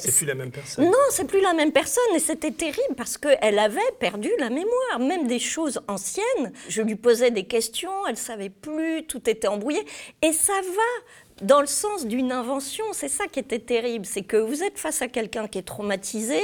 c'est 0.00 0.16
plus 0.16 0.26
la 0.26 0.34
même 0.34 0.50
personne. 0.50 0.84
Non, 0.84 0.92
c'est 1.10 1.26
plus 1.26 1.40
la 1.40 1.52
même 1.52 1.72
personne 1.72 2.14
et 2.14 2.18
c'était 2.18 2.50
terrible 2.50 2.94
parce 2.96 3.18
qu'elle 3.18 3.58
avait 3.58 3.80
perdu 4.00 4.30
la 4.38 4.50
mémoire, 4.50 4.98
même 4.98 5.26
des 5.26 5.38
choses 5.38 5.80
anciennes. 5.88 6.52
Je 6.68 6.82
lui 6.82 6.96
posais 6.96 7.30
des 7.30 7.44
questions, 7.44 8.06
elle 8.08 8.16
savait 8.16 8.50
plus, 8.50 9.06
tout 9.06 9.28
était 9.30 9.48
embrouillé 9.48 9.84
et 10.22 10.32
ça 10.32 10.54
va 10.54 11.31
dans 11.42 11.60
le 11.60 11.66
sens 11.66 12.06
d'une 12.06 12.32
invention. 12.32 12.84
C'est 12.92 13.08
ça 13.08 13.26
qui 13.26 13.40
était 13.40 13.58
terrible, 13.58 14.06
c'est 14.06 14.22
que 14.22 14.36
vous 14.36 14.62
êtes 14.62 14.78
face 14.78 15.02
à 15.02 15.08
quelqu'un 15.08 15.48
qui 15.48 15.58
est 15.58 15.62
traumatisé, 15.62 16.40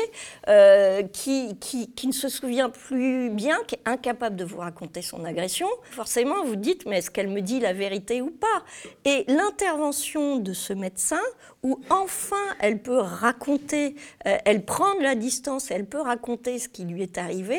euh, 0.49 1.03
qui, 1.05 1.57
qui, 1.59 2.07
ne 2.07 2.13
se 2.13 2.29
souvient 2.29 2.69
plus 2.69 3.31
bien, 3.31 3.59
qui 3.67 3.77
est 3.77 3.89
incapable 3.89 4.37
de 4.37 4.45
vous 4.45 4.59
raconter 4.59 5.03
son 5.03 5.25
agression. 5.25 5.69
Forcément, 5.91 6.45
vous 6.45 6.57
dites, 6.57 6.87
mais 6.87 6.99
est-ce 6.99 7.11
qu'elle 7.11 7.29
me 7.29 7.41
dit 7.41 7.61
la 7.61 7.73
vérité 7.73 8.21
ou 8.21 8.31
pas? 8.31 8.65
Et 9.05 9.25
l'intervention 9.29 10.37
de 10.37 10.53
ce 10.53 10.73
médecin, 10.73 11.21
où 11.63 11.81
enfin 11.91 12.37
elle 12.61 12.81
peut 12.83 12.99
raconter, 12.99 13.97
euh, 14.27 14.37
elle 14.45 14.65
prend 14.65 14.95
de 14.97 15.03
la 15.03 15.15
distance, 15.15 15.71
elle 15.71 15.87
peut 15.87 16.01
raconter 16.01 16.59
ce 16.59 16.69
qui 16.69 16.85
lui 16.85 17.03
est 17.03 17.19
arrivé, 17.19 17.59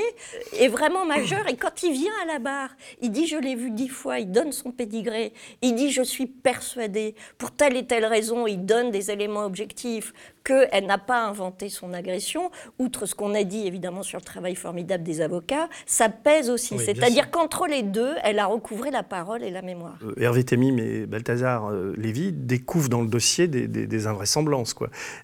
est 0.58 0.68
vraiment 0.68 1.06
majeure. 1.06 1.48
Et 1.48 1.56
quand 1.56 1.84
il 1.84 1.94
vient 1.94 2.14
à 2.24 2.26
la 2.26 2.40
barre, 2.40 2.76
il 3.02 3.12
dit, 3.12 3.28
je 3.28 3.38
l'ai 3.38 3.56
vu 3.56 3.72
dix 3.72 3.90
fois, 3.90 4.20
il 4.20 4.32
donne 4.32 4.52
son 4.52 4.72
pédigré, 4.72 5.34
il 5.62 5.76
dit, 5.76 5.92
je 5.92 6.02
suis 6.02 6.28
persuadé 6.28 7.16
pour 7.38 7.52
telle 7.52 7.78
et 7.78 7.86
telle 7.86 8.06
raison, 8.06 8.48
il 8.48 8.66
donne 8.66 8.92
des 8.92 9.12
éléments 9.12 9.46
objectifs 9.46 10.14
qu'elle 10.44 10.86
n'a 10.86 10.98
pas 10.98 11.26
inventé 11.26 11.70
son 11.70 11.94
agression, 11.94 12.52
outre 12.78 13.06
ce 13.06 13.16
qu'on 13.16 13.34
a 13.36 13.44
dit 13.44 13.68
évidemment 13.68 14.04
sur 14.04 14.20
le 14.20 14.24
travail 14.24 14.56
formidable 14.56 15.04
des 15.04 15.22
avocats, 15.22 15.70
ça 15.86 16.10
pèse 16.10 16.50
aussi. 16.50 16.78
C'est-à-dire 16.80 17.32
qu'entre 17.32 17.68
les 17.68 17.84
deux, 17.84 18.14
elle 18.24 18.40
a 18.40 18.46
recouvré 18.46 18.92
la 18.92 19.04
parole 19.04 19.44
et 19.44 19.52
la 19.52 19.62
mémoire. 19.62 19.98
Euh, 20.04 20.14
Hervé 20.18 20.44
Temim 20.44 20.78
et 20.78 21.06
Balthazar 21.06 21.68
euh, 21.68 21.94
Lévy 21.98 22.32
découvrent 22.32 22.90
dans 22.90 23.02
le 23.02 23.08
dossier 23.08 23.48
des, 23.48 24.08
invraisemblances. 24.08 24.76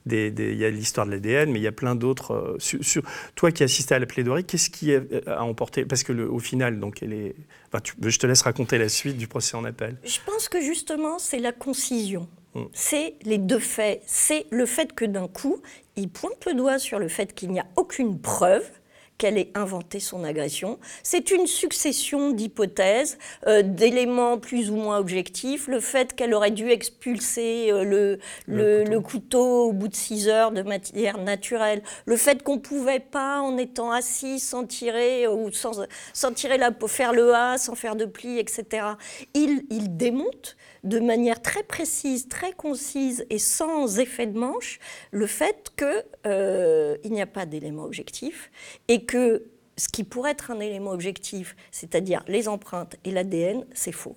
Il 0.06 0.58
y 0.58 0.65
a 0.65 0.69
l'histoire 0.69 1.06
de 1.06 1.12
l'ADN, 1.12 1.51
mais 1.51 1.60
il 1.60 1.63
y 1.63 1.67
a 1.67 1.71
plein 1.71 1.95
d'autres. 1.95 2.34
Euh, 2.34 2.58
sur, 2.60 3.04
toi 3.36 3.51
qui 3.51 3.63
assistais 3.63 3.95
à 3.95 3.99
la 3.99 4.06
plaidoirie, 4.06 4.43
qu'est-ce 4.43 4.69
qui 4.69 4.93
a, 4.93 5.43
emporté? 5.43 5.86
Parce 5.86 6.04
que 6.04 6.13
au 6.13 6.39
final, 6.39 6.80
donc, 6.80 7.04
elle 7.04 7.13
est. 7.13 7.36
je 8.01 8.19
te 8.19 8.28
laisse 8.28 8.41
raconter 8.41 8.78
la 8.78 8.89
suite 8.89 9.17
du 9.17 9.28
procès 9.28 9.56
en 9.56 9.63
appel. 9.63 9.97
Je 10.04 10.19
pense 10.25 10.49
que 10.49 10.62
justement, 10.62 11.19
c'est 11.19 11.39
la 11.39 11.51
concision. 11.51 12.28
Mm. 12.56 12.63
c'est 12.74 13.15
les 13.24 13.38
deux 13.38 13.60
faits. 13.60 14.02
C'est 14.06 14.46
le 14.50 14.65
fait 14.65 14.94
que 14.94 15.06
d'un 15.06 15.28
coup, 15.28 15.62
il 15.96 16.10
pointe 16.10 16.46
le 16.46 16.54
doigt 16.54 16.80
sur 16.80 17.00
le 17.00 17.08
fait 17.08 17.34
qu'il 17.34 17.52
n'y 17.52 17.60
a 17.60 17.68
aucune 17.76 18.20
preuve 18.20 18.70
qu'elle 19.18 19.38
ait 19.38 19.52
inventé 19.56 20.00
son 20.00 20.24
agression. 20.24 20.78
C'est 21.04 21.32
une 21.32 21.48
succession 21.48 22.32
d'hypothèses, 22.32 23.18
euh, 23.48 23.62
d'éléments 23.62 24.38
plus 24.38 24.70
ou 24.70 24.76
moins 24.76 24.98
objectifs. 24.98 25.68
Le 25.68 25.80
fait 25.80 26.13
qu'elle 26.15 26.34
aurait 26.34 26.52
dû 26.52 26.70
expulser 26.70 27.72
euh, 27.72 27.84
le, 27.84 28.20
le, 28.48 29.00
couteau. 29.00 29.70
au 29.70 29.74
bout 29.74 29.88
de 29.88 29.96
6 29.96 30.28
heures 30.28 30.52
de 30.52 30.62
matière 30.62 31.18
naturelle. 31.18 31.82
Le 32.06 32.18
fait 32.18 32.44
qu'on 32.44 32.56
ne 32.56 32.62
pouvait 32.62 33.00
pas, 33.00 33.39
en 33.39 33.58
étant 33.58 33.91
assis, 33.91 34.39
sans 34.39 34.65
tirer, 34.65 35.28
ou 35.28 35.52
sans, 35.52 35.86
sans 36.13 36.34
tirer 36.34 36.58
la 36.58 36.72
peau, 36.72 36.88
faire 36.88 37.13
le 37.13 37.34
A, 37.34 37.58
sans 37.58 37.76
faire 37.76 37.96
de 37.96 38.06
pli, 38.06 38.38
etc. 38.38 38.86
Il, 39.34 39.63
il 39.70 39.96
démonte 39.96 40.58
de 40.86 41.00
manière 41.00 41.41
très 41.41 41.63
précise, 41.63 42.28
très 42.28 42.54
concise 42.54 43.26
et 43.30 43.39
sans 43.39 44.00
effet 44.00 44.28
de 44.28 44.38
manche 44.38 44.80
le 45.12 45.28
fait 45.28 45.71
qu'il 45.76 46.04
euh, 46.28 46.98
n'y 47.06 47.21
a 47.21 47.28
pas 47.28 47.45
d'élément 47.45 47.84
objectif 47.84 48.52
et 48.88 49.04
que 49.04 49.43
ce 49.78 49.89
qui 49.89 50.04
pourrait 50.04 50.32
être 50.32 50.52
un 50.52 50.60
élément 50.60 50.91
objectif, 50.91 51.56
c'est-à-dire 51.71 52.24
les 52.28 52.48
empreintes 52.48 52.95
et 53.04 53.12
l'ADN, 53.12 53.65
c'est 53.74 53.91
faux. 53.91 54.15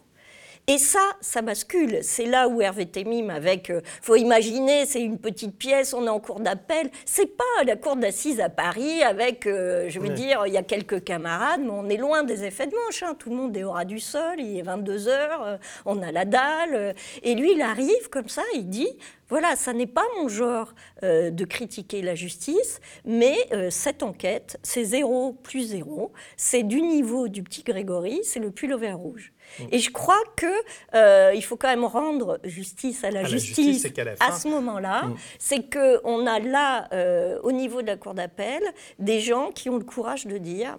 Et 0.71 0.77
ça, 0.77 1.01
ça 1.23 1.41
bascule. 1.41 2.01
C'est 2.03 2.27
là 2.27 2.47
où 2.47 2.61
Hervé 2.61 2.85
Temim, 2.85 3.31
avec, 3.31 3.71
euh, 3.71 3.81
faut 4.03 4.17
imaginer, 4.17 4.85
c'est 4.85 5.01
une 5.01 5.17
petite 5.17 5.57
pièce, 5.57 5.95
on 5.95 6.05
est 6.05 6.11
en 6.11 6.21
cours 6.21 6.41
d'appel. 6.41 6.91
C'est 7.07 7.39
pas 7.39 7.65
la 7.65 7.77
cour 7.77 7.97
d'assises 7.97 8.39
à 8.39 8.51
Paris 8.51 9.03
avec, 9.03 9.47
euh, 9.47 9.87
je 9.89 9.99
veux 9.99 10.11
dire, 10.11 10.43
il 10.47 10.53
y 10.53 10.59
a 10.59 10.63
quelques 10.63 11.03
camarades, 11.03 11.63
mais 11.63 11.71
on 11.71 11.89
est 11.89 11.97
loin 11.97 12.23
des 12.23 12.45
effets 12.45 12.67
de 12.67 12.75
manche. 12.85 13.03
Hein. 13.03 13.17
Tout 13.19 13.31
le 13.31 13.37
monde 13.37 13.57
est 13.57 13.65
au 13.65 13.71
ras 13.71 13.87
du 13.87 13.99
sol, 13.99 14.35
il 14.41 14.59
est 14.59 14.63
22 14.63 15.09
heures, 15.09 15.43
euh, 15.43 15.57
on 15.87 16.03
a 16.03 16.13
la 16.13 16.27
dalle. 16.27 16.95
et 17.23 17.35
lui, 17.35 17.53
il 17.53 17.63
arrive 17.63 18.11
comme 18.11 18.29
ça, 18.29 18.43
il 18.55 18.69
dit, 18.69 18.91
voilà, 19.31 19.57
ça 19.57 19.73
n'est 19.73 19.87
pas 19.87 20.05
mon 20.19 20.29
genre 20.29 20.75
de 21.03 21.45
critiquer 21.45 22.01
la 22.01 22.15
justice, 22.15 22.81
mais 23.05 23.37
cette 23.71 24.03
enquête, 24.03 24.59
c'est 24.63 24.85
zéro 24.85 25.35
plus 25.35 25.69
zéro, 25.69 26.13
c'est 26.39 26.63
du 26.63 26.81
niveau 26.81 27.29
du 27.29 27.43
petit 27.43 27.63
Grégory, 27.63 28.21
c'est 28.25 28.41
le 28.41 28.51
pull 28.51 28.73
au 28.73 28.79
vert 28.79 28.99
rouge. 28.99 29.33
Mm. 29.59 29.65
Et 29.73 29.79
je 29.79 29.91
crois 29.91 30.21
qu'il 30.37 30.49
euh, 30.95 31.41
faut 31.41 31.57
quand 31.57 31.69
même 31.69 31.85
rendre 31.85 32.41
justice 32.45 33.05
à 33.05 33.11
la 33.11 33.25
justice, 33.25 33.87
à, 34.21 34.33
ce 34.33 34.49
moment-là. 34.49 35.05
Mm. 35.05 35.17
C'est 35.39 35.73
qu'on 35.73 36.27
a 36.27 36.39
là, 36.39 36.89
euh, 36.93 37.39
au 37.43 37.53
niveau 37.53 37.83
de 37.83 37.87
la 37.87 37.97
Cour 37.97 38.15
d'appel, 38.15 38.63
des 38.99 39.21
gens 39.21 39.51
qui 39.51 39.71
ont 39.71 39.79
le 39.79 39.85
courage 39.85 40.27
de 40.27 40.39
dire 40.39 40.77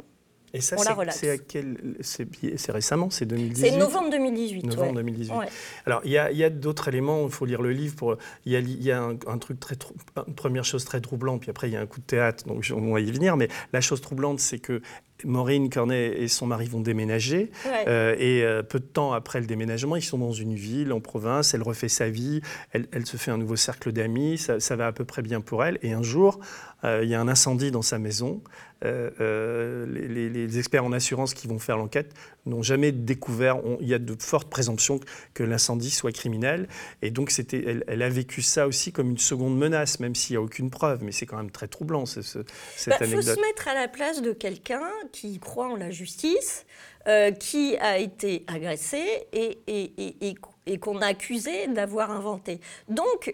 et 0.53 0.62
ça, 0.62 0.77
c'est 2.01 2.71
récemment, 2.71 3.10
c'est 3.10 3.25
2018 3.25 3.69
C'est 3.69 3.77
novembre 3.77 4.10
2018. 4.10 4.65
Novembre 4.65 4.95
2018. 4.95 5.34
Alors, 5.86 6.01
il 6.03 6.12
y 6.12 6.17
a, 6.17 6.25
a 6.25 6.49
d'autres 6.49 6.88
éléments, 6.88 7.25
il 7.25 7.32
faut 7.32 7.45
lire 7.45 7.62
le 7.62 7.71
livre. 7.71 7.95
Pour, 7.95 8.17
il 8.45 8.53
y 8.53 8.55
a, 8.55 8.60
il 8.60 8.84
y 8.84 8.91
a 8.91 9.01
un, 9.01 9.38
truc 9.38 9.60
très. 9.60 9.75
Une 10.27 10.34
première 10.34 10.65
chose 10.65 10.86
très 10.86 11.01
troublante, 11.01 11.41
puis 11.41 11.49
après, 11.49 11.69
il 11.69 11.73
y 11.73 11.77
a 11.77 11.82
un 11.82 11.86
coup 11.86 11.99
de 11.99 12.05
théâtre, 12.05 12.47
donc 12.47 12.65
on 12.75 12.93
va 12.93 12.99
y 12.99 13.12
venir. 13.12 13.38
Mais 13.38 13.47
la 13.73 13.82
chose 13.82 14.01
troublante, 14.01 14.39
c'est 14.39 14.60
que 14.60 14.82
Maureen 15.25 15.69
Cornet 15.69 16.13
et 16.17 16.27
son 16.27 16.47
mari 16.47 16.67
vont 16.67 16.82
déménager. 16.82 17.51
Euh, 17.88 18.15
et 18.17 18.43
euh, 18.43 18.63
peu 18.63 18.79
de 18.79 18.86
temps 18.86 19.13
après 19.13 19.39
le 19.39 19.45
déménagement, 19.45 19.95
ils 19.95 20.01
sont 20.01 20.17
dans 20.17 20.32
une 20.32 20.55
ville 20.55 20.93
en 20.93 20.99
province. 20.99 21.53
Elle 21.53 21.63
refait 21.63 21.89
sa 21.89 22.10
vie. 22.10 22.41
Elle, 22.71 22.88
elle 22.91 23.05
se 23.05 23.17
fait 23.17 23.32
un 23.32 23.38
nouveau 23.38 23.55
cercle 23.55 23.91
d'amis. 23.91 24.38
Ça, 24.38 24.60
ça, 24.60 24.75
va 24.75 24.88
à 24.88 24.91
peu 24.91 25.05
près 25.05 25.21
bien 25.21 25.41
pour 25.41 25.63
elle. 25.63 25.77
Et 25.82 25.93
un 25.93 26.03
jour, 26.03 26.39
euh, 26.84 27.01
il 27.03 27.10
y 27.10 27.15
a 27.15 27.21
un 27.21 27.27
incendie 27.27 27.71
dans 27.71 27.82
sa 27.82 27.99
maison. 27.99 28.41
Euh, 28.86 29.86
les, 29.86 30.58
experts 30.58 30.86
en 30.86 30.93
assurance 30.93 31.34
qui 31.34 31.47
vont 31.47 31.60
faire 31.60 31.77
l'enquête 31.77 32.13
n'ont 32.49 32.63
jamais 32.63 32.91
découvert, 32.91 33.59
il 33.79 33.88
y 33.88 33.93
a 33.93 33.99
de 33.99 34.15
fortes 34.21 34.49
présomptions 34.49 34.99
que 35.33 35.43
l'incendie 35.43 35.91
soit 35.91 36.12
criminel. 36.12 36.67
Et 37.01 37.12
donc, 37.12 37.31
elle, 37.53 37.83
elle, 37.88 38.01
a 38.01 38.09
vécu 38.09 38.41
ça 38.41 38.67
aussi 38.67 38.91
comme 38.91 39.12
une 39.12 39.17
seconde 39.17 39.57
menace, 39.57 39.99
même 39.99 40.15
s'il 40.15 40.33
n'y 40.35 40.38
a 40.38 40.41
aucune 40.41 40.69
preuve. 40.69 41.03
Mais 41.03 41.12
c'est 41.12 41.25
quand 41.25 41.38
même 41.38 41.51
très 41.51 41.67
troublant, 41.67 42.05
ce, 42.05 42.21
cette 42.21 42.43
bah, 42.88 42.97
anecdote. 42.99 43.23
Il 43.23 43.29
faut 43.29 43.35
se 43.35 43.41
mettre 43.41 43.67
à 43.67 43.73
la 43.73 43.88
place 43.88 44.21
de 44.21 44.33
quelqu'un 44.33 44.88
qui 45.12 45.39
croit 45.39 45.67
en 45.67 45.75
la 45.75 45.91
justice, 45.91 46.65
qui 47.39 47.75
a 47.77 47.97
été 47.97 48.43
agressé 48.47 49.01
et, 49.33 49.59
et, 49.67 50.35
et 50.67 50.77
qu'on 50.77 51.01
a 51.01 51.07
accusé 51.07 51.67
d'avoir 51.67 52.12
inventé. 52.12 52.59
Donc, 52.88 53.33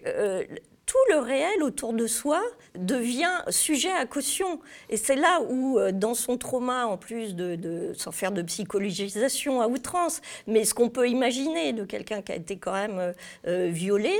tout 0.86 0.96
le 1.10 1.18
réel 1.18 1.64
autour 1.64 1.92
de 1.92 2.06
soi 2.06 2.40
devient 2.78 3.42
sujet 3.48 3.90
à 3.90 4.06
caution. 4.06 4.60
Et 4.88 4.96
c'est 4.96 5.16
là 5.16 5.40
où, 5.48 5.78
euh, 5.78 5.90
dans 5.90 6.14
son 6.14 6.38
trauma, 6.38 6.86
en 6.86 6.96
plus 6.96 7.34
de, 7.34 7.92
sans 7.96 8.12
faire 8.12 8.30
de 8.30 8.42
psychologisation 8.42 9.60
à 9.60 9.66
outrance, 9.66 10.20
mais 10.46 10.64
ce 10.64 10.74
qu'on 10.74 10.88
peut 10.88 11.08
imaginer 11.08 11.72
de 11.72 11.84
quelqu'un 11.84 12.22
qui 12.22 12.32
a 12.32 12.36
été 12.36 12.56
quand 12.56 12.72
même 12.72 12.98
euh, 12.98 13.12
euh, 13.48 13.68
violé, 13.68 14.14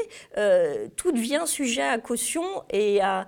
tout 0.97 1.13
devient 1.13 1.43
sujet 1.47 1.83
à 1.83 1.99
caution 1.99 2.45
et 2.71 3.01
à, 3.01 3.27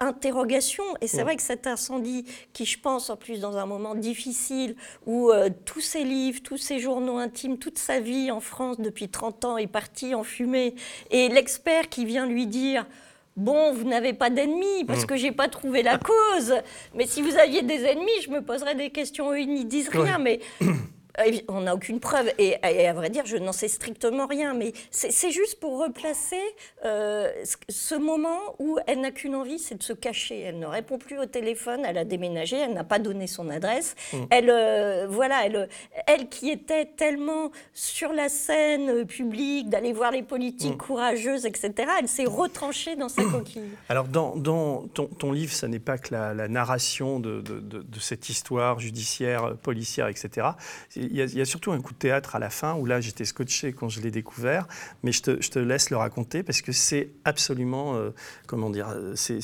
interrogation. 0.00 0.84
Et 1.00 1.06
c'est 1.06 1.22
vrai 1.22 1.36
que 1.36 1.42
cet 1.42 1.66
incendie, 1.66 2.24
qui 2.52 2.64
je 2.64 2.78
pense 2.80 3.10
en 3.10 3.16
plus 3.16 3.40
dans 3.40 3.56
un 3.56 3.66
moment 3.66 3.94
difficile, 3.94 4.76
où 5.06 5.30
tous 5.64 5.80
ses 5.80 6.04
livres, 6.04 6.40
tous 6.42 6.56
ses 6.56 6.78
journaux 6.78 7.18
intimes, 7.18 7.58
toute 7.58 7.78
sa 7.78 8.00
vie 8.00 8.30
en 8.30 8.40
France 8.40 8.80
depuis 8.80 9.08
30 9.08 9.44
ans 9.44 9.56
est 9.58 9.66
parti 9.66 10.14
en 10.14 10.24
fumée, 10.24 10.74
et 11.10 11.28
l'expert 11.28 11.88
qui 11.88 12.04
vient 12.04 12.26
lui 12.26 12.46
dire 12.46 12.77
Bon, 13.36 13.72
vous 13.72 13.84
n'avez 13.84 14.14
pas 14.14 14.30
d'ennemis 14.30 14.84
parce 14.84 15.04
mm. 15.04 15.06
que 15.06 15.16
j'ai 15.16 15.32
pas 15.32 15.48
trouvé 15.48 15.82
la 15.84 15.98
cause. 15.98 16.54
Mais 16.94 17.06
si 17.06 17.22
vous 17.22 17.36
aviez 17.36 17.62
des 17.62 17.84
ennemis, 17.84 18.20
je 18.24 18.30
me 18.30 18.42
poserais 18.42 18.74
des 18.74 18.90
questions. 18.90 19.30
Eux, 19.30 19.40
ils 19.40 19.52
n'y 19.52 19.64
disent 19.64 19.90
rien. 19.90 20.18
Mais 20.18 20.40
on 21.48 21.62
n'a 21.62 21.74
aucune 21.74 22.00
preuve. 22.00 22.30
Et, 22.38 22.56
à 22.62 22.92
vrai 22.92 23.10
dire, 23.10 23.26
je 23.26 23.36
n'en 23.36 23.52
sais 23.52 23.68
strictement 23.68 24.26
rien. 24.26 24.54
Mais 24.54 24.72
c'est 24.90 25.30
juste 25.30 25.60
pour 25.60 25.80
replacer 25.80 26.40
euh, 26.84 27.30
ce 27.68 27.94
moment 27.94 28.38
où 28.58 28.78
elle 28.86 29.00
n'a 29.00 29.10
qu'une 29.10 29.34
envie, 29.34 29.58
c'est 29.58 29.76
de 29.76 29.82
se 29.82 29.92
cacher. 29.92 30.40
Elle 30.40 30.58
ne 30.58 30.66
répond 30.66 30.98
plus 30.98 31.18
au 31.18 31.26
téléphone, 31.26 31.82
elle 31.84 31.98
a 31.98 32.04
déménagé, 32.04 32.56
elle 32.56 32.74
n'a 32.74 32.84
pas 32.84 32.98
donné 32.98 33.26
son 33.26 33.48
adresse. 33.50 33.94
Mmh. 34.12 34.16
Elle, 34.30 34.50
euh, 34.50 35.06
voilà, 35.08 35.46
elle, 35.46 35.68
elle 36.06 36.28
qui 36.28 36.50
était 36.50 36.86
tellement 36.86 37.50
sur 37.74 38.12
la 38.12 38.28
scène 38.28 39.06
publique, 39.06 39.68
d'aller 39.68 39.92
voir 39.92 40.10
les 40.10 40.22
politiques 40.22 40.74
mmh. 40.74 40.78
courageuses, 40.78 41.46
etc., 41.46 41.72
elle 42.00 42.08
s'est 42.08 42.24
retranchée 42.24 42.96
dans 42.96 43.08
sa 43.08 43.24
coquille. 43.24 43.70
Alors, 43.88 44.06
dans, 44.06 44.36
dans 44.36 44.86
ton, 44.88 45.32
livre, 45.32 45.52
ça 45.52 45.68
n'est 45.68 45.78
pas 45.78 45.98
que 45.98 46.14
la, 46.14 46.48
narration 46.48 47.20
de, 47.20 47.40
de, 47.40 47.60
de, 47.60 48.00
cette 48.00 48.28
histoire 48.28 48.78
judiciaire, 48.78 49.56
policière, 49.56 50.08
etc 50.08 50.48
il 51.10 51.16
y, 51.16 51.40
a 51.40 51.44
surtout 51.44 51.72
un 51.72 51.80
coup 51.80 51.92
de 51.92 51.98
théâtre 51.98 52.36
à 52.36 52.38
la 52.38 52.50
fin 52.50 52.74
où 52.74 52.86
là 52.86 53.00
j'étais 53.00 53.24
scotché 53.24 53.72
quand 53.72 53.88
je 53.88 54.00
l'ai 54.00 54.10
découvert, 54.10 54.66
mais 55.02 55.12
je 55.12 55.22
te, 55.22 55.58
laisse 55.58 55.90
le 55.90 55.96
raconter 55.96 56.42
parce 56.42 56.62
que 56.62 56.72
c'est 56.72 57.10
absolument, 57.24 57.96
euh, 57.96 58.10
comment 58.46 58.70
dire, 58.70 58.94
c'est 59.16 59.42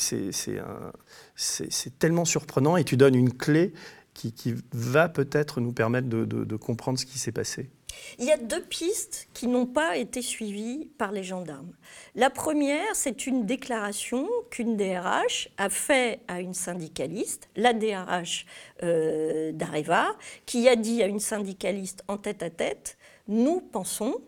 tellement 1.99 2.25
surprenant 2.25 2.77
et 2.77 2.85
tu 2.85 2.97
donnes 2.97 3.15
une 3.15 3.33
clé 3.33 3.73
qui, 4.13 4.33
va 4.73 5.09
peut-être 5.09 5.61
nous 5.61 5.73
permettre 5.73 6.09
de 6.09 6.57
comprendre 6.57 6.99
ce 6.99 7.07
qui 7.07 7.19
s'est 7.19 7.33
passé. 7.33 7.71
Il 8.19 8.25
y 8.25 8.33
a 8.33 8.37
deux 8.37 8.63
pistes 8.63 9.29
qui 9.35 9.47
n'ont 9.47 9.67
pas 9.67 9.97
été 9.97 10.23
suivies 10.23 10.91
par 10.99 11.13
les 11.13 11.25
gendarmes. 11.25 11.73
La 12.15 12.31
première, 12.31 12.95
c'est 12.95 13.27
une 13.27 13.47
déclaration 13.47 14.29
qu'une 14.51 14.77
DRH 14.77 15.49
a 15.57 15.69
faite 15.69 16.21
à 16.29 16.41
une 16.41 16.55
syndicaliste, 16.55 17.49
la 17.57 17.73
DRH 17.73 18.47
euh, 18.83 19.53
d'Areva, 19.53 20.17
qui 20.47 20.69
a 20.69 20.77
dit 20.77 21.03
à 21.03 21.07
une 21.07 21.21
syndicaliste 21.21 22.05
en 22.09 22.17
tête 22.17 22.43
à 22.43 22.51
tête, 22.51 22.97
nous 23.29 23.61
pensons 23.61 24.21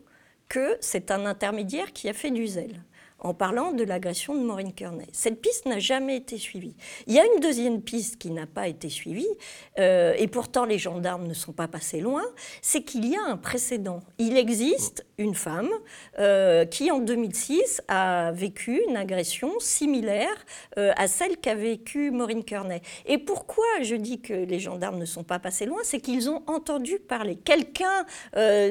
que 0.49 0.77
c'est 0.81 1.11
un 1.11 1.27
intermédiaire 1.27 1.93
qui 1.93 2.09
a 2.09 2.13
fait 2.13 2.31
du 2.31 2.47
zèle 2.47 2.83
en 3.19 3.35
parlant 3.35 3.73
de 3.73 3.83
l'agression 3.83 4.35
de 4.35 4.41
Maureen 4.41 4.73
Kearney. 4.73 5.07
Cette 5.13 5.41
piste 5.41 5.67
n'a 5.67 5.79
jamais 5.79 6.17
été 6.17 6.37
suivie. 6.37 6.77
Il 7.07 7.15
y 7.15 7.19
a 7.19 7.25
une 7.25 7.41
deuxième 7.41 7.81
piste 7.81 8.19
qui 8.19 8.31
n'a 8.31 8.47
pas 8.47 8.69
été 8.69 8.89
suivie, 8.89 9.27
euh, 9.79 10.15
et 10.19 10.29
pourtant 10.29 10.65
les 10.65 10.79
gendarmes 10.79 11.27
ne 11.27 11.35
sont 11.35 11.53
pas 11.53 11.69
passés 11.69 12.01
loin, 12.01 12.25
c'est 12.61 12.83
qu'il 12.83 13.07
y 13.07 13.17
a 13.17 13.23
un 13.27 13.37
précédent. 13.37 14.01
Il 14.19 14.37
existe 14.37 15.07
une 15.19 15.35
femme 15.35 15.71
euh, 16.19 16.67
qui, 16.67 16.91
en 16.91 16.99
2006, 16.99 17.83
a 17.89 18.33
vécu 18.33 18.83
une 18.87 18.97
agression 18.97 19.59
similaire 19.61 20.37
euh, 20.79 20.93
à 20.97 21.09
celle 21.09 21.39
qu'a 21.39 21.55
vécue 21.55 22.11
Maureen 22.11 22.45
Kearney. 22.45 22.83
Et 23.07 23.17
pourquoi 23.17 23.65
je 23.83 23.95
dis 23.95 24.21
que 24.21 24.35
les 24.35 24.59
gendarmes 24.59 24.99
ne 24.99 25.07
sont 25.07 25.25
pas 25.25 25.39
passés 25.39 25.65
loin 25.65 25.81
C'est 25.85 26.01
qu'ils 26.01 26.29
ont 26.29 26.43
entendu 26.47 26.99
parler. 26.99 27.37
Quelqu'un 27.37 28.05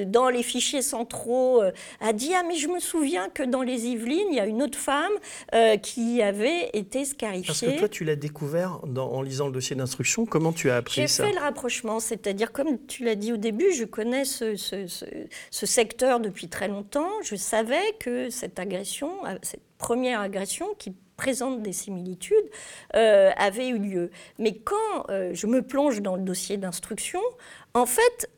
dans 0.06 0.30
les 0.30 0.44
fichiers 0.44 0.82
centraux 0.82 1.62
a 2.00 2.14
dit 2.14 2.34
Ah, 2.36 2.44
mais 2.48 2.56
je 2.56 2.68
me 2.68 2.80
souviens 2.80 3.30
que 3.30 3.44
dans 3.44 3.62
les 3.62 3.88
Yvelines, 3.88 4.35
il 4.36 4.38
y 4.38 4.42
a 4.42 4.46
une 4.46 4.62
autre 4.62 4.78
femme 4.78 5.14
euh, 5.54 5.78
qui 5.78 6.22
avait 6.22 6.70
été 6.74 7.06
scarifiée. 7.06 7.48
Parce 7.48 7.62
que 7.62 7.80
toi, 7.80 7.90
tu 7.90 8.04
l'as 8.04 8.16
découvert 8.18 8.82
en 8.84 9.22
lisant 9.22 9.48
le 9.48 9.54
dossier 9.54 9.76
d'instruction. 9.76 10.26
Comment 10.26 10.52
tu 10.52 10.70
as 10.70 10.78
appris 10.78 11.08
ça 11.08 11.24
J'ai 11.24 11.30
fait 11.30 11.36
le 11.36 11.42
rapprochement, 11.42 12.00
c'est-à-dire, 12.00 12.52
comme 12.52 12.86
tu 12.86 13.04
l'as 13.04 13.16
dit 13.16 13.32
au 13.32 13.38
début, 13.38 13.72
je 13.72 13.86
connais 13.86 14.26
ce, 14.26 14.56
ce, 14.56 15.66
secteur 15.66 16.20
depuis 16.20 16.50
très 16.50 16.68
longtemps. 16.68 17.10
Je 17.24 17.36
savais 17.36 17.94
que 18.00 18.30
cette 18.30 18.60
agression, 18.60 19.26
euh, 19.26 19.36
cette 19.42 19.64
première 19.78 20.20
agression 20.20 20.68
qui 20.78 20.94
présente 21.18 21.62
des 21.62 21.72
similitudes, 21.72 22.50
euh, 22.96 23.32
avait 23.38 23.70
eu 23.70 23.80
lieu. 23.80 24.12
Mais 24.38 24.58
quand 24.58 25.06
je 25.32 25.48
me 25.48 25.62
plonge 25.62 26.02
dans 26.02 26.18
le 26.18 26.22
dossier 26.22 26.58
d'instruction, 26.58 27.22
en 27.74 27.86
fait, 27.86 28.30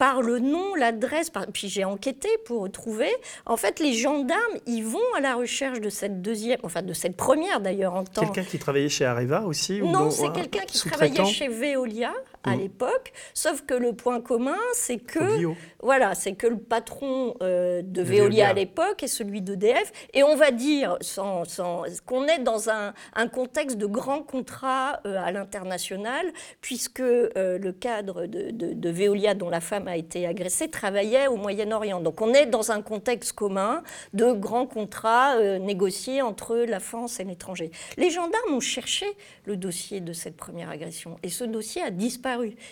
par 0.00 0.22
le 0.22 0.38
nom, 0.38 0.74
l'adresse, 0.76 1.30
puis 1.52 1.68
j'ai 1.68 1.84
enquêté 1.84 2.30
pour 2.46 2.72
trouver. 2.72 3.10
En 3.44 3.58
fait, 3.58 3.80
les 3.80 3.92
gendarmes, 3.92 4.40
ils 4.66 4.82
vont 4.82 4.98
à 5.14 5.20
la 5.20 5.34
recherche 5.34 5.78
de 5.78 5.90
cette 5.90 6.22
deuxième, 6.22 6.58
enfin 6.62 6.80
de 6.80 6.94
cette 6.94 7.18
première 7.18 7.60
d'ailleurs 7.60 7.92
en 7.92 8.04
temps. 8.04 8.22
Quelqu'un 8.22 8.50
qui 8.50 8.58
travaillait 8.58 8.88
chez 8.88 9.04
Areva 9.04 9.42
aussi 9.42 9.82
Non, 9.82 10.10
c'est 10.10 10.32
quelqu'un 10.32 10.64
qui 10.66 10.88
travaillait 10.88 11.26
chez 11.26 11.48
Veolia 11.48 12.14
à 12.42 12.56
mmh. 12.56 12.58
l'époque, 12.58 13.12
sauf 13.34 13.62
que 13.62 13.74
le 13.74 13.92
point 13.92 14.20
commun, 14.20 14.56
c'est 14.72 14.98
que 14.98 15.54
voilà, 15.82 16.14
c'est 16.14 16.32
que 16.32 16.46
le 16.46 16.58
patron 16.58 17.34
euh, 17.42 17.82
de, 17.82 18.02
Veolia, 18.02 18.48
à 18.48 18.52
l'époque 18.54 19.02
est 19.02 19.08
celui 19.08 19.42
d'EDF, 19.42 19.92
et 20.14 20.22
on 20.22 20.36
va 20.36 20.50
dire 20.50 20.96
sans, 21.02 21.44
sans 21.44 21.82
qu'on 22.06 22.26
est 22.26 22.38
dans 22.38 22.70
un, 22.70 22.94
un, 23.14 23.28
contexte 23.28 23.76
de 23.76 23.86
grand 23.86 24.22
contrat 24.22 25.00
euh, 25.06 25.18
à 25.22 25.32
l'international, 25.32 26.26
puisque 26.62 27.00
euh, 27.00 27.58
le 27.58 27.72
cadre 27.72 28.26
de, 28.26 28.50
de, 28.50 28.72
de, 28.72 28.90
Veolia, 28.90 29.34
dont 29.34 29.50
la 29.50 29.60
femme 29.60 29.86
a 29.86 29.96
été 29.96 30.26
agressée, 30.26 30.68
travaillait 30.68 31.26
au 31.26 31.36
Moyen-Orient. 31.36 32.00
Donc 32.00 32.22
on 32.22 32.32
est 32.32 32.46
dans 32.46 32.70
un 32.72 32.80
contexte 32.80 33.32
commun 33.32 33.82
de 34.14 34.32
grands 34.32 34.66
contrats 34.66 35.38
négociés 35.58 36.22
entre 36.22 36.56
la 36.56 36.80
France 36.80 37.20
et 37.20 37.24
l'étranger. 37.24 37.70
Les 37.98 38.10
gendarmes 38.10 38.54
ont 38.54 38.60
cherché 38.60 39.06
le 39.44 39.56
dossier 39.56 40.00
de 40.00 40.12
cette 40.14 40.36
première 40.36 40.70
agression, 40.70 41.18
et 41.22 41.28
ce 41.28 41.44
dossier 41.44 41.82
a 41.82 41.90
disparu 41.90 42.29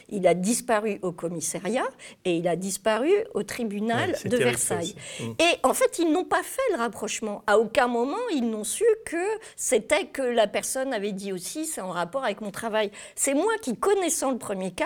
il 0.09 0.27
a 0.27 0.35
disparu 0.35 0.99
au 1.03 1.13
commissariat 1.13 1.87
et 2.25 2.37
il 2.37 2.49
a 2.49 2.57
disparu 2.57 3.11
au 3.35 3.43
tribunal 3.43 4.17
de 4.25 4.37
Versailles. 4.37 4.95
Mm. 5.21 5.25
Et 5.39 5.59
en 5.63 5.75
fait, 5.75 5.99
ils 5.99 6.11
n'ont 6.11 6.25
pas 6.25 6.43
fait 6.43 6.61
le 6.73 6.79
rapprochement. 6.79 7.43
À 7.47 7.59
aucun 7.59 7.89
moment, 7.89 8.17
ils 8.35 8.49
n'ont 8.49 8.65
su 8.65 8.85
que 9.05 9.17
c'était 9.57 10.07
que 10.07 10.23
la 10.23 10.47
personne 10.47 10.93
avait 10.93 11.13
dit 11.13 11.33
aussi, 11.33 11.65
c'est 11.67 11.81
en 11.81 11.91
rapport 11.91 12.25
avec 12.25 12.41
mon 12.41 12.51
travail. 12.51 12.91
C'est 13.15 13.35
moi 13.35 13.53
qui, 13.63 13.77
connaissant 13.77 14.31
le 14.31 14.39
premier 14.39 14.71
cas, 14.71 14.85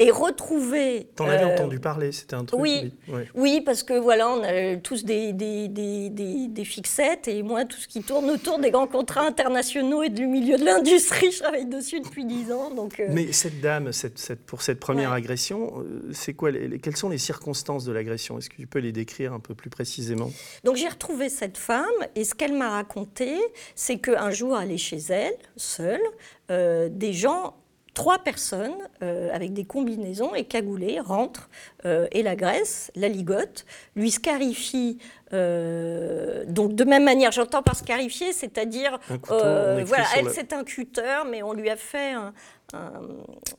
et 0.00 0.10
retrouver. 0.10 1.08
T'en 1.14 1.26
avais 1.26 1.44
euh, 1.44 1.54
entendu 1.54 1.78
parler, 1.78 2.10
c'était 2.10 2.34
un 2.34 2.44
truc. 2.44 2.58
Oui, 2.58 2.92
oui, 3.34 3.60
parce 3.60 3.82
que 3.82 3.92
voilà, 3.92 4.30
on 4.30 4.42
a 4.42 4.76
tous 4.76 5.04
des, 5.04 5.34
des, 5.34 5.68
des, 5.68 6.08
des, 6.08 6.64
fixettes 6.64 7.28
et 7.28 7.42
moi, 7.42 7.66
tout 7.66 7.76
ce 7.76 7.86
qui 7.86 8.02
tourne 8.02 8.30
autour 8.30 8.58
des 8.58 8.70
grands 8.70 8.86
contrats 8.86 9.26
internationaux 9.26 10.02
et 10.02 10.08
du 10.08 10.26
milieu 10.26 10.56
de 10.56 10.64
l'industrie, 10.64 11.30
je 11.32 11.40
travaille 11.40 11.66
dessus 11.66 12.00
depuis 12.00 12.24
dix 12.24 12.50
ans. 12.50 12.70
Donc, 12.74 12.98
euh. 12.98 13.08
Mais 13.10 13.32
cette 13.32 13.60
dame, 13.60 13.92
cette, 13.92 14.18
cette, 14.18 14.40
pour 14.46 14.62
cette 14.62 14.80
première 14.80 15.12
agression, 15.12 15.74
euh, 15.76 16.08
c'est 16.12 16.32
quoi 16.32 16.50
les, 16.50 16.78
quelles 16.78 16.96
sont 16.96 17.10
les 17.10 17.18
circonstances 17.18 17.84
de 17.84 17.92
l'agression? 17.92 18.38
Est-ce 18.38 18.48
que 18.48 18.56
tu 18.56 18.66
peux 18.66 18.78
les 18.78 18.92
décrire 18.92 19.34
un 19.34 19.40
peu 19.40 19.54
plus 19.54 19.68
précisément? 19.68 20.32
Donc 20.64 20.76
j'ai 20.76 20.88
retrouvé 20.88 21.28
cette 21.28 21.58
femme 21.58 21.84
et 22.14 22.24
ce 22.24 22.34
qu'elle 22.34 22.54
m'a 22.54 22.70
raconté, 22.70 23.36
c'est 23.74 23.98
qu'un 23.98 24.30
jour, 24.30 24.58
elle 24.58 24.72
est 24.72 24.78
chez 24.78 25.00
elle, 25.10 25.36
seule, 25.56 26.00
des 26.48 27.12
gens 27.12 27.59
trois 27.94 28.18
personnes 28.18 28.76
euh, 29.02 29.34
avec 29.34 29.52
des 29.52 29.64
combinaisons 29.64 30.34
et 30.34 30.44
cagoulées 30.44 31.00
rentrent 31.00 31.48
euh, 31.84 32.06
et 32.12 32.22
l'agressent, 32.22 32.90
la 32.94 33.08
ligote, 33.08 33.66
lui 33.96 34.10
scarifie. 34.10 34.98
Euh, 35.32 36.44
donc 36.46 36.74
de 36.74 36.84
même 36.84 37.04
manière, 37.04 37.32
j'entends 37.32 37.62
par 37.62 37.76
scarifier, 37.76 38.32
c'est-à-dire, 38.32 38.98
voilà, 39.28 40.04
elle 40.16 40.30
c'est 40.30 40.52
un 40.52 40.64
cutter, 40.64 41.22
mais 41.28 41.42
on 41.42 41.52
lui 41.52 41.70
a 41.70 41.76
fait 41.76 42.12
un, 42.12 42.32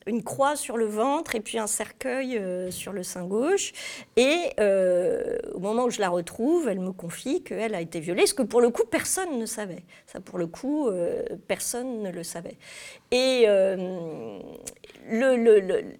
une 0.06 0.22
croix 0.22 0.56
sur 0.56 0.76
le 0.76 0.86
ventre 0.86 1.34
et 1.34 1.40
puis 1.40 1.58
un 1.58 1.66
cercueil 1.66 2.38
euh, 2.38 2.70
sur 2.70 2.92
le 2.92 3.02
sein 3.02 3.24
gauche. 3.24 3.72
Et 4.16 4.50
euh, 4.58 5.38
au 5.54 5.60
moment 5.60 5.84
où 5.84 5.90
je 5.90 6.00
la 6.00 6.08
retrouve, 6.08 6.68
elle 6.68 6.80
me 6.80 6.92
confie 6.92 7.42
qu'elle 7.42 7.74
a 7.74 7.80
été 7.80 8.00
violée, 8.00 8.26
ce 8.26 8.34
que 8.34 8.42
pour 8.42 8.60
le 8.60 8.70
coup 8.70 8.84
personne 8.90 9.38
ne 9.38 9.46
savait. 9.46 9.84
Ça 10.06 10.20
pour 10.20 10.38
le 10.38 10.46
coup 10.46 10.88
euh, 10.88 11.22
personne 11.46 12.02
ne 12.02 12.10
le 12.10 12.22
savait. 12.22 12.56
Et 13.10 13.46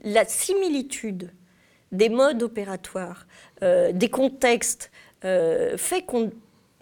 la 0.05 0.25
similitude 0.25 1.31
des 1.91 2.09
modes 2.09 2.43
opératoires, 2.43 3.27
des 3.61 4.09
contextes, 4.11 4.91
fait 5.23 6.03
qu'on 6.07 6.31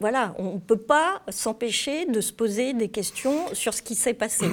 voilà, 0.00 0.34
on 0.38 0.54
ne 0.54 0.58
peut 0.58 0.78
pas 0.78 1.20
s'empêcher 1.28 2.06
de 2.06 2.22
se 2.22 2.32
poser 2.32 2.72
des 2.72 2.88
questions 2.88 3.54
sur 3.54 3.74
ce 3.74 3.82
qui 3.82 3.94
s'est 3.94 4.14
passé. 4.14 4.46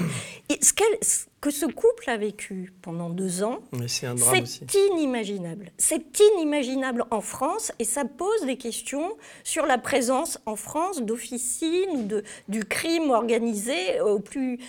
Et 0.49 0.59
ce, 0.61 1.26
que 1.39 1.51
ce 1.51 1.65
couple 1.65 2.09
a 2.09 2.17
vécu 2.17 2.73
pendant 2.81 3.09
deux 3.09 3.43
ans, 3.43 3.59
c'est 3.87 4.73
inimaginable. 4.91 5.71
C'est 5.77 6.19
inimaginable 6.19 7.05
en 7.11 7.21
France 7.21 7.71
et 7.79 7.83
ça 7.83 8.05
pose 8.05 8.45
des 8.45 8.57
questions 8.57 9.15
sur 9.43 9.65
la 9.65 9.77
présence 9.77 10.39
en 10.45 10.55
France 10.55 11.03
d'officines 11.03 11.89
ou 11.91 12.03
de, 12.03 12.23
du 12.47 12.63
crime 12.63 13.11
organisé 13.11 14.01
au 14.01 14.19
plus, 14.19 14.59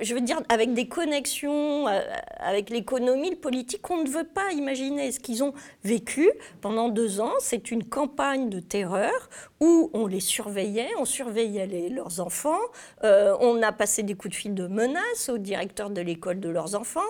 je 0.00 0.14
veux 0.14 0.20
dire, 0.20 0.40
avec 0.48 0.74
des 0.74 0.86
connexions 0.86 1.88
euh, 1.88 2.00
avec 2.38 2.70
l'économie, 2.70 3.30
le 3.30 3.36
politique, 3.36 3.88
on 3.90 4.02
ne 4.02 4.08
veut 4.08 4.26
pas 4.26 4.52
imaginer 4.52 5.10
ce 5.10 5.18
qu'ils 5.20 5.42
ont 5.42 5.54
vécu 5.82 6.30
pendant 6.60 6.88
deux 6.88 7.20
ans. 7.20 7.32
C'est 7.40 7.70
une 7.70 7.84
campagne 7.84 8.50
de 8.50 8.60
terreur 8.60 9.30
où 9.60 9.90
on 9.94 10.06
les 10.06 10.20
surveillait, 10.20 10.90
on 10.98 11.04
surveillait 11.04 11.88
leurs 11.88 12.20
enfants, 12.20 12.58
euh, 13.02 13.36
on 13.40 13.62
a 13.62 13.72
passé 13.72 14.02
des 14.02 14.14
coups 14.14 14.30
de 14.30 14.36
fil 14.36 14.54
de 14.54 14.66
menaces 14.66 15.28
au 15.28 15.38
directeur 15.38 15.90
de 15.90 16.00
l'école 16.00 16.38
de 16.38 16.48
leurs 16.48 16.74
enfants. 16.74 17.00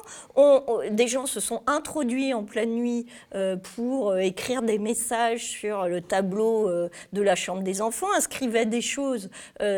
Des 0.91 1.09
gens 1.09 1.27
se 1.27 1.41
sont 1.41 1.63
introduits 1.67 2.33
en 2.33 2.45
pleine 2.45 2.75
nuit 2.75 3.07
pour 3.75 4.17
écrire 4.17 4.63
des 4.63 4.79
messages 4.79 5.45
sur 5.45 5.87
le 5.87 6.01
tableau 6.01 6.71
de 7.13 7.23
la 7.23 7.35
chambre 7.35 7.63
des 7.63 7.83
enfants, 7.83 8.07
inscrivaient 8.17 8.67
des 8.67 8.81
choses 8.81 9.31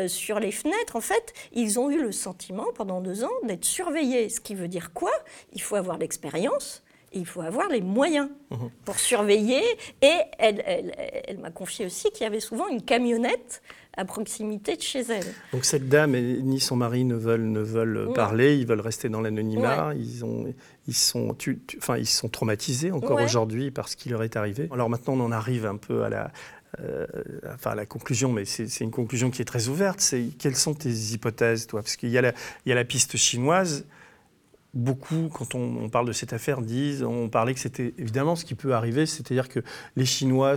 sur 0.07 0.39
les 0.39 0.51
fenêtres. 0.51 0.95
En 0.95 1.01
fait, 1.01 1.33
ils 1.51 1.79
ont 1.79 1.89
eu 1.89 2.01
le 2.01 2.11
sentiment 2.11 2.67
pendant 2.75 2.90
deux 2.99 3.23
ans 3.23 3.31
d'être 3.43 3.63
surveillés. 3.63 4.27
Ce 4.27 4.41
qui 4.41 4.55
veut 4.55 4.67
dire 4.67 4.91
quoi? 4.91 5.11
Il 5.53 5.61
faut 5.61 5.77
avoir 5.77 5.97
l'expérience 5.97 6.83
il 7.13 7.25
faut 7.25 7.41
avoir 7.41 7.67
les 7.69 7.81
moyens 7.81 8.29
mhm. 8.51 8.69
pour 8.85 8.99
surveiller. 8.99 9.61
Et 10.01 10.17
elle, 10.39 10.63
elle, 11.27 11.39
m'a 11.39 11.51
confié 11.51 11.85
aussi 11.85 12.09
qu'il 12.11 12.23
y 12.23 12.27
avait 12.27 12.39
souvent 12.39 12.67
une 12.67 12.81
camionnette 12.81 13.61
à 13.97 14.05
proximité 14.05 14.77
de 14.77 14.81
chez 14.81 15.01
elle. 15.01 15.25
Donc 15.51 15.65
cette 15.65 15.89
dame 15.89 16.13
ni 16.13 16.61
son 16.61 16.77
mari 16.77 17.03
ne 17.03 17.15
veulent, 17.15 17.49
ne 17.49 17.59
veulent 17.59 18.13
parler, 18.13 18.55
ils 18.55 18.65
veulent 18.65 18.79
rester 18.79 19.09
dans 19.09 19.19
l'anonymat, 19.19 19.93
ils, 19.97 20.23
ont, 20.23 20.53
ils, 20.87 20.93
sont, 20.93 21.35
enfin, 21.77 21.97
ils 21.97 22.07
sont 22.07 22.29
traumatisés 22.29 22.91
encore 22.91 23.21
aujourd'hui 23.21 23.69
par 23.69 23.89
ce 23.89 23.97
qui 23.97 24.07
leur 24.07 24.23
est 24.23 24.37
arrivé. 24.37 24.69
Alors 24.71 24.89
maintenant 24.89 25.15
on 25.15 25.19
en 25.25 25.31
arrive 25.33 25.65
un 25.65 25.75
peu 25.75 26.03
à 26.03 26.09
la, 26.09 26.31
euh, 26.79 27.05
enfin 27.53 27.75
la 27.75 27.85
conclusion, 27.85 28.31
mais 28.31 28.45
c'est 28.45 28.79
une 28.79 28.91
conclusion 28.91 29.29
qui 29.29 29.41
est 29.41 29.45
très 29.45 29.67
ouverte, 29.67 29.99
c'est 29.99 30.29
quelles 30.39 30.55
sont 30.55 30.73
tes 30.73 30.89
hypothèses, 30.89 31.67
toi? 31.67 31.81
Parce 31.81 31.95
qu'il 31.95 32.09
y, 32.09 32.13
y, 32.13 32.17
a 32.17 32.75
la 32.75 32.85
piste 32.85 33.17
chinoise, 33.17 33.85
beaucoup, 34.73 35.29
quand 35.33 35.53
on, 35.53 35.89
parle 35.89 36.07
de 36.07 36.13
cette 36.13 36.31
affaire, 36.31 36.61
disent, 36.61 37.03
on 37.03 37.27
parlait 37.27 37.53
que 37.53 37.59
c'était 37.59 37.93
évidemment 37.97 38.37
ce 38.37 38.45
qui 38.45 38.55
peut 38.55 38.73
arriver, 38.73 39.05
c'est-à-dire 39.05 39.49
que 39.49 39.59
les 39.97 40.05
Chinois, 40.05 40.55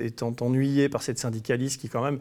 étant 0.00 0.34
ennuyés 0.40 0.88
par 0.88 1.02
cette 1.02 1.18
syndicaliste 1.18 1.80
qui 1.80 1.88
quand 1.88 2.02
même 2.02 2.18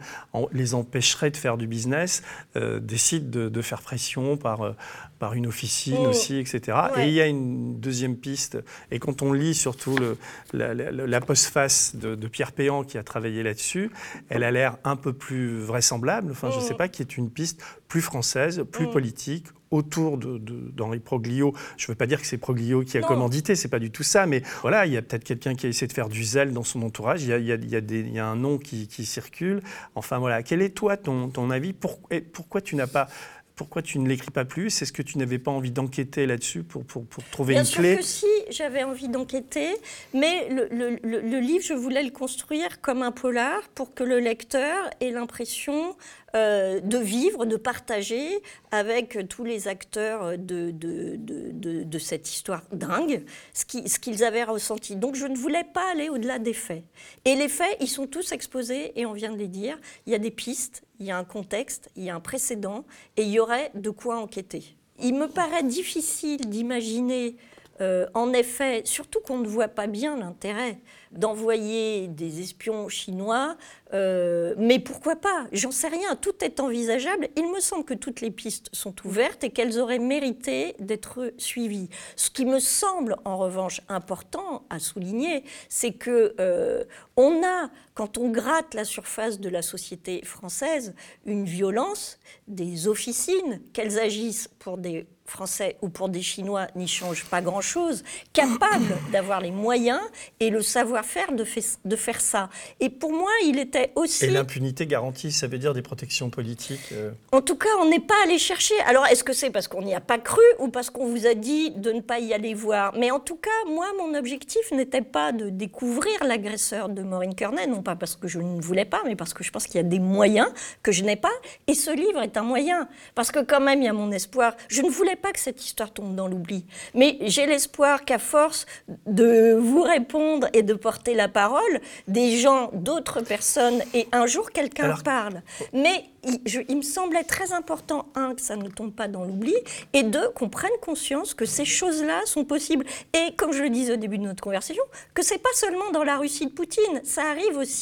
les 0.51 0.73
empêcherait 0.73 1.31
de 1.31 1.37
faire 1.37 1.57
du 1.57 1.67
business, 1.67 2.21
euh, 2.57 2.79
décident 2.79 3.49
de, 3.49 3.61
faire 3.61 3.81
pression 3.81 4.35
par, 4.35 4.61
euh, 4.61 4.73
par 5.17 5.33
une 5.33 5.47
officine 5.47 5.97
oh. 5.99 6.09
aussi, 6.09 6.37
etc. 6.37 6.77
Et 6.97 7.07
il 7.07 7.13
y 7.13 7.21
a 7.21 7.27
une 7.27 7.79
deuxième 7.79 8.17
piste, 8.17 8.57
et 8.91 8.99
quand 8.99 9.21
on 9.21 9.31
lit 9.31 9.55
surtout 9.55 9.95
le, 9.95 10.17
la, 10.51 10.73
la, 10.73 11.21
postface 11.21 11.95
de, 11.95 12.27
Pierre 12.27 12.51
Péan 12.51 12.83
qui 12.83 12.97
a 12.97 13.03
travaillé 13.03 13.41
là-dessus, 13.41 13.89
elle 14.29 14.43
a 14.43 14.51
l'air 14.51 14.77
un 14.83 14.97
peu 14.97 15.13
plus 15.13 15.59
vraisemblable, 15.59 16.31
enfin 16.31 16.51
je 16.51 16.57
ne 16.57 16.61
sais 16.61 16.73
oh. 16.73 16.77
pas, 16.77 16.89
qui 16.89 17.01
est 17.01 17.15
une 17.15 17.29
piste 17.29 17.61
plus 17.87 18.01
française, 18.01 18.65
plus 18.69 18.87
oh. 18.87 18.91
politique, 18.91 19.45
autour 19.75 20.17
d'Henri 20.17 20.99
de, 20.99 21.03
Proglio. 21.03 21.53
Je 21.77 21.85
ne 21.85 21.87
veux 21.89 21.95
pas 21.95 22.07
dire 22.07 22.19
que 22.19 22.27
c'est 22.27 22.37
Proglio 22.37 22.83
qui 22.83 22.97
a 22.97 23.01
commandité, 23.01 23.55
c'est 23.55 23.67
pas 23.67 23.79
du 23.79 23.91
tout 23.91 24.03
ça, 24.03 24.25
mais 24.25 24.41
voilà, 24.61 24.85
il 24.85 24.93
y 24.93 24.97
a 24.97 25.01
peut-être 25.01 25.23
quelqu'un 25.23 25.55
qui 25.55 25.65
a 25.65 25.69
essayé 25.69 25.87
de 25.87 25.93
faire 25.93 26.09
du 26.09 26.23
zèle 26.23 26.53
dans 26.53 26.63
son 26.63 26.81
entourage, 26.81 27.23
il 27.23 27.29
y 27.29 27.33
a, 27.33 27.37
il 27.37 27.45
y 27.45 27.51
a, 27.51 27.79
il 27.79 28.13
y 28.13 28.19
a, 28.19 28.25
un 28.25 28.35
nom 28.35 28.57
qui, 28.57 28.87
qui, 28.87 29.05
circule. 29.05 29.61
Enfin 29.93 30.17
voilà, 30.17 30.41
quel 30.43 30.61
est 30.61 30.69
toi 30.69 30.97
ton, 30.97 31.29
ton 31.29 31.51
avis? 31.51 31.73
Pourquoi 31.73 32.61
tu 32.61 32.75
n'as 32.75 32.87
pas 32.87 33.07
pourquoi 33.55 33.81
tu 33.81 33.99
ne 33.99 34.07
l'écris 34.07 34.31
pas 34.31 34.45
plus? 34.45 34.81
Est-ce 34.81 34.91
que 34.91 35.01
tu 35.01 35.17
n'avais 35.17 35.39
pas 35.39 35.51
envie 35.51 35.71
d'enquêter 35.71 36.25
là-dessus 36.25 36.63
pour, 36.63 36.83
pour, 36.83 37.05
pour, 37.05 37.23
trouver 37.29 37.53
Bien 37.53 37.61
une 37.61 37.67
sûr 37.67 37.81
clé? 37.81 37.95
que 37.97 38.03
si, 38.03 38.25
j'avais 38.49 38.83
envie 38.83 39.07
d'enquêter, 39.07 39.69
mais 40.13 40.49
le, 40.49 40.67
le, 40.71 40.99
le, 41.03 41.39
livre, 41.39 41.63
je 41.65 41.73
voulais 41.73 42.03
le 42.03 42.11
construire 42.11 42.81
comme 42.81 43.01
un 43.01 43.11
polar 43.11 43.61
pour 43.73 43.93
que 43.93 44.03
le 44.03 44.19
lecteur 44.19 44.89
ait 44.99 45.11
l'impression 45.11 45.95
euh, 46.35 46.79
de 46.81 46.97
vivre, 46.97 47.45
de 47.45 47.55
partager 47.55 48.41
avec 48.71 49.17
tous 49.29 49.43
les 49.43 49.67
acteurs 49.67 50.37
de, 50.37 51.97
cette 51.97 52.29
histoire 52.29 52.63
dingue 52.71 53.23
ce 53.53 53.99
qu'ils 53.99 54.23
avaient 54.23 54.43
ressenti. 54.43 54.95
Donc 54.95 55.15
je 55.15 55.27
ne 55.27 55.35
voulais 55.35 55.63
pas 55.63 55.91
aller 55.91 56.09
au-delà 56.09 56.39
des 56.39 56.53
faits. 56.53 56.83
Et 57.23 57.35
les 57.35 57.47
faits, 57.47 57.77
ils 57.79 57.87
sont 57.87 58.07
tous 58.07 58.31
exposés, 58.31 58.91
et 58.99 59.05
on 59.05 59.13
vient 59.13 59.31
de 59.31 59.37
les 59.37 59.47
dire. 59.47 59.77
Il 60.05 60.11
y 60.11 60.15
a 60.15 60.19
des 60.19 60.31
pistes, 60.31 60.83
il 60.99 61.05
y 61.05 61.11
a 61.11 61.17
un 61.17 61.23
contexte, 61.23 61.89
il 61.95 62.03
y 62.03 62.09
a 62.09 62.15
un 62.15 62.19
précédent, 62.19 62.85
et 63.17 63.23
il 63.23 63.29
y 63.29 63.39
aurait 63.39 63.71
de 63.73 63.89
quoi 63.89 64.17
enquêter. 64.17 64.75
Il 64.99 65.15
me 65.15 65.27
paraît 65.27 65.63
difficile 65.63 66.49
d'imaginer 66.49 67.35
euh, 67.81 68.05
en 68.13 68.31
effet, 68.33 68.81
surtout 68.85 69.19
qu'on 69.19 69.39
ne 69.39 69.47
voit 69.47 69.67
pas 69.67 69.87
bien 69.87 70.17
l'intérêt 70.17 70.79
d'envoyer 71.11 72.07
des 72.07 72.41
espions 72.41 72.89
chinois, 72.89 73.55
euh, 73.93 74.53
mais 74.57 74.79
pourquoi 74.79 75.15
pas? 75.15 75.45
J'en 75.51 75.71
sais 75.71 75.87
rien, 75.87 76.15
tout 76.15 76.43
est 76.43 76.59
envisageable. 76.59 77.29
Il 77.37 77.49
me 77.51 77.59
semble 77.59 77.85
que 77.85 77.93
toutes 77.93 78.21
les 78.21 78.31
pistes 78.31 78.69
sont 78.73 78.93
ouvertes 79.05 79.43
et 79.43 79.49
qu'elles 79.49 79.79
auraient 79.79 79.99
mérité 79.99 80.75
d'être 80.79 81.33
suivies. 81.37 81.89
Ce 82.15 82.29
qui 82.29 82.45
me 82.45 82.59
semble 82.59 83.15
en 83.23 83.37
revanche 83.37 83.81
important 83.87 84.65
à 84.69 84.79
souligner, 84.79 85.43
c'est 85.69 85.93
que 85.93 86.35
euh, 86.39 86.83
a, 87.17 87.69
quand 87.95 88.17
on 88.17 88.29
gratte 88.29 88.73
la 88.73 88.83
surface 88.83 89.39
de 89.39 89.47
la 89.49 89.61
société 89.61 90.23
française, 90.23 90.93
une 91.25 91.45
violence 91.45 92.19
des 92.47 92.89
officines, 92.89 93.61
qu'elles 93.73 93.97
agissent 93.97 94.49
pour 94.59 94.77
des 94.77 95.07
Français 95.25 95.77
ou 95.81 95.89
pour 95.89 96.09
des 96.09 96.21
Chinois 96.21 96.67
n'y 96.75 96.87
change 96.87 97.25
pas 97.25 97.41
grand-chose, 97.41 98.03
capable 98.31 98.95
d'avoir 99.11 99.41
les 99.41 99.51
moyens 99.51 99.99
et 100.39 100.49
le 100.49 100.61
savoir-faire 100.61 101.31
de, 101.31 101.45
de, 101.85 101.95
faire 101.95 102.21
ça. 102.21 102.49
Et 102.79 102.89
pour 102.89 103.11
moi, 103.11 103.31
il 103.43 103.57
était 103.59 103.91
aussi... 103.95 104.25
Et 104.25 104.29
l'impunité 104.29 104.85
garantie, 104.85 105.31
ça 105.31 105.47
veut 105.47 105.57
dire 105.57 105.73
des 105.73 105.81
protections 105.81 106.29
politiques 106.29 106.91
euh 106.91 107.11
En 107.31 107.41
tout 107.41 107.55
cas, 107.55 107.69
on 107.81 107.89
n'est 107.89 107.99
pas 107.99 108.13
allé 108.23 108.37
chercher. 108.37 108.75
Alors, 108.85 109.05
est-ce 109.07 109.23
que 109.23 109.33
c'est 109.33 109.49
parce 109.49 109.67
qu'on 109.67 109.81
n'y 109.81 109.95
a 109.95 110.01
pas 110.01 110.19
cru 110.19 110.43
ou 110.59 110.67
parce 110.67 110.89
qu'on 110.89 111.07
vous 111.07 111.25
a 111.25 111.33
dit 111.33 111.71
de 111.71 111.91
ne 111.91 112.01
pas 112.01 112.19
y 112.19 112.33
aller 112.33 112.53
voir? 112.53 112.93
Mais 112.95 113.09
en 113.09 113.19
tout 113.19 113.37
cas, 113.37 113.49
moi, 113.67 113.87
mon 113.97 114.13
objectif 114.13 114.71
n'était 114.71 115.01
pas 115.01 115.31
de 115.31 115.49
découvrir 115.49 116.23
l'agresseur 116.23 116.89
de 116.89 117.01
Maureen 117.01 117.33
Kernen, 117.33 117.71
non 117.71 117.81
pas 117.85 117.95
parce 117.95 118.17
que 118.17 118.27
je 118.27 118.39
ne 118.39 118.61
voulais 118.61 118.83
pas, 118.83 119.01
mais 119.05 119.15
parce 119.15 119.33
que 119.33 119.45
je 119.45 119.51
pense 119.51 119.65
qu'il 119.65 119.75
y 119.75 119.79
a 119.79 119.83
des 119.83 119.99
moyens 119.99 120.49
que 120.83 120.91
je 120.91 121.05
n'ai 121.05 121.15
pas. 121.15 121.31
Et 121.67 121.73
ce 121.73 121.91
livre 121.91 122.21
est 122.21 122.35
un 122.35 122.43
moyen. 122.43 122.89
Parce 123.15 123.31
que 123.31 123.39
quand 123.39 123.61
même, 123.61 123.81
il 123.81 123.85
y 123.85 123.87
a 123.87 123.93
mon 123.93 124.11
espoir. 124.11 124.57
Je 124.67 124.81
ne 124.81 124.89
voulais 124.89 125.15
pas 125.15 125.31
que 125.31 125.39
cette 125.39 125.63
histoire 125.63 125.91
tombe 125.91 126.15
dans 126.15 126.27
l'oubli. 126.27 126.65
Mais 126.93 127.17
j'ai 127.21 127.45
l'espoir 127.45 128.03
qu'à 128.03 128.19
force 128.19 128.65
de 129.05 129.55
vous 129.55 129.83
répondre 129.83 130.49
et 130.51 130.63
de 130.63 130.73
porter 130.73 131.13
la 131.13 131.29
parole, 131.29 131.79
des 132.09 132.37
gens, 132.37 132.71
d'autres 132.73 133.21
personnes, 133.21 133.81
et 133.93 134.07
un 134.11 134.25
jour 134.25 134.51
quelqu'un 134.51 134.95
parle. 135.03 135.41
Mais 135.71 136.05
il, 136.25 136.77
me 136.77 136.81
semblait 136.81 137.23
très 137.23 137.53
important, 137.53 138.07
un, 138.15 138.33
que 138.33 138.41
ça 138.41 138.55
ne 138.55 138.67
tombe 138.69 138.93
pas 138.93 139.07
dans 139.07 139.23
l'oubli, 139.23 139.53
et 139.93 140.03
deux, 140.03 140.29
qu'on 140.29 140.49
prenne 140.49 140.71
conscience 140.81 141.33
que 141.33 141.45
ces 141.45 141.65
choses-là 141.65 142.21
sont 142.25 142.45
possibles. 142.45 142.85
Et 143.13 143.35
comme 143.35 143.53
je 143.53 143.61
le 143.61 143.69
disais 143.69 143.93
au 143.93 143.97
début 143.97 144.17
de 144.17 144.23
notre 144.23 144.41
conversation, 144.41 144.83
que 145.13 145.21
c'est 145.21 145.37
pas 145.37 145.53
seulement 145.53 145.91
dans 145.91 146.03
la 146.03 146.17
Russie 146.17 146.47
de 146.47 146.51
Poutine, 146.51 147.01
ça 147.03 147.23
arrive 147.29 147.57
aussi 147.57 147.74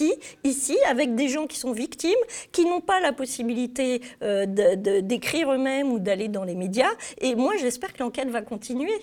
ici 0.43 0.77
avec 0.89 1.15
des 1.15 1.27
gens 1.27 1.47
qui 1.47 1.57
sont 1.57 1.71
victimes, 1.71 2.11
qui 2.51 2.65
n'ont 2.65 2.81
pas 2.81 2.99
la 2.99 3.13
possibilité 3.13 4.01
euh, 4.21 4.45
d'écrire 5.01 5.51
eux-mêmes 5.51 5.91
ou 5.91 5.99
d'aller 5.99 6.27
dans 6.27 6.43
les 6.43 6.55
médias. 6.55 6.91
Et 7.19 7.35
moi, 7.35 7.53
j'espère 7.59 7.93
que 7.93 8.03
l'enquête 8.03 8.29
va 8.29 8.41
continuer. 8.41 8.93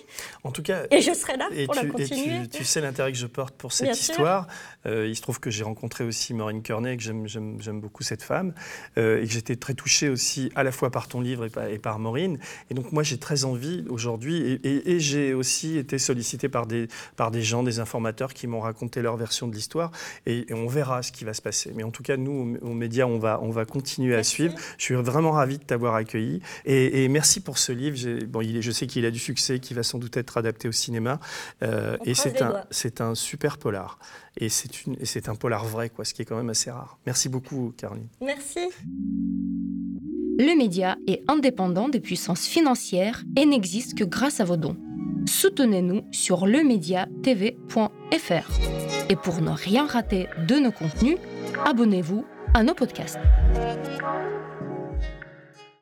En 0.43 0.51
tout 0.51 0.63
cas, 0.63 0.83
et 0.91 1.01
je 1.01 1.13
serai 1.13 1.37
là 1.37 1.49
pour 1.65 1.75
la 1.75 1.85
continuer. 1.85 2.43
Et 2.43 2.47
tu, 2.47 2.63
sais 2.63 2.81
l'intérêt 2.81 3.11
que 3.11 3.17
je 3.17 3.27
porte 3.27 3.55
pour 3.55 3.73
cette 3.73 3.97
histoire. 3.97 4.47
Euh, 4.85 5.07
il 5.07 5.15
se 5.15 5.21
trouve 5.21 5.39
que 5.39 5.51
j'ai 5.51 5.63
rencontré 5.63 6.03
aussi 6.03 6.33
Maureen 6.33 6.61
Kearney, 6.61 6.97
que 6.97 7.03
j'aime 7.03 7.81
beaucoup 7.81 8.03
cette 8.03 8.23
femme. 8.23 8.53
Euh, 8.97 9.21
j'étais 9.23 9.55
très 9.55 9.73
touché 9.73 10.09
aussi 10.09 10.51
à 10.55 10.63
la 10.63 10.71
fois 10.71 10.91
par 10.91 11.07
ton 11.07 11.21
livre 11.21 11.45
et 11.45 11.79
par, 11.79 11.99
Maureen. 11.99 12.39
Et 12.69 12.73
donc 12.73 12.91
moi 12.91 13.03
j'ai 13.03 13.17
très 13.17 13.45
envie 13.45 13.85
aujourd'hui, 13.89 14.59
et, 14.63 14.99
j'ai 14.99 15.33
aussi 15.33 15.77
été 15.77 15.97
sollicité 15.97 16.49
par 16.49 16.65
des, 16.65 16.87
par 17.15 17.31
des 17.31 17.41
gens, 17.41 17.63
des 17.63 17.79
informateurs 17.79 18.33
qui 18.33 18.47
m'ont 18.47 18.59
raconté 18.59 19.01
leur 19.01 19.17
version 19.17 19.47
de 19.47 19.53
l'histoire, 19.53 19.91
et, 20.25 20.45
on 20.51 20.67
verra 20.67 20.80
ce 21.01 21.11
qui 21.11 21.25
va 21.25 21.33
se 21.33 21.41
passer. 21.41 21.71
Mais 21.75 21.83
en 21.83 21.91
tout 21.91 22.03
cas, 22.03 22.17
nous, 22.17 22.57
aux, 22.61 22.73
médias, 22.73 23.05
on 23.05 23.19
va, 23.19 23.39
on 23.41 23.49
va 23.49 23.65
continuer 23.65 24.15
à 24.15 24.23
suivre. 24.23 24.53
Je 24.77 24.83
suis 24.83 24.95
vraiment 24.95 25.31
ravi 25.31 25.57
de 25.57 25.63
t'avoir 25.63 25.95
accueilli. 25.95 26.41
Et, 26.65 27.07
merci 27.07 27.39
pour 27.41 27.57
ce 27.57 27.71
livre. 27.71 27.97
Bon, 28.25 28.41
il 28.41 28.57
est, 28.57 28.61
je 28.61 28.71
sais 28.71 28.87
qu'il 28.87 29.05
a 29.05 29.11
du 29.11 29.19
succès, 29.19 29.59
qu'il 29.59 29.75
va 29.75 29.83
sans 29.83 29.99
doute 29.99 30.17
être 30.17 30.37
adapté 30.37 30.67
au 30.67 30.71
cinéma. 30.71 31.19
Euh, 31.63 31.97
et 32.05 32.13
c'est 32.13 32.41
un, 32.41 32.63
c'est 32.71 33.01
un 33.01 33.15
super 33.15 33.57
polar. 33.57 33.99
Et 34.37 34.49
c'est 34.49 35.29
un 35.29 35.35
polar 35.35 35.65
vrai, 35.65 35.89
quoi, 35.89 36.05
ce 36.05 36.13
qui 36.13 36.21
est 36.21 36.25
quand 36.25 36.37
même 36.37 36.49
assez 36.49 36.71
rare. 36.71 36.97
Merci 37.05 37.29
beaucoup, 37.29 37.73
Caroline. 37.75 38.07
Merci. 38.21 38.69
Le 40.37 40.57
média 40.57 40.97
est 41.07 41.21
indépendant 41.27 41.89
des 41.89 41.99
puissances 41.99 42.47
financières 42.47 43.23
et 43.37 43.45
n'existe 43.45 43.97
que 43.97 44.03
grâce 44.03 44.39
à 44.39 44.45
vos 44.45 44.57
dons. 44.57 44.77
Soutenez-nous 45.25 46.03
sur 46.11 46.45
lemediatv.fr. 46.45 48.51
Et 49.09 49.15
pour 49.15 49.41
ne 49.41 49.51
rien 49.51 49.85
rater 49.85 50.27
de 50.47 50.55
nos 50.55 50.71
contenus, 50.71 51.17
abonnez-vous 51.65 52.25
à 52.53 52.63
nos 52.63 52.73
podcasts. 52.73 53.19